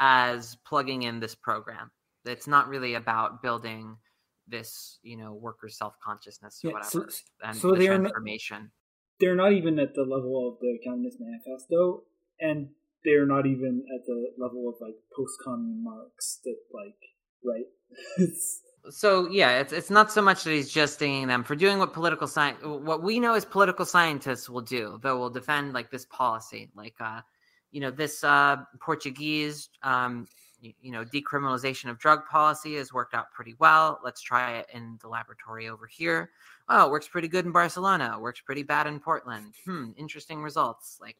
as 0.00 0.56
plugging 0.66 1.02
in 1.02 1.20
this 1.20 1.34
program. 1.34 1.90
It's 2.26 2.46
not 2.46 2.68
really 2.68 2.94
about 2.94 3.42
building 3.42 3.96
this, 4.48 4.98
you 5.02 5.16
know, 5.16 5.32
worker 5.34 5.68
self 5.68 5.94
consciousness 6.04 6.60
or 6.64 6.68
yeah, 6.68 6.74
whatever, 6.74 7.10
so, 7.10 7.24
and 7.42 7.56
so 7.56 7.72
the 7.72 7.78
they're 7.78 7.98
transformation. 7.98 8.58
Not, 8.58 8.70
they're 9.20 9.36
not 9.36 9.52
even 9.52 9.78
at 9.78 9.94
the 9.94 10.02
level 10.02 10.48
of 10.48 10.60
the 10.60 10.78
Communist 10.84 11.18
Manifesto, 11.20 12.02
and 12.40 12.68
they're 13.04 13.26
not 13.26 13.46
even 13.46 13.84
at 13.94 14.06
the 14.06 14.30
level 14.38 14.68
of 14.68 14.74
like 14.80 14.94
post-commune 15.16 15.82
Marx 15.82 16.40
that 16.44 16.56
like 16.72 16.94
right. 17.44 17.66
so 18.90 19.28
yeah, 19.30 19.58
it's 19.58 19.72
it's 19.72 19.90
not 19.90 20.12
so 20.12 20.22
much 20.22 20.44
that 20.44 20.50
he's 20.50 20.70
just 20.70 20.98
dinging 20.98 21.28
them 21.28 21.44
for 21.44 21.54
doing 21.54 21.78
what 21.78 21.92
political 21.92 22.26
science, 22.26 22.58
what 22.62 23.02
we 23.02 23.20
know 23.20 23.34
as 23.34 23.44
political 23.44 23.84
scientists 23.84 24.48
will 24.48 24.60
do. 24.60 24.98
Though 25.02 25.18
will 25.18 25.30
defend 25.30 25.72
like 25.72 25.90
this 25.90 26.06
policy, 26.06 26.70
like 26.74 26.94
uh, 27.00 27.20
you 27.70 27.80
know, 27.80 27.90
this 27.90 28.22
uh 28.24 28.56
Portuguese 28.80 29.68
um 29.82 30.26
you 30.60 30.92
know 30.92 31.04
decriminalization 31.04 31.90
of 31.90 31.98
drug 31.98 32.26
policy 32.30 32.76
has 32.76 32.92
worked 32.92 33.14
out 33.14 33.32
pretty 33.32 33.54
well. 33.58 34.00
Let's 34.04 34.20
try 34.20 34.58
it 34.58 34.66
in 34.72 34.98
the 35.00 35.08
laboratory 35.08 35.68
over 35.68 35.86
here. 35.86 36.30
Oh 36.68 36.86
it 36.86 36.90
works 36.90 37.08
pretty 37.08 37.28
good 37.28 37.44
in 37.44 37.52
barcelona. 37.52 38.14
It 38.16 38.20
works 38.20 38.40
pretty 38.40 38.62
bad 38.62 38.86
in 38.86 39.00
portland. 39.00 39.54
Hmm 39.64 39.90
interesting 39.96 40.42
results. 40.42 40.98
Like 41.00 41.16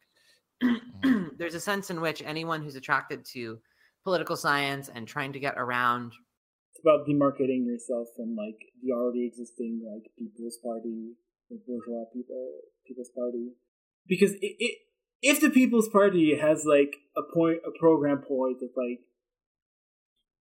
mm-hmm. 0.62 1.28
there's 1.38 1.54
a 1.54 1.60
sense 1.60 1.90
in 1.90 2.00
which 2.00 2.22
anyone 2.22 2.62
who's 2.62 2.76
attracted 2.76 3.24
to 3.32 3.58
political 4.04 4.36
science 4.36 4.88
and 4.92 5.06
trying 5.06 5.32
to 5.32 5.40
get 5.40 5.54
around 5.56 6.12
it's 6.72 6.84
about 6.84 7.06
demarcating 7.06 7.66
yourself 7.66 8.08
from 8.16 8.36
like 8.36 8.58
the 8.82 8.92
already 8.92 9.26
existing 9.26 9.82
like 9.84 10.10
people's 10.18 10.58
party 10.62 11.12
or 11.50 11.58
bourgeois 11.66 12.04
people 12.12 12.50
people's 12.86 13.10
party. 13.14 13.52
Because 14.06 14.32
it, 14.34 14.56
it 14.58 14.78
if 15.22 15.40
the 15.40 15.50
People's 15.50 15.88
Party 15.88 16.36
has 16.38 16.64
like 16.64 16.96
a 17.16 17.22
point, 17.22 17.58
a 17.66 17.76
program 17.78 18.18
point 18.18 18.60
that 18.60 18.70
like 18.76 19.00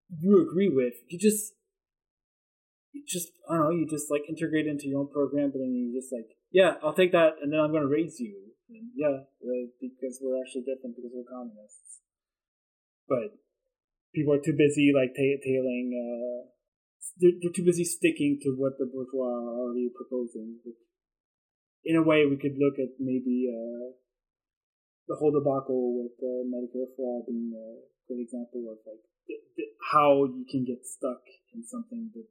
you 0.10 0.42
agree 0.42 0.70
with, 0.70 0.94
you 1.10 1.20
just 1.20 1.54
you 2.92 3.04
just 3.08 3.30
I 3.50 3.56
don't 3.56 3.64
know, 3.64 3.72
you 3.72 3.88
just 3.90 4.10
like 4.10 4.24
integrate 4.30 4.68
into 4.68 4.88
your 4.88 5.02
own 5.02 5.10
program, 5.12 5.52
but 5.52 5.60
then 5.60 5.74
you 5.76 5.92
just 5.92 6.14
like, 6.14 6.32
yeah, 6.52 6.76
I'll 6.84 6.96
take 6.96 7.12
that, 7.12 7.42
and 7.42 7.52
then 7.52 7.60
I'm 7.60 7.72
gonna 7.72 7.92
raise 7.92 8.20
you, 8.20 8.56
and 8.70 8.90
yeah, 8.96 9.28
uh, 9.28 9.66
because 9.82 10.20
we're 10.22 10.40
actually 10.42 10.64
different 10.64 10.96
because 10.96 11.12
we're 11.14 11.28
communists. 11.28 12.00
But 13.08 13.38
people 14.14 14.34
are 14.34 14.42
too 14.42 14.56
busy 14.56 14.96
like 14.96 15.14
ta- 15.14 15.42
tailing. 15.44 15.92
Uh, 15.94 16.50
they're, 17.20 17.38
they're 17.42 17.54
too 17.54 17.68
busy 17.68 17.86
sticking 17.86 18.40
to 18.42 18.56
what 18.58 18.80
the 18.80 18.88
bourgeois 18.88 19.44
are 19.44 19.60
already 19.60 19.92
proposing. 19.94 20.64
Which, 20.64 20.80
in 21.84 21.96
a 21.96 22.02
way, 22.02 22.26
we 22.26 22.38
could 22.38 22.58
look 22.58 22.80
at 22.80 22.98
maybe 22.98 23.52
uh, 23.52 23.94
the 25.08 25.16
whole 25.20 25.36
debacle 25.36 26.02
with 26.02 26.18
uh, 26.18 26.48
Medicare 26.50 26.90
for 26.96 27.06
all 27.06 27.26
being 27.28 27.54
a 27.54 27.66
great 28.08 28.26
example 28.26 28.66
of 28.72 28.80
like 28.88 29.04
how 29.92 30.26
you 30.26 30.46
can 30.50 30.66
get 30.66 30.86
stuck 30.86 31.22
in 31.54 31.64
something 31.64 32.10
that 32.14 32.26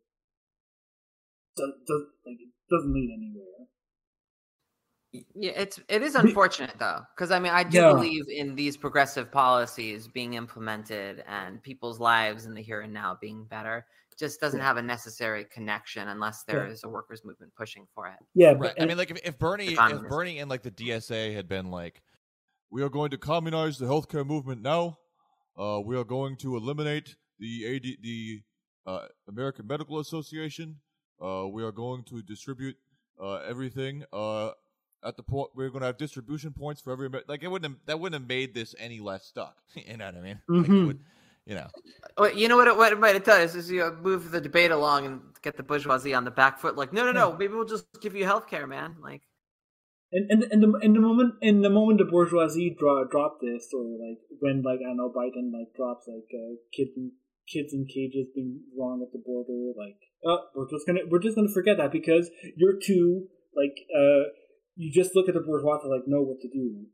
does, 1.57 1.73
does 1.87 2.03
like 2.27 2.37
it 2.41 2.51
doesn't 2.71 2.93
lead 2.93 3.11
anywhere. 3.17 3.45
Yeah, 5.35 5.53
it's 5.53 5.79
it 5.89 6.03
is 6.03 6.17
unfortunate 6.17 6.77
though, 6.79 7.01
because 7.15 7.31
I 7.31 7.39
mean 7.39 7.53
I 7.53 7.63
do 7.63 7.79
yeah. 7.79 7.93
believe 7.93 8.25
in 8.29 8.57
these 8.57 8.77
progressive 8.77 9.31
policies 9.31 10.09
being 10.09 10.35
implemented 10.35 11.23
and 11.29 11.63
people's 11.63 12.01
lives 12.01 12.47
in 12.47 12.55
the 12.55 12.63
here 12.63 12.81
and 12.81 12.93
now 12.93 13.17
being 13.21 13.45
better. 13.45 13.87
Just 14.19 14.41
doesn't 14.41 14.61
have 14.61 14.77
a 14.77 14.83
necessary 14.83 15.45
connection 15.45 16.09
unless 16.09 16.45
there 16.45 16.67
yeah. 16.67 16.73
is 16.73 16.85
a 16.85 16.89
workers 16.89 17.23
movement 17.25 17.53
pushing 17.57 17.85
for 17.95 18.07
it. 18.07 18.15
Yeah, 18.35 18.55
right. 18.57 18.73
I 18.81 18.87
mean, 18.87 18.97
like 18.97 19.11
if, 19.11 19.19
if 19.25 19.39
Bernie, 19.39 19.73
if 19.73 20.03
Bernie 20.09 20.39
and 20.39 20.49
like 20.49 20.63
the 20.63 20.71
DSA 20.71 21.35
had 21.35 21.49
been 21.49 21.73
like, 21.73 22.01
we 22.71 22.83
are 22.83 22.89
going 22.89 23.11
to 23.11 23.19
communize 23.19 23.77
the 23.77 23.87
healthcare 23.87 24.25
movement 24.25 24.63
now, 24.63 24.99
uh, 25.59 25.81
we 25.85 25.97
are 25.97 26.05
going 26.05 26.37
to 26.37 26.57
eliminate 26.57 27.17
the 27.39 27.77
AD, 27.77 28.03
the 28.03 28.43
uh, 28.87 29.07
American 29.29 29.67
Medical 29.67 29.99
Association. 29.99 30.77
Uh, 31.23 31.47
we 31.49 31.63
are 31.63 31.73
going 31.73 32.03
to 32.05 32.23
distribute 32.23 32.77
uh, 33.23 33.37
everything 33.49 34.05
uh, 34.13 34.51
at 35.05 35.17
the 35.17 35.23
point. 35.23 35.51
We're 35.55 35.71
going 35.71 35.81
to 35.81 35.87
have 35.87 35.97
distribution 35.97 36.53
points 36.53 36.81
for 36.81 36.93
every. 36.93 37.09
Like 37.29 37.43
it 37.43 37.49
wouldn't 37.49 37.73
have, 37.73 37.81
that 37.87 38.01
wouldn't 38.01 38.21
have 38.21 38.29
made 38.29 38.55
this 38.55 38.75
any 38.79 39.01
less 39.01 39.25
stuck. 39.25 39.57
you 39.75 39.97
know 39.97 40.07
what 40.07 40.17
I 40.17 40.21
mean? 40.21 40.41
Mm-hmm. 40.49 40.73
Like 40.73 40.87
would, 40.87 41.01
you 41.47 41.55
know. 41.55 41.67
Well, 42.19 42.35
you 42.37 42.49
know 42.49 42.57
what? 42.57 42.69
It, 42.69 42.77
what 42.77 42.93
it 42.93 42.99
might 42.99 43.15
have 43.15 43.25
done 43.25 43.43
is, 43.43 43.55
is 43.55 43.71
you 43.71 43.97
move 44.03 44.31
the 44.31 44.41
debate 44.41 44.71
along 44.71 45.07
and 45.07 45.21
get 45.43 45.57
the 45.57 45.63
bourgeoisie 45.63 46.15
on 46.15 46.25
the 46.25 46.31
back 46.31 46.59
foot. 46.59 46.77
Like, 46.77 46.93
no, 46.93 47.05
no, 47.05 47.13
no. 47.13 47.37
Maybe 47.37 47.55
we'll 47.55 47.65
just 47.65 47.87
give 48.01 48.15
you 48.15 48.25
health 48.25 48.49
care, 48.49 48.67
man. 48.67 48.97
Like, 49.03 49.23
and 50.13 50.31
and 50.31 50.43
and 50.51 50.63
the, 50.63 50.79
in 50.83 50.93
the 50.93 51.01
moment 51.01 51.35
in 51.41 51.63
the 51.63 51.71
moment 51.71 51.99
the 51.99 52.05
bourgeoisie 52.05 52.77
draw 52.79 53.05
drop 53.05 53.39
this 53.41 53.69
or 53.73 53.85
like 53.85 54.19
when 54.41 54.63
like 54.63 54.81
I 54.81 54.89
don't 54.89 54.97
know 54.97 55.13
Biden 55.15 55.53
like 55.53 55.75
drops 55.75 56.07
like 56.07 56.31
uh, 56.33 56.57
kids 56.73 56.91
in, 56.97 57.13
kids 57.51 57.73
in 57.73 57.87
cages 57.87 58.29
being 58.35 58.61
wrong 58.79 59.05
at 59.05 59.13
the 59.13 59.23
border 59.25 59.73
like 59.77 59.99
oh 60.25 60.47
we're 60.55 60.71
just 60.71 60.87
gonna 60.87 61.01
we're 61.09 61.19
just 61.19 61.37
gonna 61.37 61.53
forget 61.53 61.77
that 61.79 61.93
because 61.93 62.31
you're 62.57 62.79
too 62.81 63.27
like 63.57 63.77
uh 63.95 64.31
you 64.77 64.93
just 64.93 65.15
look 65.15 65.29
at 65.29 65.35
the 65.35 65.41
bourgeois 65.41 65.79
to 65.79 65.89
like 65.89 66.07
know 66.07 66.23
what 66.23 66.41
to 66.41 66.49
do. 66.49 66.87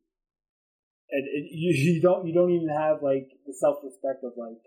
And 1.10 1.26
it, 1.26 1.48
you 1.52 1.94
you 1.94 2.00
don't 2.00 2.26
you 2.26 2.34
don't 2.34 2.50
even 2.50 2.68
have 2.68 3.02
like 3.02 3.28
the 3.46 3.54
self 3.54 3.76
respect 3.82 4.24
of 4.24 4.32
like 4.36 4.62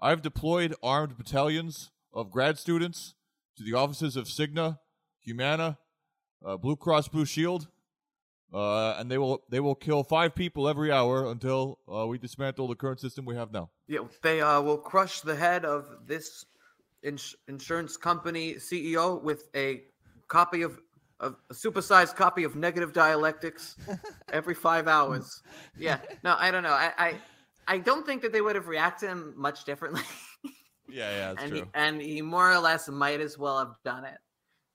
I've 0.00 0.22
deployed 0.22 0.74
armed 0.82 1.16
battalions 1.16 1.90
of 2.12 2.30
grad 2.30 2.58
students 2.58 3.14
to 3.56 3.64
the 3.64 3.74
offices 3.74 4.16
of 4.16 4.24
Cigna, 4.24 4.78
Humana, 5.20 5.78
uh, 6.44 6.56
Blue 6.56 6.76
Cross 6.76 7.08
Blue 7.08 7.24
Shield, 7.24 7.68
uh, 8.52 8.96
and 8.98 9.10
they 9.10 9.18
will 9.18 9.42
they 9.48 9.60
will 9.60 9.74
kill 9.74 10.02
five 10.02 10.34
people 10.34 10.68
every 10.68 10.90
hour 10.90 11.30
until 11.30 11.78
uh, 11.92 12.06
we 12.06 12.18
dismantle 12.18 12.68
the 12.68 12.74
current 12.74 13.00
system 13.00 13.24
we 13.24 13.36
have 13.36 13.52
now. 13.52 13.70
Yeah, 13.86 14.00
they 14.22 14.40
uh, 14.40 14.60
will 14.60 14.78
crush 14.78 15.20
the 15.20 15.36
head 15.36 15.64
of 15.64 15.86
this 16.06 16.44
ins- 17.02 17.36
insurance 17.48 17.96
company 17.96 18.54
CEO 18.54 19.22
with 19.22 19.48
a 19.54 19.82
copy 20.28 20.62
of, 20.62 20.78
of 21.20 21.36
a 21.50 21.54
supersized 21.54 22.16
copy 22.16 22.44
of 22.44 22.56
Negative 22.56 22.92
Dialectics 22.92 23.76
every 24.32 24.54
five 24.54 24.88
hours. 24.88 25.42
Yeah, 25.78 25.98
no, 26.24 26.36
I 26.38 26.50
don't 26.50 26.62
know. 26.62 26.72
I, 26.72 26.92
I 26.98 27.14
I 27.68 27.78
don't 27.78 28.04
think 28.04 28.22
that 28.22 28.32
they 28.32 28.40
would 28.40 28.56
have 28.56 28.68
reacted 28.68 29.16
much 29.36 29.64
differently. 29.64 30.02
Yeah, 30.92 31.10
yeah, 31.10 31.28
that's 31.28 31.42
and 31.42 31.52
true. 31.52 31.60
he, 31.60 31.66
and 31.74 32.02
he 32.02 32.22
more 32.22 32.50
or 32.52 32.58
less 32.58 32.88
might 32.88 33.20
as 33.20 33.38
well 33.38 33.58
have 33.58 33.74
done 33.84 34.04
it, 34.04 34.18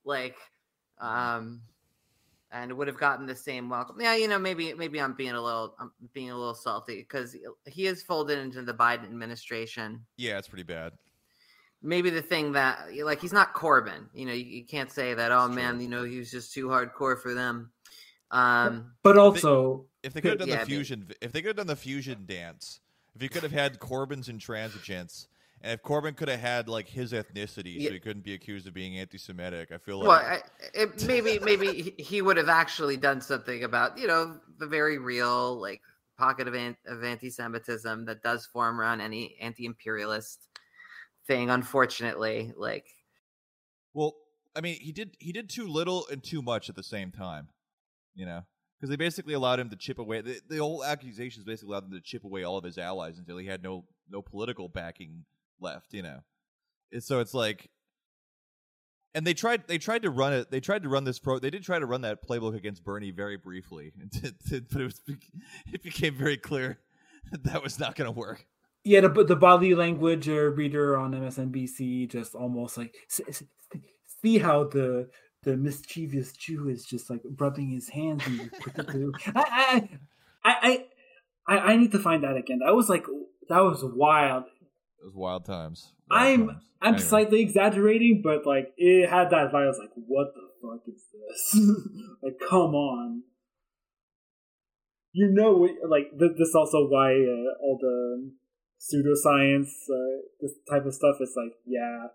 like, 0.04 0.36
um, 1.00 1.60
and 2.52 2.72
would 2.72 2.86
have 2.88 2.98
gotten 2.98 3.26
the 3.26 3.34
same 3.34 3.68
welcome. 3.68 3.96
Yeah, 4.00 4.14
you 4.14 4.28
know, 4.28 4.38
maybe 4.38 4.72
maybe 4.74 5.00
I'm 5.00 5.14
being 5.14 5.32
a 5.32 5.40
little 5.42 5.74
I'm 5.78 5.90
being 6.12 6.30
a 6.30 6.36
little 6.36 6.54
salty 6.54 6.96
because 6.98 7.36
he 7.66 7.86
is 7.86 8.02
folded 8.02 8.38
into 8.38 8.62
the 8.62 8.74
Biden 8.74 9.04
administration. 9.04 10.04
yeah, 10.16 10.38
it's 10.38 10.48
pretty 10.48 10.62
bad. 10.62 10.92
Maybe 11.82 12.10
the 12.10 12.22
thing 12.22 12.52
that 12.52 12.88
like 13.04 13.20
he's 13.20 13.32
not 13.32 13.54
Corbyn. 13.54 14.06
You 14.14 14.26
know, 14.26 14.32
you, 14.32 14.44
you 14.44 14.64
can't 14.64 14.90
say 14.90 15.14
that. 15.14 15.30
Oh 15.32 15.46
That's 15.46 15.56
man, 15.56 15.74
true. 15.74 15.82
you 15.82 15.88
know, 15.88 16.04
he 16.04 16.18
was 16.18 16.30
just 16.30 16.52
too 16.52 16.66
hardcore 16.68 17.20
for 17.20 17.34
them. 17.34 17.70
Um, 18.30 18.92
But 19.02 19.18
also, 19.18 19.86
If 20.02 20.12
they 20.14 20.20
could 20.20 20.30
have 20.30 20.38
done 20.40 20.48
Yeah, 20.48 20.54
the 20.56 20.60
but- 20.62 20.68
fusion, 20.68 21.08
if 21.20 21.32
they 21.32 21.40
could 21.42 21.48
have 21.48 21.56
done 21.56 21.66
the 21.68 21.76
fusion 21.76 22.24
dance, 22.26 22.80
if 23.14 23.22
you 23.22 23.28
could 23.28 23.42
have 23.44 23.52
had 23.52 23.78
Corbins 23.78 24.28
Corbyn's 24.28 24.44
intransigence, 24.44 25.26
and 25.62 25.72
if 25.72 25.82
Corbyn 25.82 26.16
could 26.16 26.28
have 26.28 26.40
had 26.40 26.68
like 26.68 26.88
his 26.88 27.12
ethnicity, 27.12 27.76
Yeah. 27.78 27.88
so 27.88 27.94
he 27.94 28.00
couldn't 28.00 28.24
be 28.24 28.34
accused 28.34 28.66
of 28.66 28.74
being 28.74 28.98
anti-Semitic, 28.98 29.72
I 29.72 29.78
feel 29.78 29.98
like 29.98 30.08
well, 30.08 30.18
I, 30.18 30.40
it, 30.74 31.06
maybe 31.06 31.38
maybe 31.38 31.82
he- 31.82 32.02
he 32.02 32.22
would 32.22 32.36
have 32.36 32.48
actually 32.48 32.96
done 32.96 33.20
something 33.20 33.64
about 33.64 33.98
you 33.98 34.06
know 34.06 34.38
the 34.58 34.66
very 34.66 34.98
real 34.98 35.60
like 35.60 35.80
pocket 36.18 36.48
of 36.48 36.54
an, 36.54 36.76
of 36.86 37.02
anti-Semitism 37.04 38.04
that 38.06 38.22
does 38.22 38.46
form 38.46 38.80
around 38.80 39.00
any 39.00 39.36
anti-imperialist 39.40 40.48
thing. 41.26 41.50
Unfortunately, 41.50 42.52
like 42.56 42.86
Well, 43.94 44.14
I 44.54 44.60
mean, 44.60 44.78
he 44.80 44.92
did 44.92 45.16
he 45.18 45.32
did 45.32 45.48
too 45.50 45.66
little 45.66 46.06
and 46.10 46.22
too 46.22 46.42
much 46.42 46.68
at 46.68 46.76
the 46.76 46.82
same 46.82 47.10
time, 47.12 47.48
you 48.14 48.24
know, 48.26 48.42
because 48.78 48.90
they 48.90 48.96
basically 48.96 49.34
allowed 49.34 49.58
him 49.60 49.70
to 49.70 49.76
chip 49.76 49.98
away. 49.98 50.20
The, 50.20 50.40
the 50.48 50.58
whole 50.58 50.84
accusations 50.84 51.44
basically 51.44 51.72
allowed 51.72 51.84
him 51.84 51.92
to 51.92 52.00
chip 52.00 52.24
away 52.24 52.44
all 52.44 52.56
of 52.56 52.64
his 52.64 52.78
allies 52.78 53.18
until 53.18 53.38
he 53.38 53.46
had 53.46 53.62
no 53.62 53.84
no 54.08 54.22
political 54.22 54.68
backing 54.68 55.24
left, 55.60 55.92
you 55.92 56.02
know. 56.02 56.20
And 56.92 57.02
so 57.02 57.20
it's 57.20 57.34
like, 57.34 57.70
and 59.14 59.26
they 59.26 59.34
tried 59.34 59.66
they 59.66 59.78
tried 59.78 60.02
to 60.02 60.10
run 60.10 60.32
it. 60.32 60.50
They 60.50 60.60
tried 60.60 60.82
to 60.82 60.88
run 60.88 61.04
this 61.04 61.18
pro. 61.18 61.38
They 61.38 61.50
did 61.50 61.62
try 61.62 61.78
to 61.78 61.86
run 61.86 62.02
that 62.02 62.26
playbook 62.26 62.54
against 62.56 62.84
Bernie 62.84 63.10
very 63.10 63.36
briefly, 63.36 63.92
but 64.22 64.80
it 64.80 64.84
was 64.84 65.00
it 65.72 65.82
became 65.82 66.14
very 66.16 66.36
clear 66.36 66.78
that, 67.32 67.44
that 67.44 67.62
was 67.62 67.78
not 67.78 67.96
going 67.96 68.06
to 68.06 68.18
work. 68.18 68.46
yeah, 68.84 69.00
the 69.00 69.08
the 69.24 69.36
body 69.36 69.74
language 69.74 70.28
uh, 70.28 70.34
reader 70.34 70.96
on 70.96 71.12
MSNBC 71.12 72.10
just 72.10 72.34
almost 72.34 72.76
like 72.76 72.94
"S- 73.10 73.20
s- 73.28 73.42
see 74.22 74.38
how 74.38 74.64
the 74.64 75.08
the 75.42 75.56
mischievous 75.56 76.32
Jew 76.32 76.68
is 76.68 76.84
just 76.84 77.08
like 77.08 77.22
rubbing 77.38 77.70
his 77.70 77.88
hands 77.88 78.22
and 78.26 78.50
I, 79.34 79.88
I 80.44 80.54
I 80.62 80.84
I 81.48 81.58
I 81.58 81.76
need 81.76 81.92
to 81.92 81.98
find 81.98 82.22
that 82.22 82.36
again. 82.36 82.60
That 82.64 82.74
was 82.74 82.88
like 82.88 83.06
that 83.48 83.60
was 83.60 83.82
wild. 83.82 84.44
It 85.00 85.04
was 85.06 85.14
wild 85.14 85.44
times. 85.44 85.92
Wild 86.10 86.22
I'm 86.22 86.46
times. 86.48 86.62
I'm 86.82 86.94
Anyway. 86.94 87.08
slightly 87.08 87.40
exaggerating, 87.40 88.20
but 88.22 88.46
like 88.46 88.72
it 88.76 89.08
had 89.08 89.30
that 89.30 89.50
vibe. 89.52 89.64
I 89.64 89.66
was 89.66 89.78
like, 89.78 89.90
what 89.94 90.28
the 90.34 90.42
fuck 90.60 90.82
is 90.86 91.02
this? 91.12 91.60
like, 92.22 92.38
come 92.48 92.74
on. 92.74 93.22
You 95.12 95.30
know, 95.32 95.66
like 95.88 96.10
th- 96.18 96.32
this 96.38 96.54
also 96.54 96.86
why 96.88 97.12
uh, 97.12 97.62
all 97.62 97.78
the 97.80 98.30
pseudoscience, 98.78 99.70
uh, 99.90 100.22
this 100.40 100.52
type 100.70 100.84
of 100.84 100.92
stuff 100.94 101.16
is 101.20 101.32
like, 101.36 101.52
yeah, 101.66 102.08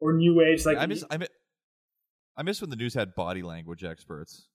or 0.00 0.14
new 0.14 0.40
age. 0.40 0.66
Like, 0.66 0.78
I 0.78 0.86
miss 0.86 1.04
I 1.10 1.16
miss, 1.18 1.28
I 2.36 2.42
miss 2.42 2.60
when 2.60 2.70
the 2.70 2.76
news 2.76 2.94
had 2.94 3.14
body 3.14 3.42
language 3.42 3.84
experts. 3.84 4.48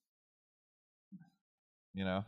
You 1.93 2.03
know, 2.03 2.25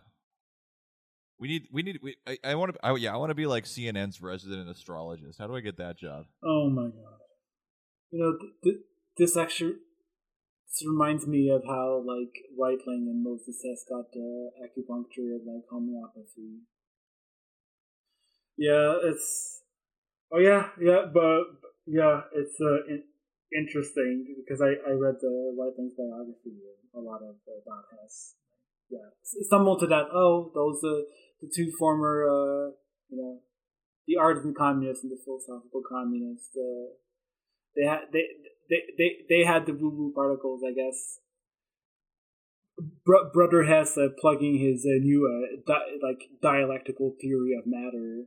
we 1.40 1.48
need 1.48 1.68
we 1.72 1.84
need 1.84 2.00
we, 2.02 2.16
I, 2.26 2.38
I 2.44 2.56
want 2.56 2.74
to 2.74 2.80
I, 2.86 2.96
yeah 2.96 3.14
I 3.14 3.18
want 3.18 3.30
to 3.30 3.36
be 3.36 3.46
like 3.46 3.66
CNN's 3.66 4.22
resident 4.22 4.70
astrologist. 4.70 5.40
How 5.40 5.48
do 5.48 5.56
I 5.56 5.62
get 5.62 5.78
that 5.78 5.98
job? 5.98 6.26
oh 6.44 6.70
my 6.70 6.86
god, 6.88 7.20
you 8.12 8.20
know, 8.20 8.38
th- 8.40 8.54
th- 8.64 8.86
this 9.18 9.38
actually 9.38 9.76
this 10.68 10.88
reminds 10.88 11.26
me 11.26 11.50
of 11.50 11.64
how 11.66 12.04
like 12.06 12.34
Weitling 12.60 13.08
and 13.08 13.24
Moses 13.24 13.64
Hess 13.64 13.86
got 13.88 14.06
uh, 14.16 14.52
acupuncture 14.62 15.36
and 15.36 15.46
like 15.48 15.64
homeopathy. 15.70 16.68
Yeah, 18.58 18.98
it's. 19.04 19.62
Oh 20.32 20.40
yeah, 20.40 20.70
yeah, 20.82 21.06
but 21.14 21.44
yeah, 21.86 22.22
it's 22.34 22.60
uh, 22.60 22.84
in, 22.90 23.04
interesting 23.56 24.36
because 24.36 24.62
I 24.62 24.76
I 24.86 24.92
read 24.92 25.16
the 25.22 25.56
Weitling's 25.56 25.96
biography 25.96 26.60
and 26.68 26.84
a 26.94 27.00
lot 27.00 27.22
of 27.22 27.36
uh, 27.48 27.82
Hess. 27.92 28.36
Yeah, 28.90 29.08
stumbled 29.24 29.80
to 29.82 29.88
that. 29.88 30.08
Oh, 30.12 30.52
those 30.54 30.84
uh, 30.84 31.04
the 31.42 31.52
two 31.54 31.72
former 31.78 32.24
uh, 32.28 32.72
you 33.10 33.18
know 33.18 33.40
the 34.08 34.18
artisan 34.18 34.54
communists 34.54 35.04
and 35.04 35.12
the 35.12 35.20
philosophical 35.24 35.84
communists. 35.88 36.56
Uh, 36.56 36.96
they 37.76 37.86
had 37.88 38.02
they 38.12 38.24
they 38.70 38.82
they 38.98 39.12
they 39.30 39.44
had 39.46 39.66
the 39.66 39.74
woo 39.74 39.90
woo 39.90 40.14
particles, 40.14 40.62
I 40.68 40.72
guess. 40.72 41.20
Br- 43.06 43.30
Brother 43.34 43.64
Hess 43.64 43.98
uh, 43.98 44.10
plugging 44.20 44.58
his 44.60 44.86
uh, 44.86 45.00
new 45.00 45.26
uh, 45.28 45.62
di- 45.66 45.98
like 46.02 46.30
dialectical 46.42 47.16
theory 47.20 47.54
of 47.58 47.66
matter 47.66 48.26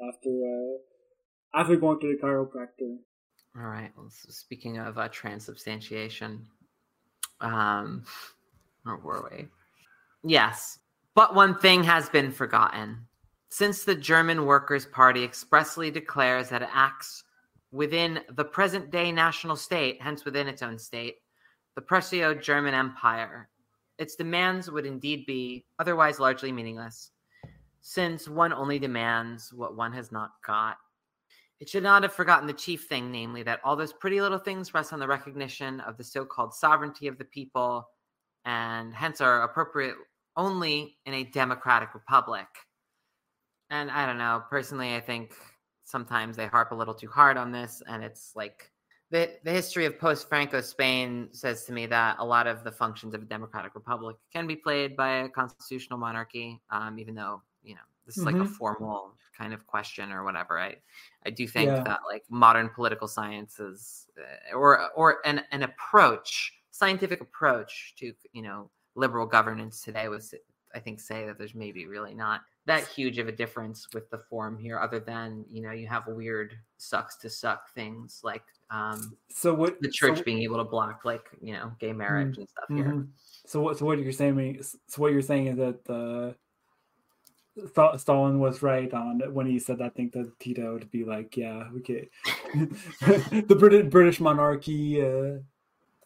after 0.00 0.30
uh, 0.30 1.58
after 1.60 1.76
going 1.76 2.00
to 2.00 2.06
the 2.16 2.22
chiropractor. 2.22 2.96
All 3.56 3.68
right. 3.68 3.92
Well, 3.96 4.06
s- 4.06 4.26
speaking 4.36 4.78
of 4.78 4.98
uh, 4.98 5.08
transubstantiation, 5.08 6.46
um, 7.40 8.04
where 8.84 8.96
were 8.96 9.28
we? 9.30 9.48
Yes, 10.24 10.79
but 11.14 11.34
one 11.34 11.58
thing 11.58 11.82
has 11.84 12.08
been 12.08 12.30
forgotten. 12.30 13.06
Since 13.50 13.84
the 13.84 13.94
German 13.94 14.46
Workers' 14.46 14.86
Party 14.86 15.24
expressly 15.24 15.90
declares 15.90 16.48
that 16.50 16.62
it 16.62 16.68
acts 16.72 17.24
within 17.72 18.20
the 18.30 18.44
present 18.44 18.90
day 18.90 19.10
national 19.10 19.56
state, 19.56 20.00
hence 20.00 20.24
within 20.24 20.46
its 20.46 20.62
own 20.62 20.78
state, 20.78 21.16
the 21.74 21.82
Prusso 21.82 22.40
German 22.40 22.74
Empire, 22.74 23.48
its 23.98 24.16
demands 24.16 24.70
would 24.70 24.86
indeed 24.86 25.26
be 25.26 25.64
otherwise 25.78 26.18
largely 26.20 26.52
meaningless, 26.52 27.10
since 27.80 28.28
one 28.28 28.52
only 28.52 28.78
demands 28.78 29.52
what 29.52 29.76
one 29.76 29.92
has 29.92 30.10
not 30.12 30.30
got. 30.46 30.76
It 31.60 31.68
should 31.68 31.82
not 31.82 32.02
have 32.02 32.12
forgotten 32.12 32.46
the 32.46 32.54
chief 32.54 32.86
thing, 32.86 33.12
namely 33.12 33.42
that 33.42 33.60
all 33.62 33.76
those 33.76 33.92
pretty 33.92 34.20
little 34.20 34.38
things 34.38 34.72
rest 34.72 34.92
on 34.92 34.98
the 34.98 35.06
recognition 35.06 35.80
of 35.80 35.96
the 35.96 36.04
so 36.04 36.24
called 36.24 36.54
sovereignty 36.54 37.06
of 37.06 37.18
the 37.18 37.24
people 37.24 37.86
and 38.46 38.94
hence 38.94 39.20
are 39.20 39.42
appropriate 39.42 39.96
only 40.40 40.98
in 41.06 41.14
a 41.14 41.24
democratic 41.24 41.94
republic. 41.94 42.48
And 43.70 43.90
I 43.90 44.06
don't 44.06 44.18
know, 44.18 44.44
personally, 44.50 44.94
I 44.94 45.00
think 45.00 45.34
sometimes 45.84 46.36
they 46.36 46.46
harp 46.46 46.72
a 46.72 46.74
little 46.74 46.94
too 46.94 47.08
hard 47.08 47.36
on 47.36 47.52
this, 47.52 47.82
and 47.86 48.02
it's 48.02 48.34
like 48.34 48.72
the, 49.10 49.38
the 49.44 49.52
history 49.52 49.86
of 49.86 49.98
post 49.98 50.28
Franco 50.28 50.60
Spain 50.60 51.28
says 51.32 51.64
to 51.66 51.72
me 51.72 51.86
that 51.86 52.16
a 52.18 52.24
lot 52.24 52.46
of 52.46 52.64
the 52.64 52.72
functions 52.72 53.14
of 53.14 53.22
a 53.22 53.26
democratic 53.26 53.74
republic 53.74 54.16
can 54.32 54.46
be 54.46 54.56
played 54.56 54.96
by 54.96 55.08
a 55.24 55.28
constitutional 55.28 55.98
monarchy, 55.98 56.60
um, 56.70 56.98
even 56.98 57.14
though, 57.14 57.42
you 57.62 57.74
know, 57.74 57.80
this 58.06 58.18
is 58.18 58.26
like 58.26 58.40
a 58.40 58.44
Mhm. 58.44 58.58
formal 58.58 59.16
kind 59.36 59.52
of 59.54 59.66
question 59.66 60.10
or 60.12 60.24
whatever. 60.24 60.58
I, 60.58 60.76
I 61.24 61.30
do 61.30 61.46
think 61.46 61.76
Yeah. 61.76 61.84
that 61.84 62.00
like 62.08 62.24
modern 62.28 62.70
political 62.70 63.06
sciences 63.08 64.08
uh, 64.18 64.54
or 64.56 64.90
or 64.92 65.24
an, 65.26 65.44
an 65.52 65.62
approach, 65.62 66.60
scientific 66.70 67.20
approach 67.20 67.94
to 67.98 68.12
you 68.32 68.42
know 68.42 68.70
liberal 68.94 69.26
governance 69.26 69.82
today 69.82 70.08
was 70.08 70.34
I 70.74 70.78
think 70.78 71.00
say 71.00 71.26
that 71.26 71.38
there's 71.38 71.54
maybe 71.54 71.86
really 71.86 72.14
not 72.14 72.42
that 72.66 72.86
huge 72.86 73.18
of 73.18 73.26
a 73.26 73.32
difference 73.32 73.88
with 73.92 74.08
the 74.10 74.18
form 74.18 74.58
here, 74.58 74.78
other 74.78 75.00
than 75.00 75.44
you 75.48 75.62
know 75.62 75.72
you 75.72 75.88
have 75.88 76.06
weird 76.06 76.54
sucks 76.78 77.16
to 77.18 77.30
suck 77.30 77.72
things 77.74 78.20
like 78.22 78.42
um, 78.70 79.16
So 79.28 79.54
what 79.54 79.80
the 79.80 79.90
church 79.90 80.18
so, 80.18 80.24
being 80.24 80.42
able 80.42 80.58
to 80.58 80.64
block 80.64 81.04
like 81.04 81.28
you 81.40 81.52
know 81.52 81.72
gay 81.80 81.92
marriage 81.92 82.38
and 82.38 82.48
stuff 82.48 82.68
here. 82.68 82.84
Mhm. 82.84 83.08
So 83.46 83.60
what? 83.60 83.78
So 83.78 83.86
what 83.86 83.98
you're 83.98 84.12
saying? 84.12 84.62
So 84.62 85.02
what 85.02 85.12
you're 85.12 85.22
saying 85.22 85.48
is 85.48 85.56
that 85.56 85.90
uh, 85.90 86.34
Sta- 87.66 87.96
Stalin 87.96 88.38
was 88.38 88.62
right 88.62 88.92
on 88.94 89.20
when 89.34 89.46
he 89.46 89.58
said 89.58 89.78
that 89.78 89.94
thing 89.94 90.10
to 90.12 90.32
Tito 90.38 90.78
to 90.78 90.86
be 90.86 91.04
like, 91.04 91.36
yeah, 91.36 91.64
okay, 91.78 92.08
the 93.02 93.56
British 93.58 93.90
British 93.90 94.20
monarchy. 94.20 95.02
Uh, 95.02 95.38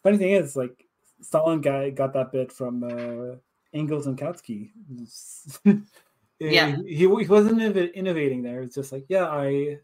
funny 0.01 0.17
thing 0.17 0.31
is, 0.31 0.55
like 0.55 0.85
Stalin 1.25 1.59
guy 1.61 1.89
got 1.89 2.13
that 2.13 2.31
bit 2.31 2.51
from 2.51 2.83
uh, 2.83 3.35
Engels 3.73 4.07
and 4.07 4.17
Kautsky. 4.17 4.71
Yeah. 6.37 6.75
he, 6.85 6.97
he 6.97 7.07
wasn't 7.07 7.59
innov- 7.59 7.93
innovating 7.93 8.43
there. 8.43 8.61
It's 8.61 8.75
just 8.75 8.91
like, 8.91 9.05
yeah, 9.07 9.25
I, 9.27 9.77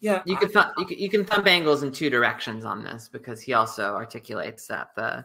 yeah, 0.00 0.22
You 0.24 0.34
I- 0.36 0.40
can 0.40 0.48
th- 0.50 0.66
you 0.78 0.86
can 0.86 0.98
you 0.98 1.10
can 1.10 1.24
thumb 1.26 1.46
Engels 1.46 1.82
in 1.82 1.92
two 1.92 2.08
directions 2.08 2.64
on 2.64 2.82
this 2.82 3.10
because 3.12 3.42
he 3.42 3.52
also 3.52 3.94
articulates 3.94 4.66
that 4.68 4.94
the 4.96 5.22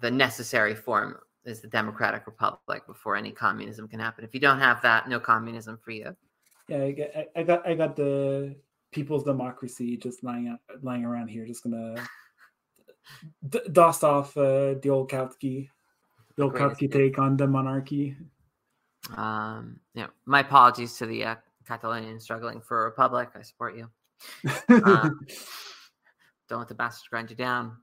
the 0.00 0.10
necessary 0.10 0.74
form 0.74 1.18
is 1.44 1.60
the 1.60 1.68
democratic 1.68 2.26
republic 2.26 2.84
before 2.88 3.14
any 3.14 3.30
communism 3.30 3.86
can 3.86 4.00
happen. 4.00 4.24
If 4.24 4.34
you 4.34 4.40
don't 4.40 4.58
have 4.58 4.82
that, 4.82 5.08
no 5.08 5.20
communism 5.20 5.78
for 5.80 5.92
you. 5.92 6.16
Yeah, 6.68 6.82
I 6.82 6.90
got, 6.92 7.08
I- 7.16 7.28
I 7.36 7.42
got, 7.44 7.66
I 7.68 7.74
got 7.74 7.94
the 7.94 8.56
people's 8.90 9.22
democracy 9.22 9.96
just 9.96 10.24
lying 10.24 10.48
out, 10.48 10.58
lying 10.82 11.04
around 11.04 11.28
here, 11.28 11.46
just 11.46 11.62
gonna 11.62 11.94
d- 13.48 13.60
dust 13.70 14.04
off 14.04 14.36
uh, 14.36 14.74
the 14.82 14.90
old 14.90 15.10
Kautsky, 15.10 15.68
the 16.36 16.42
old 16.44 16.54
Kautsky 16.54 16.90
take 16.90 17.18
on 17.18 17.36
the 17.36 17.46
monarchy. 17.46 18.16
Um, 19.16 19.80
know, 19.94 20.08
my 20.26 20.40
apologies 20.40 20.96
to 20.98 21.06
the 21.06 21.24
uh, 21.24 21.34
struggling 22.18 22.60
for 22.60 22.82
a 22.82 22.84
republic. 22.84 23.30
I 23.34 23.42
support 23.42 23.76
you. 23.76 23.88
Uh, 24.68 25.10
don't 26.48 26.58
let 26.58 26.68
the 26.68 26.74
bastards 26.74 27.08
grind 27.08 27.30
you 27.30 27.36
down. 27.36 27.76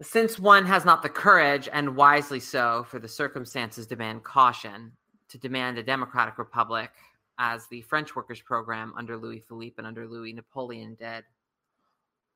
Since 0.00 0.38
one 0.38 0.64
has 0.66 0.84
not 0.84 1.02
the 1.02 1.08
courage, 1.08 1.68
and 1.72 1.96
wisely 1.96 2.40
so, 2.40 2.84
for 2.88 2.98
the 2.98 3.08
circumstances 3.08 3.86
demand 3.86 4.22
caution, 4.22 4.92
to 5.28 5.38
demand 5.38 5.78
a 5.78 5.82
democratic 5.82 6.38
republic, 6.38 6.90
as 7.38 7.66
the 7.68 7.82
French 7.82 8.14
workers' 8.14 8.40
program 8.40 8.92
under 8.96 9.16
Louis 9.16 9.40
Philippe 9.40 9.74
and 9.78 9.86
under 9.86 10.06
Louis 10.06 10.32
Napoleon 10.32 10.94
did, 10.94 11.24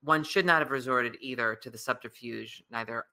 one 0.06 0.22
should 0.22 0.46
not 0.46 0.62
have 0.62 0.70
resorted 0.70 1.16
either 1.20 1.56
to 1.56 1.68
the 1.68 1.76
subterfuge, 1.76 2.62
neither 2.70 3.04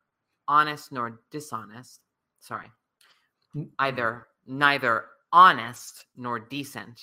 honest 0.48 0.92
nor 0.92 1.20
dishonest. 1.32 2.02
Sorry, 2.40 2.68
either 3.80 4.28
mm. 4.48 4.54
neither 4.56 5.06
honest 5.32 6.06
nor 6.16 6.38
decent, 6.40 7.02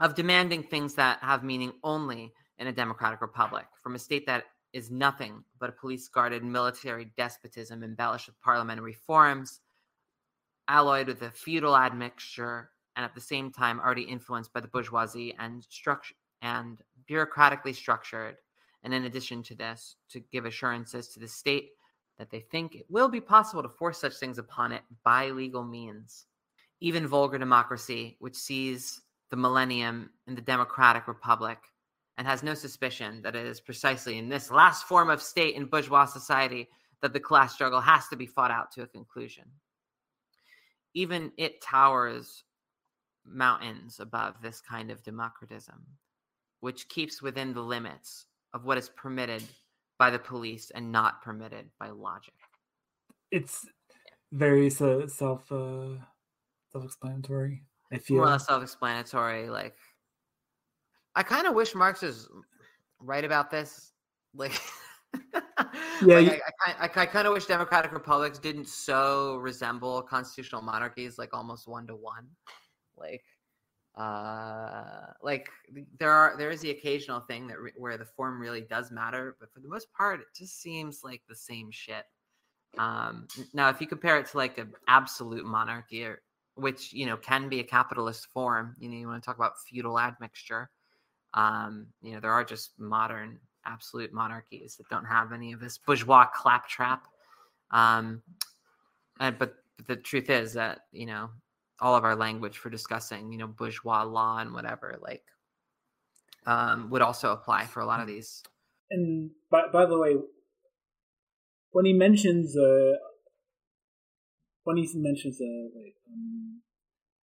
of 0.00 0.16
demanding 0.16 0.64
things 0.64 0.94
that 0.94 1.20
have 1.20 1.44
meaning 1.44 1.72
only 1.84 2.32
in 2.58 2.66
a 2.66 2.72
democratic 2.72 3.20
republic 3.20 3.66
from 3.82 3.94
a 3.94 3.98
state 4.00 4.26
that 4.26 4.44
is 4.72 4.90
nothing 4.90 5.44
but 5.60 5.68
a 5.70 5.72
police 5.72 6.08
guarded 6.08 6.42
military 6.42 7.12
despotism 7.16 7.84
embellished 7.84 8.26
with 8.26 8.40
parliamentary 8.40 8.94
forms, 8.94 9.60
alloyed 10.66 11.06
with 11.06 11.22
a 11.22 11.30
feudal 11.30 11.76
admixture, 11.76 12.70
and 12.96 13.04
at 13.04 13.14
the 13.14 13.20
same 13.20 13.52
time 13.52 13.78
already 13.78 14.02
influenced 14.02 14.52
by 14.52 14.58
the 14.58 14.66
bourgeoisie 14.66 15.36
and 15.38 15.62
structure 15.62 16.14
and 16.42 16.82
bureaucratically 17.08 17.74
structured. 17.74 18.36
And 18.86 18.94
in 18.94 19.06
addition 19.06 19.42
to 19.42 19.56
this, 19.56 19.96
to 20.10 20.20
give 20.20 20.44
assurances 20.44 21.08
to 21.08 21.18
the 21.18 21.26
state 21.26 21.70
that 22.18 22.30
they 22.30 22.38
think 22.38 22.76
it 22.76 22.86
will 22.88 23.08
be 23.08 23.20
possible 23.20 23.60
to 23.64 23.68
force 23.68 23.98
such 23.98 24.14
things 24.14 24.38
upon 24.38 24.70
it 24.70 24.82
by 25.02 25.30
legal 25.30 25.64
means. 25.64 26.26
Even 26.78 27.08
vulgar 27.08 27.36
democracy, 27.36 28.16
which 28.20 28.36
sees 28.36 29.00
the 29.30 29.36
millennium 29.36 30.10
in 30.28 30.36
the 30.36 30.40
democratic 30.40 31.08
republic 31.08 31.58
and 32.16 32.28
has 32.28 32.44
no 32.44 32.54
suspicion 32.54 33.22
that 33.22 33.34
it 33.34 33.44
is 33.44 33.60
precisely 33.60 34.18
in 34.18 34.28
this 34.28 34.52
last 34.52 34.84
form 34.84 35.10
of 35.10 35.20
state 35.20 35.56
in 35.56 35.66
bourgeois 35.66 36.04
society 36.04 36.68
that 37.02 37.12
the 37.12 37.18
class 37.18 37.54
struggle 37.54 37.80
has 37.80 38.06
to 38.06 38.14
be 38.14 38.24
fought 38.24 38.52
out 38.52 38.70
to 38.70 38.82
a 38.82 38.86
conclusion. 38.86 39.46
Even 40.94 41.32
it 41.36 41.60
towers 41.60 42.44
mountains 43.24 43.98
above 43.98 44.40
this 44.40 44.60
kind 44.60 44.92
of 44.92 45.02
democratism, 45.02 45.80
which 46.60 46.88
keeps 46.88 47.20
within 47.20 47.52
the 47.52 47.60
limits 47.60 48.26
of 48.56 48.64
what 48.64 48.78
is 48.78 48.88
permitted 48.88 49.44
by 49.98 50.08
the 50.10 50.18
police 50.18 50.72
and 50.74 50.90
not 50.90 51.22
permitted 51.22 51.68
by 51.78 51.90
logic. 51.90 52.34
It's 53.30 53.66
very 54.32 54.68
uh, 54.80 55.06
self 55.06 55.52
uh, 55.52 55.98
self-explanatory. 56.72 57.62
I 57.92 57.98
feel 57.98 58.16
More 58.24 58.38
self-explanatory. 58.38 59.50
Like, 59.50 59.76
I 61.14 61.22
kind 61.22 61.46
of 61.46 61.54
wish 61.54 61.74
Marx 61.74 62.02
is 62.02 62.28
right 62.98 63.24
about 63.24 63.50
this. 63.50 63.92
Like, 64.34 64.58
Yeah, 66.02 66.16
like, 66.16 66.26
you- 66.26 66.40
I, 66.66 66.70
I, 66.70 66.72
I, 66.86 67.02
I 67.02 67.06
kind 67.06 67.26
of 67.26 67.34
wish 67.34 67.44
democratic 67.46 67.92
republics 67.92 68.38
didn't 68.38 68.68
so 68.68 69.36
resemble 69.36 70.02
constitutional 70.02 70.62
monarchies, 70.62 71.18
like 71.18 71.34
almost 71.34 71.68
one 71.68 71.86
to 71.88 71.94
one. 71.96 72.26
Like, 72.96 73.22
uh, 73.96 75.12
like 75.22 75.48
there 75.98 76.10
are 76.10 76.36
there 76.36 76.50
is 76.50 76.60
the 76.60 76.70
occasional 76.70 77.20
thing 77.20 77.46
that 77.46 77.58
re- 77.58 77.72
where 77.76 77.96
the 77.96 78.04
form 78.04 78.40
really 78.40 78.60
does 78.60 78.90
matter, 78.90 79.36
but 79.40 79.52
for 79.52 79.60
the 79.60 79.68
most 79.68 79.90
part, 79.92 80.20
it 80.20 80.26
just 80.36 80.60
seems 80.60 81.00
like 81.02 81.22
the 81.28 81.34
same 81.34 81.70
shit. 81.70 82.04
Um, 82.76 83.26
now, 83.54 83.70
if 83.70 83.80
you 83.80 83.86
compare 83.86 84.18
it 84.18 84.26
to 84.26 84.36
like 84.36 84.58
an 84.58 84.74
absolute 84.86 85.46
monarchy, 85.46 86.04
or, 86.04 86.20
which 86.56 86.92
you 86.92 87.06
know 87.06 87.16
can 87.16 87.48
be 87.48 87.60
a 87.60 87.64
capitalist 87.64 88.26
form, 88.26 88.76
you 88.78 88.90
know, 88.90 88.96
you 88.96 89.06
want 89.06 89.22
to 89.22 89.26
talk 89.26 89.36
about 89.36 89.58
feudal 89.66 89.98
admixture. 89.98 90.68
Um, 91.32 91.86
you 92.02 92.12
know, 92.12 92.20
there 92.20 92.32
are 92.32 92.44
just 92.44 92.78
modern 92.78 93.38
absolute 93.64 94.12
monarchies 94.12 94.76
that 94.76 94.88
don't 94.90 95.06
have 95.06 95.32
any 95.32 95.52
of 95.52 95.60
this 95.60 95.78
bourgeois 95.78 96.26
claptrap. 96.26 97.06
Um, 97.70 98.22
and, 99.20 99.38
but 99.38 99.54
the 99.86 99.96
truth 99.96 100.28
is 100.28 100.52
that 100.52 100.80
you 100.92 101.06
know 101.06 101.30
all 101.80 101.94
of 101.94 102.04
our 102.04 102.16
language 102.16 102.58
for 102.58 102.70
discussing 102.70 103.32
you 103.32 103.38
know 103.38 103.46
bourgeois 103.46 104.02
law 104.02 104.38
and 104.38 104.52
whatever 104.52 104.98
like 105.02 105.24
um, 106.46 106.90
would 106.90 107.02
also 107.02 107.32
apply 107.32 107.66
for 107.66 107.80
a 107.80 107.86
lot 107.86 108.00
of 108.00 108.06
these. 108.06 108.42
and 108.90 109.30
by 109.50 109.62
by 109.72 109.84
the 109.84 109.98
way, 109.98 110.16
when 111.72 111.84
he 111.84 111.92
mentions 111.92 112.56
uh, 112.56 112.94
when 114.64 114.76
he 114.76 114.88
mentions 114.94 115.40
uh, 115.40 115.68
wait, 115.74 115.94
um, 116.10 116.62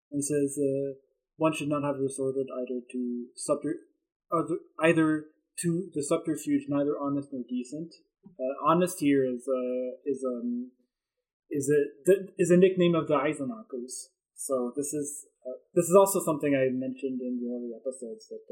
when 0.10 0.20
he 0.20 0.22
says 0.22 0.60
uh, 0.60 0.94
one 1.38 1.54
should 1.54 1.70
not 1.70 1.84
have 1.84 1.98
resorted 2.00 2.48
either 2.60 2.82
to 2.92 3.26
subter 3.36 3.76
other, 4.32 4.58
either 4.82 5.26
to 5.62 5.90
the 5.94 6.04
subterfuge 6.04 6.64
neither 6.68 6.96
honest 7.00 7.30
nor 7.32 7.44
decent. 7.48 7.94
Uh, 8.40 8.56
honest 8.66 9.00
here 9.00 9.24
is 9.26 9.48
uh, 9.48 9.96
is 10.06 10.24
um 10.26 10.72
is 11.50 11.70
a 11.70 12.14
is 12.38 12.50
a 12.50 12.58
nickname 12.58 12.96
of 12.96 13.08
the 13.08 13.16
Eisenachers. 13.16 14.13
So 14.36 14.74
this 14.76 14.94
is 14.94 15.28
uh, 15.46 15.60
this 15.74 15.86
is 15.86 15.96
also 15.96 16.20
something 16.24 16.54
I 16.56 16.72
mentioned 16.72 17.22
in 17.22 17.40
the 17.40 17.50
early 17.52 17.72
episodes 17.76 18.28
that 18.30 18.44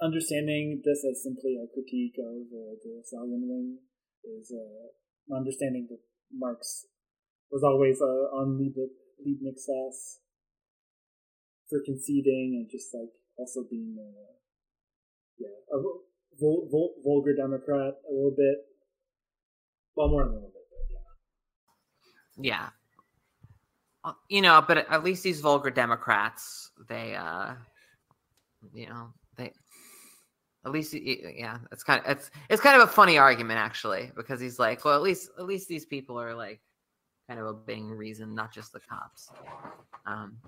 understanding 0.00 0.80
this 0.84 1.04
as 1.04 1.22
simply 1.22 1.60
a 1.60 1.68
critique 1.68 2.16
of 2.18 2.48
uh, 2.48 2.72
the 2.80 3.00
Lassallean 3.00 3.44
Wing 3.44 3.78
is 4.24 4.52
uh, 4.52 5.36
understanding 5.36 5.86
that 5.90 6.00
Marx 6.32 6.86
was 7.50 7.62
always 7.62 8.00
uh, 8.00 8.36
on 8.36 8.56
Liebig, 8.58 8.90
Liebknecht's 9.20 9.68
ass 9.68 10.18
for 11.68 11.80
conceding 11.84 12.56
and 12.58 12.70
just 12.70 12.94
like 12.94 13.12
also 13.36 13.60
being 13.70 13.96
uh, 13.98 14.32
yeah 15.38 15.56
a 15.72 15.78
vul- 16.40 16.68
vul- 16.70 16.94
vulgar 17.04 17.34
Democrat 17.36 17.94
a 18.08 18.12
little 18.12 18.34
bit. 18.36 18.58
Well, 19.94 20.08
more 20.08 20.24
than 20.24 20.32
a 20.32 20.36
little 20.36 20.50
bit, 20.50 20.66
but 20.70 20.86
yeah. 22.40 22.50
Yeah. 22.50 22.79
Uh, 24.04 24.12
You 24.28 24.42
know, 24.42 24.64
but 24.66 24.78
at 24.90 25.04
least 25.04 25.22
these 25.22 25.40
vulgar 25.40 25.70
Democrats, 25.70 26.70
they, 26.88 27.14
uh, 27.14 27.54
you 28.72 28.88
know, 28.88 29.12
they, 29.36 29.52
at 30.64 30.72
least, 30.72 30.94
yeah, 30.94 31.58
it's 31.72 31.82
kind 31.82 32.04
of, 32.04 32.10
it's, 32.10 32.30
it's 32.48 32.62
kind 32.62 32.80
of 32.80 32.88
a 32.88 32.92
funny 32.92 33.18
argument 33.18 33.58
actually, 33.58 34.10
because 34.16 34.40
he's 34.40 34.58
like, 34.58 34.84
well, 34.84 34.94
at 34.94 35.02
least, 35.02 35.30
at 35.38 35.46
least 35.46 35.68
these 35.68 35.86
people 35.86 36.20
are 36.20 36.34
like 36.34 36.60
kind 37.28 37.40
of 37.40 37.46
obeying 37.46 37.90
reason, 37.90 38.34
not 38.34 38.52
just 38.52 38.72
the 38.72 38.80
cops. 38.80 39.30
Um, 40.06 40.38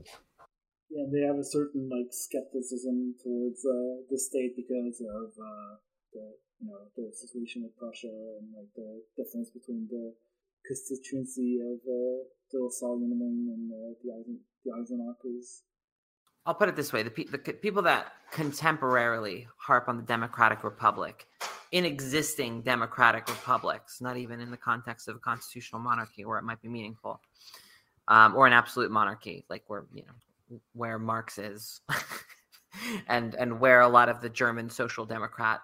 Yeah, 0.90 1.06
they 1.10 1.24
have 1.24 1.38
a 1.38 1.44
certain 1.44 1.88
like 1.88 2.12
skepticism 2.12 3.14
towards 3.24 3.64
uh, 3.64 4.04
the 4.10 4.18
state 4.18 4.52
because 4.56 5.00
of 5.00 5.32
uh, 5.40 5.72
the 6.12 6.36
you 6.60 6.68
know 6.68 6.84
the 6.96 7.08
situation 7.16 7.62
with 7.64 7.76
Prussia 7.80 8.12
and 8.12 8.52
like 8.52 8.68
the 8.76 9.00
difference 9.16 9.48
between 9.48 9.88
the 9.88 10.12
constituency 10.66 11.58
of 11.60 11.78
uh, 11.86 12.58
Wing 12.82 13.48
and 13.54 13.72
uh, 13.72 13.94
the 14.02 14.38
the 14.64 14.70
Eisenachers. 14.70 15.62
I'll 16.44 16.54
put 16.54 16.68
it 16.68 16.76
this 16.76 16.92
way: 16.92 17.02
the, 17.02 17.10
pe- 17.10 17.24
the 17.24 17.40
c- 17.44 17.52
people 17.52 17.82
that 17.82 18.12
contemporarily 18.32 19.46
harp 19.56 19.88
on 19.88 19.96
the 19.96 20.02
democratic 20.02 20.64
republic, 20.64 21.26
in 21.70 21.84
existing 21.84 22.62
democratic 22.62 23.28
republics, 23.28 24.00
not 24.00 24.16
even 24.16 24.40
in 24.40 24.50
the 24.50 24.56
context 24.56 25.08
of 25.08 25.16
a 25.16 25.20
constitutional 25.20 25.80
monarchy 25.80 26.24
where 26.24 26.38
it 26.38 26.42
might 26.42 26.60
be 26.60 26.68
meaningful, 26.68 27.20
um, 28.08 28.34
or 28.36 28.46
an 28.46 28.52
absolute 28.52 28.90
monarchy, 28.90 29.44
like 29.48 29.62
where 29.68 29.84
you 29.94 30.02
know 30.02 30.60
where 30.74 30.98
Marx 30.98 31.38
is, 31.38 31.80
and 33.08 33.34
and 33.34 33.60
where 33.60 33.80
a 33.80 33.88
lot 33.88 34.08
of 34.08 34.20
the 34.20 34.28
German 34.28 34.68
social 34.68 35.06
democrat 35.06 35.60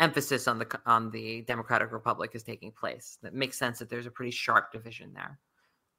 emphasis 0.00 0.48
on 0.48 0.58
the 0.58 0.80
on 0.86 1.10
the 1.10 1.42
democratic 1.42 1.92
republic 1.92 2.32
is 2.34 2.42
taking 2.42 2.72
place. 2.72 3.18
That 3.22 3.34
makes 3.34 3.56
sense 3.56 3.78
that 3.78 3.88
there's 3.88 4.06
a 4.06 4.10
pretty 4.10 4.32
sharp 4.32 4.72
division 4.72 5.12
there. 5.14 5.38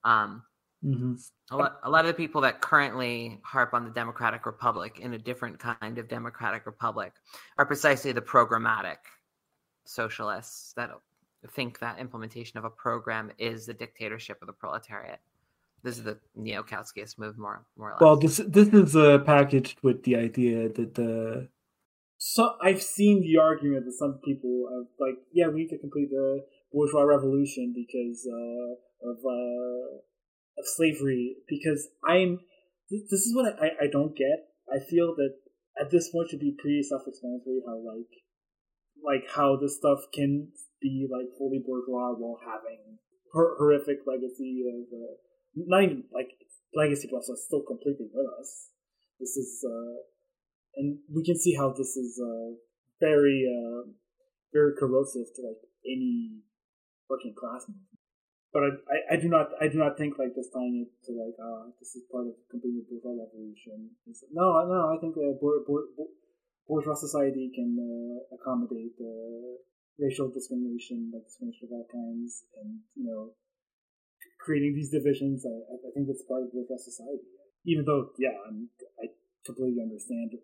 Um, 0.03 0.43
Mm-hmm. 0.83 1.13
a 1.51 1.57
lot, 1.57 1.79
a 1.83 1.89
lot 1.91 2.05
of 2.05 2.07
the 2.07 2.13
people 2.15 2.41
that 2.41 2.59
currently 2.59 3.39
harp 3.43 3.75
on 3.75 3.85
the 3.85 3.91
democratic 3.91 4.47
republic 4.47 4.97
in 4.99 5.13
a 5.13 5.17
different 5.19 5.59
kind 5.59 5.99
of 5.99 6.07
democratic 6.07 6.65
republic 6.65 7.13
are 7.59 7.67
precisely 7.67 8.11
the 8.13 8.21
programmatic 8.21 8.97
socialists 9.85 10.73
that 10.73 10.89
think 11.51 11.77
that 11.79 11.99
implementation 11.99 12.57
of 12.57 12.65
a 12.65 12.69
program 12.71 13.31
is 13.37 13.67
the 13.67 13.75
dictatorship 13.75 14.39
of 14.41 14.47
the 14.47 14.53
proletariat. 14.53 15.19
This 15.83 15.99
is 15.99 16.03
the 16.03 16.17
neo-Kautskyist 16.35 17.19
move, 17.19 17.37
more 17.37 17.63
more 17.77 17.89
or 17.89 17.93
less. 17.93 18.01
Well, 18.01 18.17
this 18.17 18.37
this 18.47 18.69
is 18.69 18.95
uh, 18.95 19.19
packaged 19.19 19.77
with 19.83 20.01
the 20.01 20.15
idea 20.15 20.69
that 20.69 20.95
the 20.95 21.47
so 22.21 22.53
I've 22.61 22.83
seen 22.83 23.21
the 23.21 23.41
argument 23.41 23.85
that 23.85 23.97
some 23.97 24.21
people 24.23 24.69
have 24.69 24.85
like, 25.01 25.17
yeah, 25.33 25.47
we 25.47 25.65
need 25.65 25.73
to 25.73 25.79
complete 25.79 26.11
the 26.11 26.45
bourgeois 26.71 27.01
revolution 27.01 27.73
because 27.73 28.29
uh, 28.29 29.09
of 29.09 29.17
uh, 29.25 29.97
of 30.61 30.65
slavery. 30.77 31.37
Because 31.49 31.89
I'm 32.05 32.45
th- 32.93 33.09
this 33.09 33.21
is 33.25 33.33
what 33.35 33.57
I, 33.57 33.85
I 33.85 33.87
don't 33.91 34.15
get. 34.15 34.53
I 34.69 34.77
feel 34.85 35.15
that 35.17 35.33
at 35.81 35.89
this 35.89 36.11
point 36.11 36.29
should 36.29 36.45
be 36.45 36.53
pretty 36.61 36.83
self-explanatory 36.83 37.65
how 37.65 37.81
like 37.81 38.13
like 39.01 39.25
how 39.35 39.57
this 39.57 39.77
stuff 39.77 40.05
can 40.13 40.49
be 40.79 41.09
like 41.09 41.25
fully 41.39 41.57
bourgeois 41.65 42.13
while 42.13 42.37
having 42.45 43.01
hor- 43.33 43.57
horrific 43.57 44.05
legacy 44.05 44.61
of 44.69 44.85
uh, 44.93 45.17
not 45.57 45.81
even 45.81 46.03
like 46.13 46.29
legacy 46.75 47.07
plus 47.09 47.31
are 47.31 47.35
still 47.35 47.63
completely 47.65 48.05
with 48.13 48.29
us. 48.39 48.69
This 49.19 49.37
is 49.37 49.65
uh 49.65 50.10
and 50.75 50.99
we 51.13 51.23
can 51.23 51.37
see 51.37 51.55
how 51.55 51.69
this 51.69 51.95
is 51.97 52.19
uh, 52.21 52.55
very 52.99 53.45
uh, 53.47 53.89
very 54.53 54.73
corrosive 54.77 55.27
to 55.35 55.41
like 55.41 55.61
any 55.85 56.43
working 57.09 57.35
class 57.35 57.67
movement. 57.67 57.91
But 58.51 58.63
I, 58.67 58.71
I, 58.91 58.97
I, 59.13 59.15
do 59.15 59.31
not 59.31 59.47
I 59.63 59.67
do 59.71 59.79
not 59.79 59.95
think 59.95 60.19
like 60.19 60.35
just 60.35 60.51
tying 60.51 60.83
it 60.83 60.91
to 61.07 61.15
like 61.15 61.39
uh 61.39 61.71
this 61.79 61.95
is 61.95 62.03
part 62.11 62.27
of 62.27 62.35
completing 62.51 62.83
the 62.83 62.99
bourgeois 62.99 63.23
revolution. 63.23 63.95
It's, 64.07 64.23
no 64.31 64.43
no 64.67 64.91
I 64.91 64.99
think 64.99 65.15
uh, 65.15 65.39
bour, 65.39 65.63
bour, 65.63 65.87
bourgeois 66.67 66.99
society 66.99 67.47
can 67.55 67.79
uh, 67.79 68.35
accommodate 68.35 68.99
uh, 68.99 69.55
racial 69.99 70.27
discrimination 70.35 71.15
like 71.15 71.23
discrimination 71.31 71.71
of 71.71 71.79
all 71.79 71.87
kinds 71.87 72.43
and 72.59 72.83
you 72.99 73.07
know 73.07 73.31
creating 74.43 74.75
these 74.75 74.91
divisions. 74.91 75.47
I, 75.47 75.55
I 75.71 75.89
think 75.95 76.11
it's 76.11 76.27
part 76.27 76.43
of 76.43 76.51
bourgeois 76.51 76.75
society. 76.75 77.23
Even 77.63 77.87
though 77.87 78.11
yeah 78.19 78.35
I'm, 78.43 78.67
I 78.99 79.15
completely 79.47 79.79
understand 79.79 80.35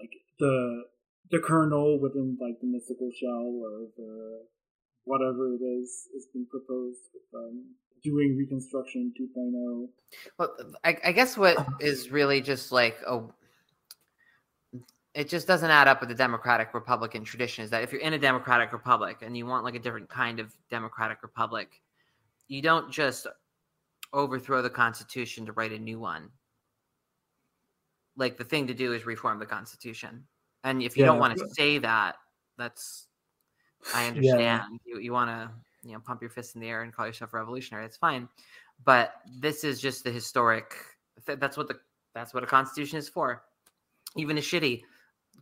like 0.00 0.12
the 0.38 0.84
the 1.30 1.38
kernel 1.38 2.00
within 2.00 2.36
like 2.40 2.60
the 2.60 2.66
mystical 2.66 3.10
shell 3.18 3.60
or 3.62 3.86
uh, 3.98 4.38
whatever 5.04 5.54
it 5.54 5.62
is 5.62 6.08
is 6.16 6.26
being 6.32 6.46
proposed 6.50 6.98
with 7.14 7.40
um, 7.40 7.64
doing 8.02 8.36
Reconstruction 8.36 9.12
2.0. 9.20 9.88
Well, 10.38 10.56
I, 10.84 10.96
I 11.04 11.12
guess 11.12 11.36
what 11.36 11.66
is 11.80 12.10
really 12.10 12.40
just 12.40 12.72
like 12.72 12.96
a 13.06 13.22
it 15.12 15.28
just 15.28 15.46
doesn't 15.46 15.70
add 15.70 15.88
up 15.88 16.00
with 16.00 16.08
the 16.08 16.14
democratic 16.14 16.72
republican 16.72 17.24
tradition 17.24 17.64
is 17.64 17.70
that 17.70 17.82
if 17.82 17.92
you're 17.92 18.00
in 18.00 18.12
a 18.12 18.18
democratic 18.18 18.72
republic 18.72 19.18
and 19.22 19.36
you 19.36 19.44
want 19.44 19.64
like 19.64 19.74
a 19.74 19.78
different 19.80 20.08
kind 20.08 20.38
of 20.38 20.52
democratic 20.70 21.22
republic 21.22 21.80
you 22.46 22.62
don't 22.62 22.92
just 22.92 23.26
overthrow 24.12 24.62
the 24.62 24.70
constitution 24.70 25.44
to 25.46 25.52
write 25.52 25.72
a 25.72 25.78
new 25.78 25.98
one 25.98 26.30
like 28.20 28.36
the 28.36 28.44
thing 28.44 28.68
to 28.68 28.74
do 28.74 28.92
is 28.92 29.04
reform 29.04 29.40
the 29.40 29.46
constitution 29.46 30.22
and 30.62 30.82
if 30.82 30.96
you 30.96 31.02
yeah. 31.02 31.06
don't 31.06 31.18
want 31.18 31.36
to 31.36 31.48
say 31.54 31.78
that 31.78 32.16
that's 32.56 33.08
I 33.94 34.06
understand 34.06 34.40
yeah. 34.40 34.64
you, 34.84 35.00
you 35.00 35.12
want 35.12 35.30
to 35.30 35.50
you 35.82 35.94
know 35.94 36.00
pump 36.00 36.20
your 36.20 36.30
fist 36.30 36.54
in 36.54 36.60
the 36.60 36.68
air 36.68 36.82
and 36.82 36.92
call 36.92 37.06
yourself 37.06 37.32
revolutionary. 37.32 37.84
That's 37.84 37.96
fine, 37.96 38.28
but 38.84 39.14
this 39.40 39.64
is 39.64 39.80
just 39.80 40.04
the 40.04 40.10
historic. 40.10 40.74
That's 41.26 41.56
what 41.56 41.68
the 41.68 41.80
that's 42.14 42.34
what 42.34 42.44
a 42.44 42.46
constitution 42.46 42.98
is 42.98 43.08
for. 43.08 43.42
Even 44.16 44.38
a 44.38 44.40
shitty 44.40 44.82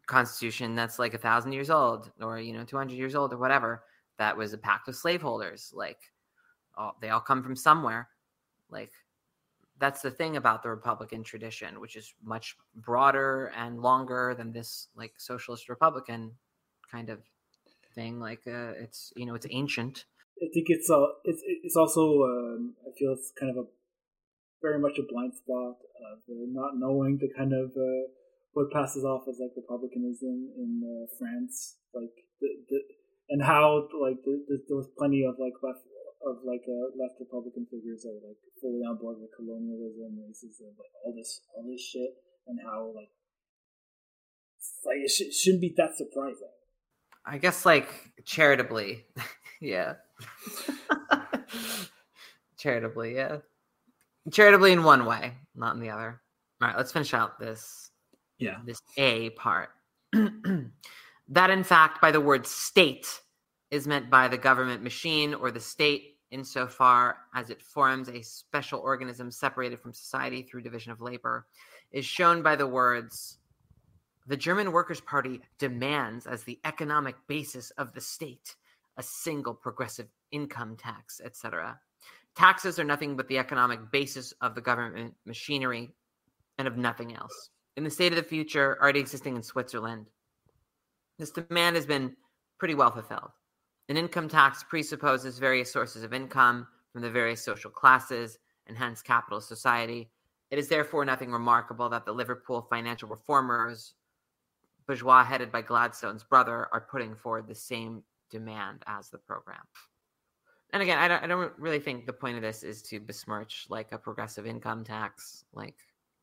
constitution 0.06 0.74
that's 0.74 0.98
like 0.98 1.14
a 1.14 1.18
thousand 1.18 1.52
years 1.52 1.70
old 1.70 2.10
or 2.20 2.38
you 2.38 2.52
know 2.52 2.64
200 2.64 2.94
years 2.94 3.14
old 3.14 3.32
or 3.32 3.36
whatever 3.36 3.82
that 4.16 4.34
was 4.34 4.52
a 4.52 4.58
pact 4.58 4.88
of 4.88 4.96
slaveholders 4.96 5.70
like 5.74 5.98
all, 6.76 6.96
they 7.02 7.10
all 7.10 7.20
come 7.20 7.42
from 7.42 7.54
somewhere 7.54 8.08
like 8.70 8.92
that's 9.78 10.02
the 10.02 10.10
thing 10.10 10.36
about 10.36 10.62
the 10.62 10.68
republican 10.68 11.22
tradition 11.22 11.80
which 11.80 11.96
is 11.96 12.14
much 12.22 12.56
broader 12.74 13.52
and 13.56 13.80
longer 13.80 14.34
than 14.36 14.52
this 14.52 14.88
like 14.96 15.12
socialist 15.18 15.68
republican 15.68 16.32
kind 16.90 17.10
of 17.10 17.20
thing. 17.94 18.20
Like 18.20 18.42
uh, 18.46 18.72
it's 18.84 19.12
you 19.16 19.26
know 19.26 19.34
it's 19.34 19.46
ancient. 19.50 20.04
I 20.38 20.46
think 20.54 20.66
it's 20.68 20.88
uh, 20.90 21.06
it's 21.24 21.42
it's 21.64 21.76
also 21.76 22.22
um, 22.22 22.74
I 22.86 22.90
feel 22.98 23.12
it's 23.12 23.32
kind 23.38 23.50
of 23.50 23.64
a 23.64 23.66
very 24.62 24.78
much 24.78 24.98
a 24.98 25.04
blind 25.10 25.34
spot 25.34 25.76
of 26.12 26.18
uh, 26.30 26.46
not 26.60 26.78
knowing 26.78 27.18
the 27.18 27.30
kind 27.36 27.52
of 27.52 27.70
uh, 27.76 28.04
what 28.52 28.70
passes 28.70 29.04
off 29.04 29.22
as 29.28 29.38
like 29.40 29.52
republicanism 29.56 30.50
in 30.56 30.70
uh, 30.86 31.06
France, 31.18 31.76
like 31.92 32.14
the, 32.40 32.48
the 32.70 32.78
and 33.30 33.42
how 33.42 33.88
like 34.00 34.22
the, 34.24 34.44
the, 34.48 34.62
there 34.68 34.76
was 34.76 34.88
plenty 34.96 35.24
of 35.24 35.34
like 35.38 35.54
left 35.62 35.84
of 36.26 36.42
like 36.44 36.62
uh, 36.68 36.90
left 36.98 37.20
Republican 37.20 37.66
figures 37.70 38.02
that 38.02 38.12
were 38.12 38.28
like 38.28 38.40
fully 38.60 38.80
on 38.80 38.98
board 38.98 39.18
with 39.20 39.30
colonialism, 39.36 40.18
racism, 40.18 40.74
like 40.78 40.92
all 41.04 41.14
this 41.14 41.40
all 41.54 41.64
this 41.70 41.80
shit, 41.80 42.10
and 42.46 42.58
how 42.64 42.92
like 42.94 43.10
like 44.84 44.98
it 45.04 45.10
sh- 45.10 45.34
shouldn't 45.34 45.60
be 45.60 45.74
that 45.76 45.96
surprising. 45.96 46.48
I 47.24 47.38
guess 47.38 47.66
like 47.66 47.88
charitably. 48.24 49.04
yeah. 49.60 49.94
charitably, 52.58 53.14
yeah. 53.14 53.38
Charitably 54.32 54.72
in 54.72 54.82
one 54.82 55.06
way, 55.06 55.34
not 55.54 55.74
in 55.74 55.80
the 55.80 55.90
other. 55.90 56.20
All 56.60 56.68
right, 56.68 56.76
let's 56.76 56.92
finish 56.92 57.14
out 57.14 57.38
this 57.38 57.88
yeah. 58.38 58.58
This 58.64 58.80
A 58.96 59.30
part. 59.30 59.70
that 60.12 61.50
in 61.50 61.64
fact 61.64 62.00
by 62.00 62.10
the 62.10 62.20
word 62.20 62.46
state 62.46 63.20
is 63.70 63.86
meant 63.86 64.10
by 64.10 64.28
the 64.28 64.38
government 64.38 64.82
machine 64.82 65.34
or 65.34 65.50
the 65.50 65.60
state 65.60 66.16
insofar 66.30 67.16
as 67.34 67.50
it 67.50 67.62
forms 67.62 68.08
a 68.08 68.22
special 68.22 68.80
organism 68.80 69.30
separated 69.30 69.80
from 69.80 69.92
society 69.92 70.42
through 70.42 70.62
division 70.62 70.92
of 70.92 71.00
labor 71.00 71.46
is 71.90 72.04
shown 72.04 72.42
by 72.42 72.54
the 72.54 72.66
words 72.66 73.38
the 74.28 74.36
German 74.36 74.72
Workers' 74.72 75.00
Party 75.00 75.40
demands, 75.58 76.26
as 76.26 76.42
the 76.42 76.60
economic 76.66 77.16
basis 77.28 77.70
of 77.72 77.94
the 77.94 78.00
state, 78.02 78.56
a 78.98 79.02
single 79.02 79.54
progressive 79.54 80.06
income 80.30 80.76
tax, 80.76 81.22
etc. 81.24 81.80
Taxes 82.36 82.78
are 82.78 82.84
nothing 82.84 83.16
but 83.16 83.26
the 83.28 83.38
economic 83.38 83.90
basis 83.90 84.34
of 84.42 84.54
the 84.54 84.60
government 84.60 85.14
machinery 85.24 85.94
and 86.58 86.68
of 86.68 86.76
nothing 86.76 87.16
else. 87.16 87.48
In 87.78 87.84
the 87.84 87.90
state 87.90 88.12
of 88.12 88.16
the 88.16 88.22
future, 88.22 88.76
already 88.82 89.00
existing 89.00 89.34
in 89.34 89.42
Switzerland, 89.42 90.10
this 91.18 91.30
demand 91.30 91.76
has 91.76 91.86
been 91.86 92.14
pretty 92.58 92.74
well 92.74 92.90
fulfilled. 92.90 93.30
An 93.88 93.96
income 93.96 94.28
tax 94.28 94.62
presupposes 94.62 95.38
various 95.38 95.72
sources 95.72 96.02
of 96.02 96.12
income 96.12 96.66
from 96.92 97.02
the 97.02 97.10
various 97.10 97.42
social 97.42 97.70
classes 97.70 98.38
and 98.66 98.76
hence 98.76 99.00
capitalist 99.00 99.48
society. 99.48 100.10
It 100.50 100.58
is 100.58 100.68
therefore 100.68 101.04
nothing 101.04 101.32
remarkable 101.32 101.88
that 101.88 102.04
the 102.04 102.12
Liverpool 102.12 102.66
financial 102.68 103.08
reformers 103.08 103.94
bourgeois 104.86 105.22
headed 105.22 105.52
by 105.52 105.62
Gladstone's 105.62 106.24
brother 106.24 106.66
are 106.72 106.86
putting 106.90 107.14
forward 107.14 107.46
the 107.46 107.54
same 107.54 108.02
demand 108.30 108.82
as 108.86 109.10
the 109.10 109.18
program. 109.18 109.60
And 110.72 110.82
again, 110.82 110.98
I 110.98 111.08
don't, 111.08 111.24
I 111.24 111.26
don't 111.26 111.52
really 111.58 111.78
think 111.78 112.06
the 112.06 112.12
point 112.12 112.36
of 112.36 112.42
this 112.42 112.62
is 112.62 112.82
to 112.82 113.00
besmirch 113.00 113.66
like 113.70 113.92
a 113.92 113.98
progressive 113.98 114.46
income 114.46 114.84
tax. 114.84 115.44
Like, 115.52 115.76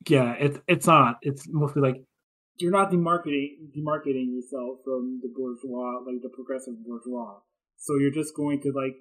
yeah, 0.08 0.34
it's 0.34 0.60
it's 0.68 0.88
not. 0.88 1.18
It's 1.22 1.48
mostly 1.48 1.82
like 1.82 2.04
you're 2.58 2.72
not 2.72 2.92
demarketing 2.92 3.72
demarketing 3.76 4.34
yourself 4.36 4.80
from 4.84 5.20
the 5.24 5.30
bourgeois, 5.36 6.00
like 6.06 6.22
the 6.22 6.30
progressive 6.30 6.76
bourgeois. 6.86 7.38
So 7.78 7.98
you're 7.98 8.12
just 8.12 8.36
going 8.36 8.62
to 8.62 8.72
like 8.72 8.98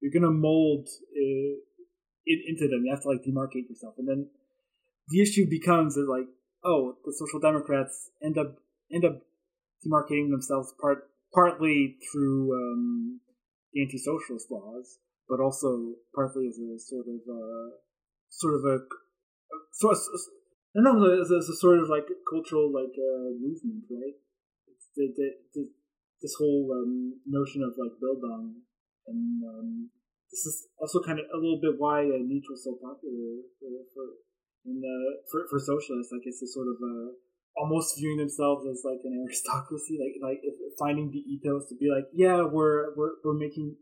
you're 0.00 0.12
gonna 0.12 0.32
mold 0.32 0.88
uh, 0.88 1.54
it 2.24 2.40
into 2.46 2.68
them. 2.68 2.84
You 2.84 2.92
have 2.92 3.02
to 3.02 3.08
like 3.08 3.22
demarcate 3.22 3.68
yourself, 3.68 3.94
and 3.98 4.08
then 4.08 4.28
the 5.08 5.22
issue 5.22 5.48
becomes 5.48 5.94
that 5.94 6.08
like 6.08 6.28
oh, 6.64 6.96
the 7.04 7.12
Social 7.12 7.40
Democrats 7.40 8.10
end 8.22 8.38
up 8.38 8.56
end 8.92 9.04
up 9.04 9.22
demarcating 9.86 10.30
themselves 10.30 10.74
part 10.80 11.08
partly 11.32 11.96
through 12.10 12.52
um, 12.52 13.20
anti-socialist 13.76 14.50
laws, 14.50 14.98
but 15.28 15.40
also 15.40 15.94
partly 16.14 16.48
as 16.48 16.58
a 16.58 16.78
sort 16.78 17.06
of 17.06 17.20
uh, 17.28 17.70
sort 18.28 18.54
of 18.54 18.64
a 18.64 18.78
sort 19.72 19.94
of, 19.94 20.00
I 20.76 20.82
don't 20.82 21.02
a, 21.02 21.20
as 21.20 21.48
a 21.48 21.56
sort 21.56 21.78
of 21.78 21.88
like 21.88 22.06
cultural 22.28 22.72
like 22.72 22.94
uh, 22.98 23.30
movement, 23.38 23.84
right? 23.90 24.18
It's 24.68 24.88
the, 24.96 25.12
the, 25.16 25.28
the, 25.54 25.62
this 26.22 26.34
whole 26.38 26.68
um, 26.72 27.20
notion 27.26 27.62
of 27.62 27.74
like 27.80 27.96
Bildung, 27.96 28.62
and 29.06 29.42
um, 29.44 29.90
this 30.30 30.46
is 30.46 30.68
also 30.78 31.00
kind 31.02 31.18
of 31.18 31.26
a 31.32 31.38
little 31.38 31.60
bit 31.60 31.74
why 31.78 32.04
uh, 32.04 32.22
Nietzsche 32.22 32.50
was 32.50 32.62
so 32.64 32.78
popular 32.78 33.42
for, 33.58 33.70
for 33.94 34.04
in 34.64 34.80
the 34.80 34.96
for 35.30 35.46
for 35.48 35.58
socialists, 35.58 36.12
like 36.12 36.22
it's 36.24 36.42
a 36.42 36.46
sort 36.46 36.68
of 36.68 36.76
a 36.82 37.16
almost 37.56 37.98
viewing 37.98 38.18
themselves 38.18 38.66
as 38.66 38.82
like 38.84 39.00
an 39.04 39.24
aristocracy, 39.24 39.98
like 39.98 40.16
like 40.22 40.40
finding 40.78 41.10
the 41.10 41.18
ethos 41.18 41.68
to 41.68 41.76
be 41.76 41.88
like, 41.88 42.04
yeah, 42.12 42.42
we're 42.42 42.94
we're 42.96 43.16
we're 43.24 43.38
making 43.38 43.76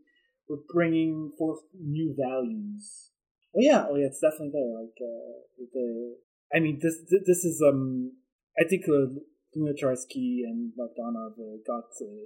we're 0.47 0.63
bringing 0.73 1.31
forth 1.37 1.59
new 1.79 2.15
values. 2.17 3.11
Oh 3.55 3.61
yeah, 3.61 3.85
oh 3.89 3.95
yeah, 3.95 4.07
it's 4.07 4.19
definitely 4.19 4.51
there. 4.53 4.73
Like 4.81 4.97
uh, 5.01 5.65
the, 5.73 6.17
I 6.53 6.59
mean, 6.59 6.79
this 6.81 6.95
this 7.09 7.43
is 7.45 7.63
um, 7.65 8.13
I 8.59 8.67
think 8.67 8.83
uh, 8.87 9.19
Lunacharsky 9.55 10.45
and 10.45 10.71
Bogdanov 10.77 11.33
uh, 11.33 11.57
got 11.65 11.85
to 11.97 12.25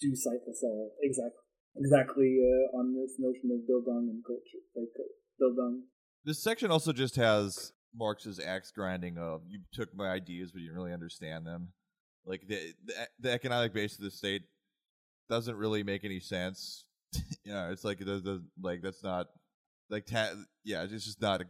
do 0.00 0.14
all 0.64 0.90
exactly 1.02 1.42
exactly 1.76 2.38
uh, 2.40 2.78
on 2.78 2.94
this 2.94 3.16
notion 3.18 3.50
of 3.52 3.60
Bildung 3.68 4.08
and 4.08 4.22
culture, 4.24 4.64
like 4.74 4.88
uh, 4.98 5.04
Bildung. 5.40 5.82
This 6.24 6.42
section 6.42 6.70
also 6.70 6.92
just 6.92 7.16
has 7.16 7.72
Marx's 7.94 8.40
axe 8.40 8.72
grinding 8.72 9.18
of 9.18 9.42
you 9.46 9.60
took 9.72 9.94
my 9.94 10.08
ideas 10.08 10.50
but 10.52 10.60
you 10.60 10.68
didn't 10.68 10.78
really 10.78 10.92
understand 10.92 11.46
them. 11.46 11.72
Like 12.24 12.42
the 12.48 12.72
the, 12.84 12.94
the 13.20 13.32
economic 13.32 13.72
base 13.72 13.96
of 13.96 14.04
the 14.04 14.10
state 14.10 14.42
doesn't 15.28 15.56
really 15.56 15.82
make 15.82 16.04
any 16.04 16.20
sense. 16.20 16.84
yeah, 17.44 17.70
it's 17.70 17.84
like 17.84 17.98
the, 17.98 18.04
the 18.04 18.44
like 18.60 18.80
that's 18.82 19.02
not 19.02 19.26
like 19.90 20.06
ta- 20.06 20.34
yeah, 20.64 20.82
it's 20.82 21.04
just 21.04 21.20
not 21.20 21.42
a, 21.42 21.44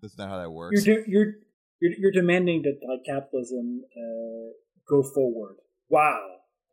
that's 0.00 0.16
not 0.16 0.28
how 0.28 0.38
that 0.38 0.50
works. 0.50 0.86
You're 0.86 1.06
you're 1.06 1.32
you're, 1.84 1.92
you're 1.98 2.12
demanding 2.12 2.62
that 2.62 2.80
like 2.88 3.04
capitalism 3.04 3.82
uh, 3.92 4.56
go 4.88 5.02
forward. 5.02 5.56
Wow, 5.90 6.20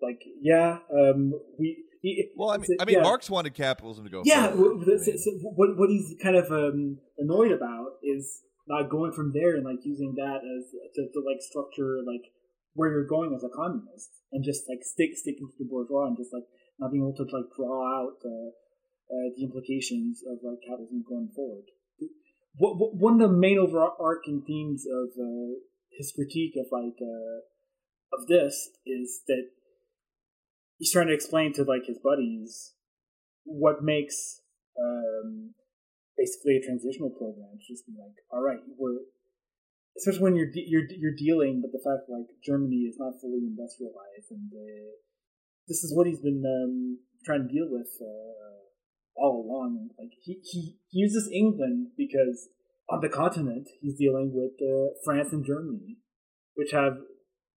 like 0.02 0.22
yeah, 0.42 0.80
um, 0.94 1.34
we. 1.60 1.84
He, 2.02 2.32
well, 2.36 2.50
I 2.50 2.58
mean, 2.58 2.78
I 2.80 2.86
mean, 2.86 2.96
yeah. 2.98 3.04
Marx 3.04 3.30
wanted 3.30 3.54
capitalism 3.54 4.06
to 4.06 4.10
go. 4.10 4.24
Yeah, 4.26 4.50
forward. 4.50 4.88
so, 4.88 5.12
so 5.18 5.32
what 5.54 5.78
what 5.78 5.90
he's 5.90 6.16
kind 6.24 6.36
of 6.36 6.50
um, 6.50 6.98
annoyed 7.20 7.52
about 7.52 8.02
is 8.02 8.42
not 8.68 8.90
going 8.90 9.12
from 9.12 9.34
there 9.34 9.56
and 9.56 9.66
like 9.66 9.84
using 9.84 10.16
that 10.16 10.42
as 10.42 10.72
to, 10.96 11.02
to 11.14 11.20
like 11.22 11.42
structure 11.42 12.00
like 12.08 12.32
where 12.74 12.90
you're 12.90 13.06
going 13.06 13.36
as 13.36 13.44
a 13.44 13.54
communist 13.54 14.10
and 14.32 14.44
just 14.44 14.64
like 14.70 14.80
stick 14.82 15.12
sticking 15.14 15.46
to 15.46 15.58
the 15.60 15.70
bourgeois 15.70 16.08
and 16.08 16.18
just 16.18 16.34
like 16.34 16.48
not 16.80 16.92
being 16.92 17.04
able 17.04 17.14
to 17.14 17.28
like 17.36 17.46
draw 17.56 17.84
out 17.84 18.18
uh, 18.26 18.50
uh, 19.12 19.28
the 19.36 19.44
implications 19.44 20.24
of 20.26 20.40
like 20.42 20.58
capitalism 20.66 21.04
going 21.08 21.30
forward. 21.36 21.68
What, 22.56 22.78
what, 22.78 22.96
one 22.96 23.22
of 23.22 23.30
the 23.30 23.36
main 23.36 23.58
overarching 23.58 24.44
themes 24.46 24.86
of 24.86 25.10
uh, 25.18 25.60
his 25.90 26.12
critique 26.16 26.54
of 26.58 26.68
like 26.72 27.00
uh, 27.02 27.42
of 28.14 28.28
this 28.28 28.70
is 28.86 29.22
that 29.28 29.50
he's 30.78 30.92
trying 30.92 31.08
to 31.08 31.14
explain 31.14 31.54
to 31.54 31.64
like 31.64 31.86
his 31.86 31.98
buddies 31.98 32.74
what 33.44 33.84
makes 33.84 34.42
um, 34.80 35.54
basically 36.18 36.58
a 36.58 36.66
transitional 36.66 37.10
program. 37.10 37.58
Just 37.68 37.86
be 37.86 37.94
like, 37.98 38.16
all 38.32 38.44
right, 38.44 38.60
we're 38.78 39.00
especially 39.98 40.24
when 40.24 40.36
you're 40.36 40.52
de- 40.52 40.68
you're 40.68 40.88
you're 40.98 41.16
dealing 41.16 41.62
with 41.62 41.72
the 41.72 41.84
fact 41.84 42.10
like 42.10 42.28
Germany 42.44 42.88
is 42.88 42.98
not 43.00 43.20
fully 43.22 43.44
industrialized, 43.44 44.32
and 44.32 44.52
uh, 44.54 44.92
this 45.68 45.84
is 45.84 45.96
what 45.96 46.08
he's 46.08 46.22
been 46.22 46.44
um, 46.46 47.00
trying 47.26 47.48
to 47.48 47.54
deal 47.54 47.68
with 47.70 47.90
uh, 48.02 48.71
all 49.16 49.44
along. 49.46 49.90
Like 50.00 50.12
he, 50.22 50.40
he 50.44 50.78
uses 50.92 51.30
England 51.34 51.88
because 51.98 52.50
on 52.90 53.02
the 53.02 53.10
continent 53.10 53.68
he's 53.82 53.98
dealing 53.98 54.32
with 54.34 54.54
uh, 54.62 54.94
France 55.06 55.32
and 55.32 55.46
Germany, 55.46 55.98
which 56.56 56.72
have 56.72 56.98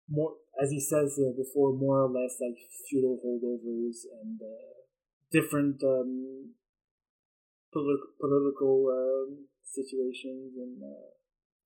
more, 0.08 0.34
as 0.62 0.70
he 0.70 0.80
says 0.80 1.18
uh, 1.18 1.32
before, 1.36 1.72
more 1.72 2.02
or 2.02 2.08
less 2.10 2.36
like 2.40 2.58
feudal 2.90 3.18
holdovers 3.24 4.04
and 4.22 4.40
uh, 4.42 4.72
different 5.30 5.82
um, 5.82 6.50
politi- 7.74 8.12
political 8.20 8.86
um, 8.92 9.46
situations 9.64 10.52
and 10.56 10.82
uh, 10.82 11.08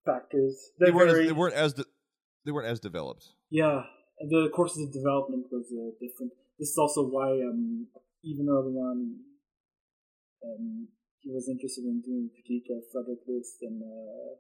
factors. 0.05 0.71
They 0.79 0.91
weren't, 0.91 1.11
very- 1.11 1.23
as, 1.25 1.27
they 1.29 1.33
weren't 1.33 1.55
as 1.55 1.73
de- 1.75 1.85
they 2.45 2.53
weren't 2.53 2.69
as 2.69 2.79
developed. 2.81 3.25
yeah, 3.51 3.83
and 4.21 4.31
the 4.31 4.49
courses 4.55 4.87
of 4.87 4.93
development 4.93 5.47
was 5.51 5.67
uh, 5.73 5.91
different. 6.01 6.33
This 6.59 6.69
is 6.71 6.79
also 6.79 7.03
why, 7.03 7.31
um, 7.33 7.89
even 8.23 8.47
early 8.49 8.75
on, 8.75 9.17
um, 10.45 10.89
he 11.21 11.31
was 11.31 11.49
interested 11.49 11.85
in 11.85 12.01
doing 12.01 12.31
critique 12.33 12.69
of 12.71 12.83
Frederick 12.93 13.21
List 13.27 13.59
and 13.63 13.83
uh, 13.83 14.37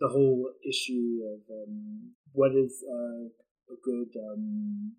the 0.00 0.08
whole 0.08 0.50
issue 0.66 1.20
of 1.32 1.40
um, 1.50 2.12
what 2.32 2.52
is 2.54 2.84
uh, 2.88 3.26
a 3.72 3.76
good 3.82 4.10
um, 4.16 4.92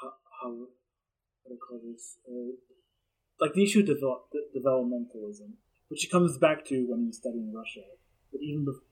how, 0.00 0.12
how 0.40 0.50
what 0.50 1.48
do 1.48 1.54
I 1.54 1.58
call 1.58 1.80
this 1.84 2.18
uh, 2.28 2.52
like 3.40 3.54
the 3.54 3.64
issue 3.64 3.80
of 3.80 3.86
develop, 3.86 4.30
de- 4.30 4.60
developmentalism, 4.60 5.52
which 5.88 6.02
he 6.02 6.08
comes 6.08 6.38
back 6.38 6.64
to 6.66 6.86
when 6.88 7.06
he's 7.06 7.18
studying 7.18 7.52
Russia, 7.52 7.86
but 8.30 8.40
even 8.40 8.64
bef- 8.64 8.86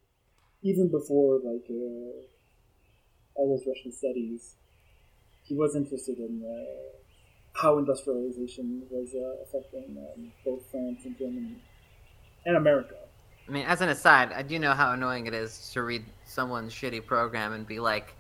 even 0.63 0.91
before 0.91 1.41
like. 1.45 1.67
Uh, 1.71 2.27
all 3.41 3.57
those 3.57 3.67
Russian 3.67 3.93
studies, 3.93 4.57
he 5.43 5.55
was 5.55 5.75
interested 5.75 6.19
in 6.19 6.43
uh, 6.45 7.00
how 7.61 7.79
industrialization 7.79 8.83
was 8.91 9.15
uh, 9.15 9.43
affecting 9.43 9.97
um, 9.99 10.33
both 10.45 10.63
France 10.71 11.01
and 11.05 11.17
Germany 11.19 11.57
and 12.47 12.57
America. 12.57 12.95
I 13.49 13.53
mean, 13.53 13.67
as 13.67 13.81
an 13.81 13.89
aside, 13.89 14.33
I 14.33 14.43
do 14.43 14.59
know 14.59 14.73
how 14.73 14.93
annoying 14.93 15.27
it 15.27 15.35
is 15.35 15.71
to 15.73 15.83
read 15.83 16.05
someone's 16.25 16.73
shitty 16.73 17.05
program 17.05 17.53
and 17.53 17.67
be 17.67 17.81
like, 17.81 18.15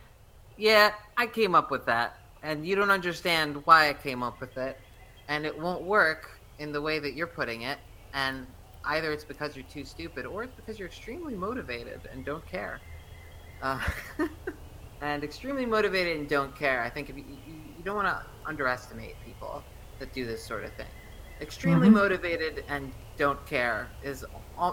"Yeah, 0.57 0.93
I 1.17 1.27
came 1.27 1.55
up 1.55 1.71
with 1.71 1.87
that," 1.87 2.19
and 2.43 2.67
you 2.67 2.75
don't 2.75 2.91
understand 2.91 3.65
why 3.65 3.89
I 3.89 3.95
came 3.95 4.23
up 4.23 4.41
with 4.41 4.57
it, 4.59 4.79
and 5.29 5.47
it 5.47 5.59
won't 5.59 5.83
work 5.83 6.41
in 6.59 6.73
the 6.73 6.81
way 6.81 6.99
that 6.99 7.15
you're 7.15 7.27
putting 7.27 7.63
it, 7.63 7.79
and 8.13 8.47
either 8.85 9.13
it's 9.13 9.25
because 9.25 9.57
you're 9.57 9.65
too 9.67 9.85
stupid 9.85 10.27
or 10.27 10.43
it's 10.43 10.55
because 10.55 10.79
you're 10.79 10.89
extremely 10.89 11.35
motivated 11.35 12.01
and 12.13 12.25
don't 12.25 12.45
care. 12.47 12.81
Uh, 13.63 13.81
and 15.03 15.23
extremely 15.23 15.67
motivated 15.67 16.19
and 16.19 16.29
don't 16.29 16.57
care. 16.57 16.83
I 16.83 16.91
think 16.91 17.11
if 17.11 17.17
you, 17.17 17.25
you, 17.47 17.55
you 17.79 17.85
don't 17.85 17.97
want 17.97 18.09
to 18.09 18.25
underestimate 18.47 19.17
people 19.25 19.63
that 19.99 20.13
do 20.13 20.27
this 20.27 20.45
sort 20.45 20.65
of 20.65 20.73
thing. 20.75 20.87
Extremely 21.41 21.89
Mhm. 21.89 21.95
motivated 21.95 22.65
and 22.69 22.93
don't 23.17 23.45
care 23.47 23.89
is 24.03 24.25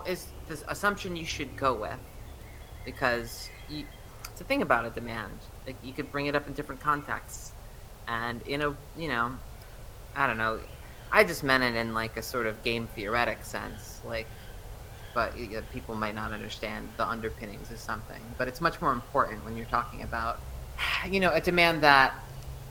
is 0.06 0.28
this 0.50 0.64
assumption 0.68 1.16
you 1.16 1.26
should 1.26 1.56
go 1.56 1.74
with 1.74 1.98
because 2.86 3.50
you, 3.70 3.86
it's 4.26 4.42
a 4.42 4.44
thing 4.44 4.62
about 4.62 4.86
a 4.86 4.90
demand. 4.90 5.32
Like 5.66 5.76
you 5.84 5.94
could 5.94 6.12
bring 6.12 6.26
it 6.28 6.36
up 6.36 6.48
in 6.48 6.54
different 6.54 6.82
contexts, 6.82 7.52
and 8.08 8.42
in 8.44 8.62
a 8.62 8.76
you 8.98 9.08
know, 9.08 9.38
I 10.16 10.28
don't 10.28 10.38
know. 10.38 10.60
I 11.12 11.24
just 11.24 11.44
meant 11.44 11.64
it 11.64 11.76
in 11.76 11.94
like 11.94 12.18
a 12.18 12.22
sort 12.22 12.48
of 12.48 12.62
game 12.64 12.88
theoretic 12.88 13.44
sense, 13.44 14.00
like 14.06 14.28
but 15.14 15.34
y- 15.36 15.50
y- 15.54 15.62
people 15.74 15.96
might 15.96 16.14
not 16.14 16.32
understand 16.32 16.88
the 16.98 17.08
underpinnings 17.08 17.72
of 17.72 17.80
something. 17.80 18.22
But 18.38 18.48
it's 18.48 18.62
much 18.62 18.82
more 18.82 18.92
important 18.92 19.44
when 19.46 19.58
you're 19.58 19.66
talking 19.68 20.04
about, 20.04 20.40
you 21.10 21.20
know, 21.20 21.32
a 21.32 21.42
demand 21.42 21.82
that 21.84 22.14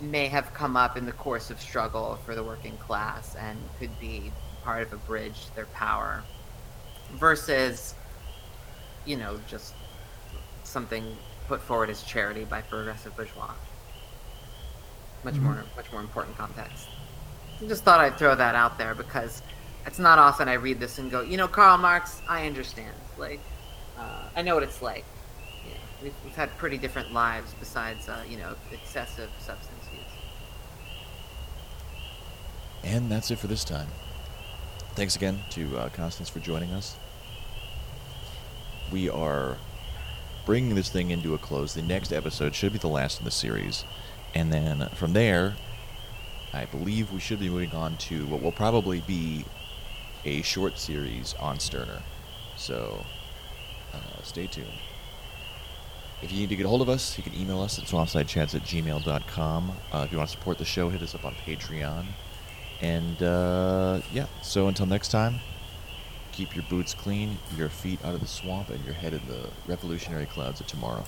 may 0.00 0.26
have 0.26 0.52
come 0.54 0.76
up 0.76 0.96
in 0.96 1.06
the 1.06 1.12
course 1.12 1.50
of 1.50 1.60
struggle 1.60 2.18
for 2.24 2.34
the 2.34 2.42
working 2.42 2.76
class 2.78 3.34
and 3.36 3.58
could 3.78 3.98
be 3.98 4.30
part 4.62 4.82
of 4.82 4.92
a 4.92 4.96
bridge 4.96 5.46
to 5.46 5.54
their 5.56 5.66
power, 5.66 6.22
versus, 7.14 7.94
you 9.04 9.16
know, 9.16 9.38
just 9.48 9.74
something 10.64 11.16
put 11.48 11.60
forward 11.62 11.88
as 11.88 12.02
charity 12.02 12.44
by 12.44 12.60
progressive 12.60 13.14
bourgeois. 13.16 13.54
Much 15.24 15.34
Mhm. 15.34 15.42
more, 15.42 15.64
much 15.76 15.90
more 15.92 16.00
important 16.00 16.36
context. 16.36 16.88
I 17.62 17.66
just 17.66 17.84
thought 17.84 18.00
I'd 18.00 18.18
throw 18.18 18.34
that 18.34 18.54
out 18.54 18.76
there 18.76 18.94
because 18.94 19.42
it's 19.86 19.98
not 19.98 20.18
often 20.18 20.48
I 20.48 20.54
read 20.54 20.80
this 20.80 20.98
and 20.98 21.10
go, 21.10 21.20
you 21.22 21.36
know, 21.36 21.48
Karl 21.48 21.78
Marx, 21.78 22.20
I 22.28 22.46
understand. 22.46 22.94
Like, 23.16 23.40
uh, 23.98 24.28
I 24.34 24.42
know 24.42 24.54
what 24.54 24.64
it's 24.64 24.82
like. 24.82 25.04
Yeah, 25.66 25.74
we've, 26.02 26.14
we've 26.24 26.34
had 26.34 26.54
pretty 26.58 26.76
different 26.76 27.12
lives 27.12 27.54
besides, 27.58 28.08
uh, 28.08 28.24
you 28.28 28.36
know, 28.36 28.54
excessive 28.72 29.30
substance 29.38 29.84
use. 29.92 30.02
And 32.86 33.10
that's 33.10 33.32
it 33.32 33.38
for 33.40 33.48
this 33.48 33.64
time. 33.64 33.88
Thanks 34.94 35.16
again 35.16 35.40
to 35.50 35.76
uh, 35.76 35.88
Constance 35.88 36.28
for 36.28 36.38
joining 36.38 36.70
us. 36.70 36.96
We 38.92 39.10
are 39.10 39.58
bringing 40.46 40.76
this 40.76 40.88
thing 40.88 41.10
into 41.10 41.34
a 41.34 41.38
close. 41.38 41.74
The 41.74 41.82
next 41.82 42.12
episode 42.12 42.54
should 42.54 42.72
be 42.72 42.78
the 42.78 42.86
last 42.86 43.18
in 43.18 43.24
the 43.24 43.32
series. 43.32 43.84
And 44.36 44.52
then 44.52 44.88
from 44.90 45.14
there, 45.14 45.56
I 46.52 46.66
believe 46.66 47.10
we 47.10 47.18
should 47.18 47.40
be 47.40 47.50
moving 47.50 47.72
on 47.72 47.96
to 47.96 48.24
what 48.26 48.40
will 48.40 48.52
probably 48.52 49.00
be 49.00 49.44
a 50.24 50.42
short 50.42 50.78
series 50.78 51.34
on 51.40 51.58
Stirner. 51.58 52.02
So 52.56 53.04
uh, 53.92 54.22
stay 54.22 54.46
tuned. 54.46 54.68
If 56.22 56.30
you 56.30 56.38
need 56.38 56.50
to 56.50 56.56
get 56.56 56.66
a 56.66 56.68
hold 56.68 56.82
of 56.82 56.88
us, 56.88 57.18
you 57.18 57.24
can 57.24 57.34
email 57.34 57.60
us 57.60 57.80
at 57.80 57.86
swampsidechats 57.86 58.54
at 58.54 58.62
gmail.com. 58.62 59.72
Uh, 59.92 60.02
if 60.06 60.12
you 60.12 60.18
want 60.18 60.30
to 60.30 60.36
support 60.36 60.58
the 60.58 60.64
show, 60.64 60.88
hit 60.88 61.02
us 61.02 61.16
up 61.16 61.24
on 61.24 61.34
Patreon. 61.34 62.06
And 62.80 63.22
uh, 63.22 64.00
yeah, 64.12 64.26
so 64.42 64.68
until 64.68 64.86
next 64.86 65.08
time, 65.08 65.40
keep 66.32 66.54
your 66.54 66.64
boots 66.68 66.92
clean, 66.94 67.38
your 67.56 67.68
feet 67.68 67.98
out 68.04 68.14
of 68.14 68.20
the 68.20 68.26
swamp, 68.26 68.68
and 68.70 68.84
your 68.84 68.94
head 68.94 69.14
in 69.14 69.26
the 69.26 69.48
revolutionary 69.66 70.26
clouds 70.26 70.60
of 70.60 70.66
tomorrow. 70.66 71.04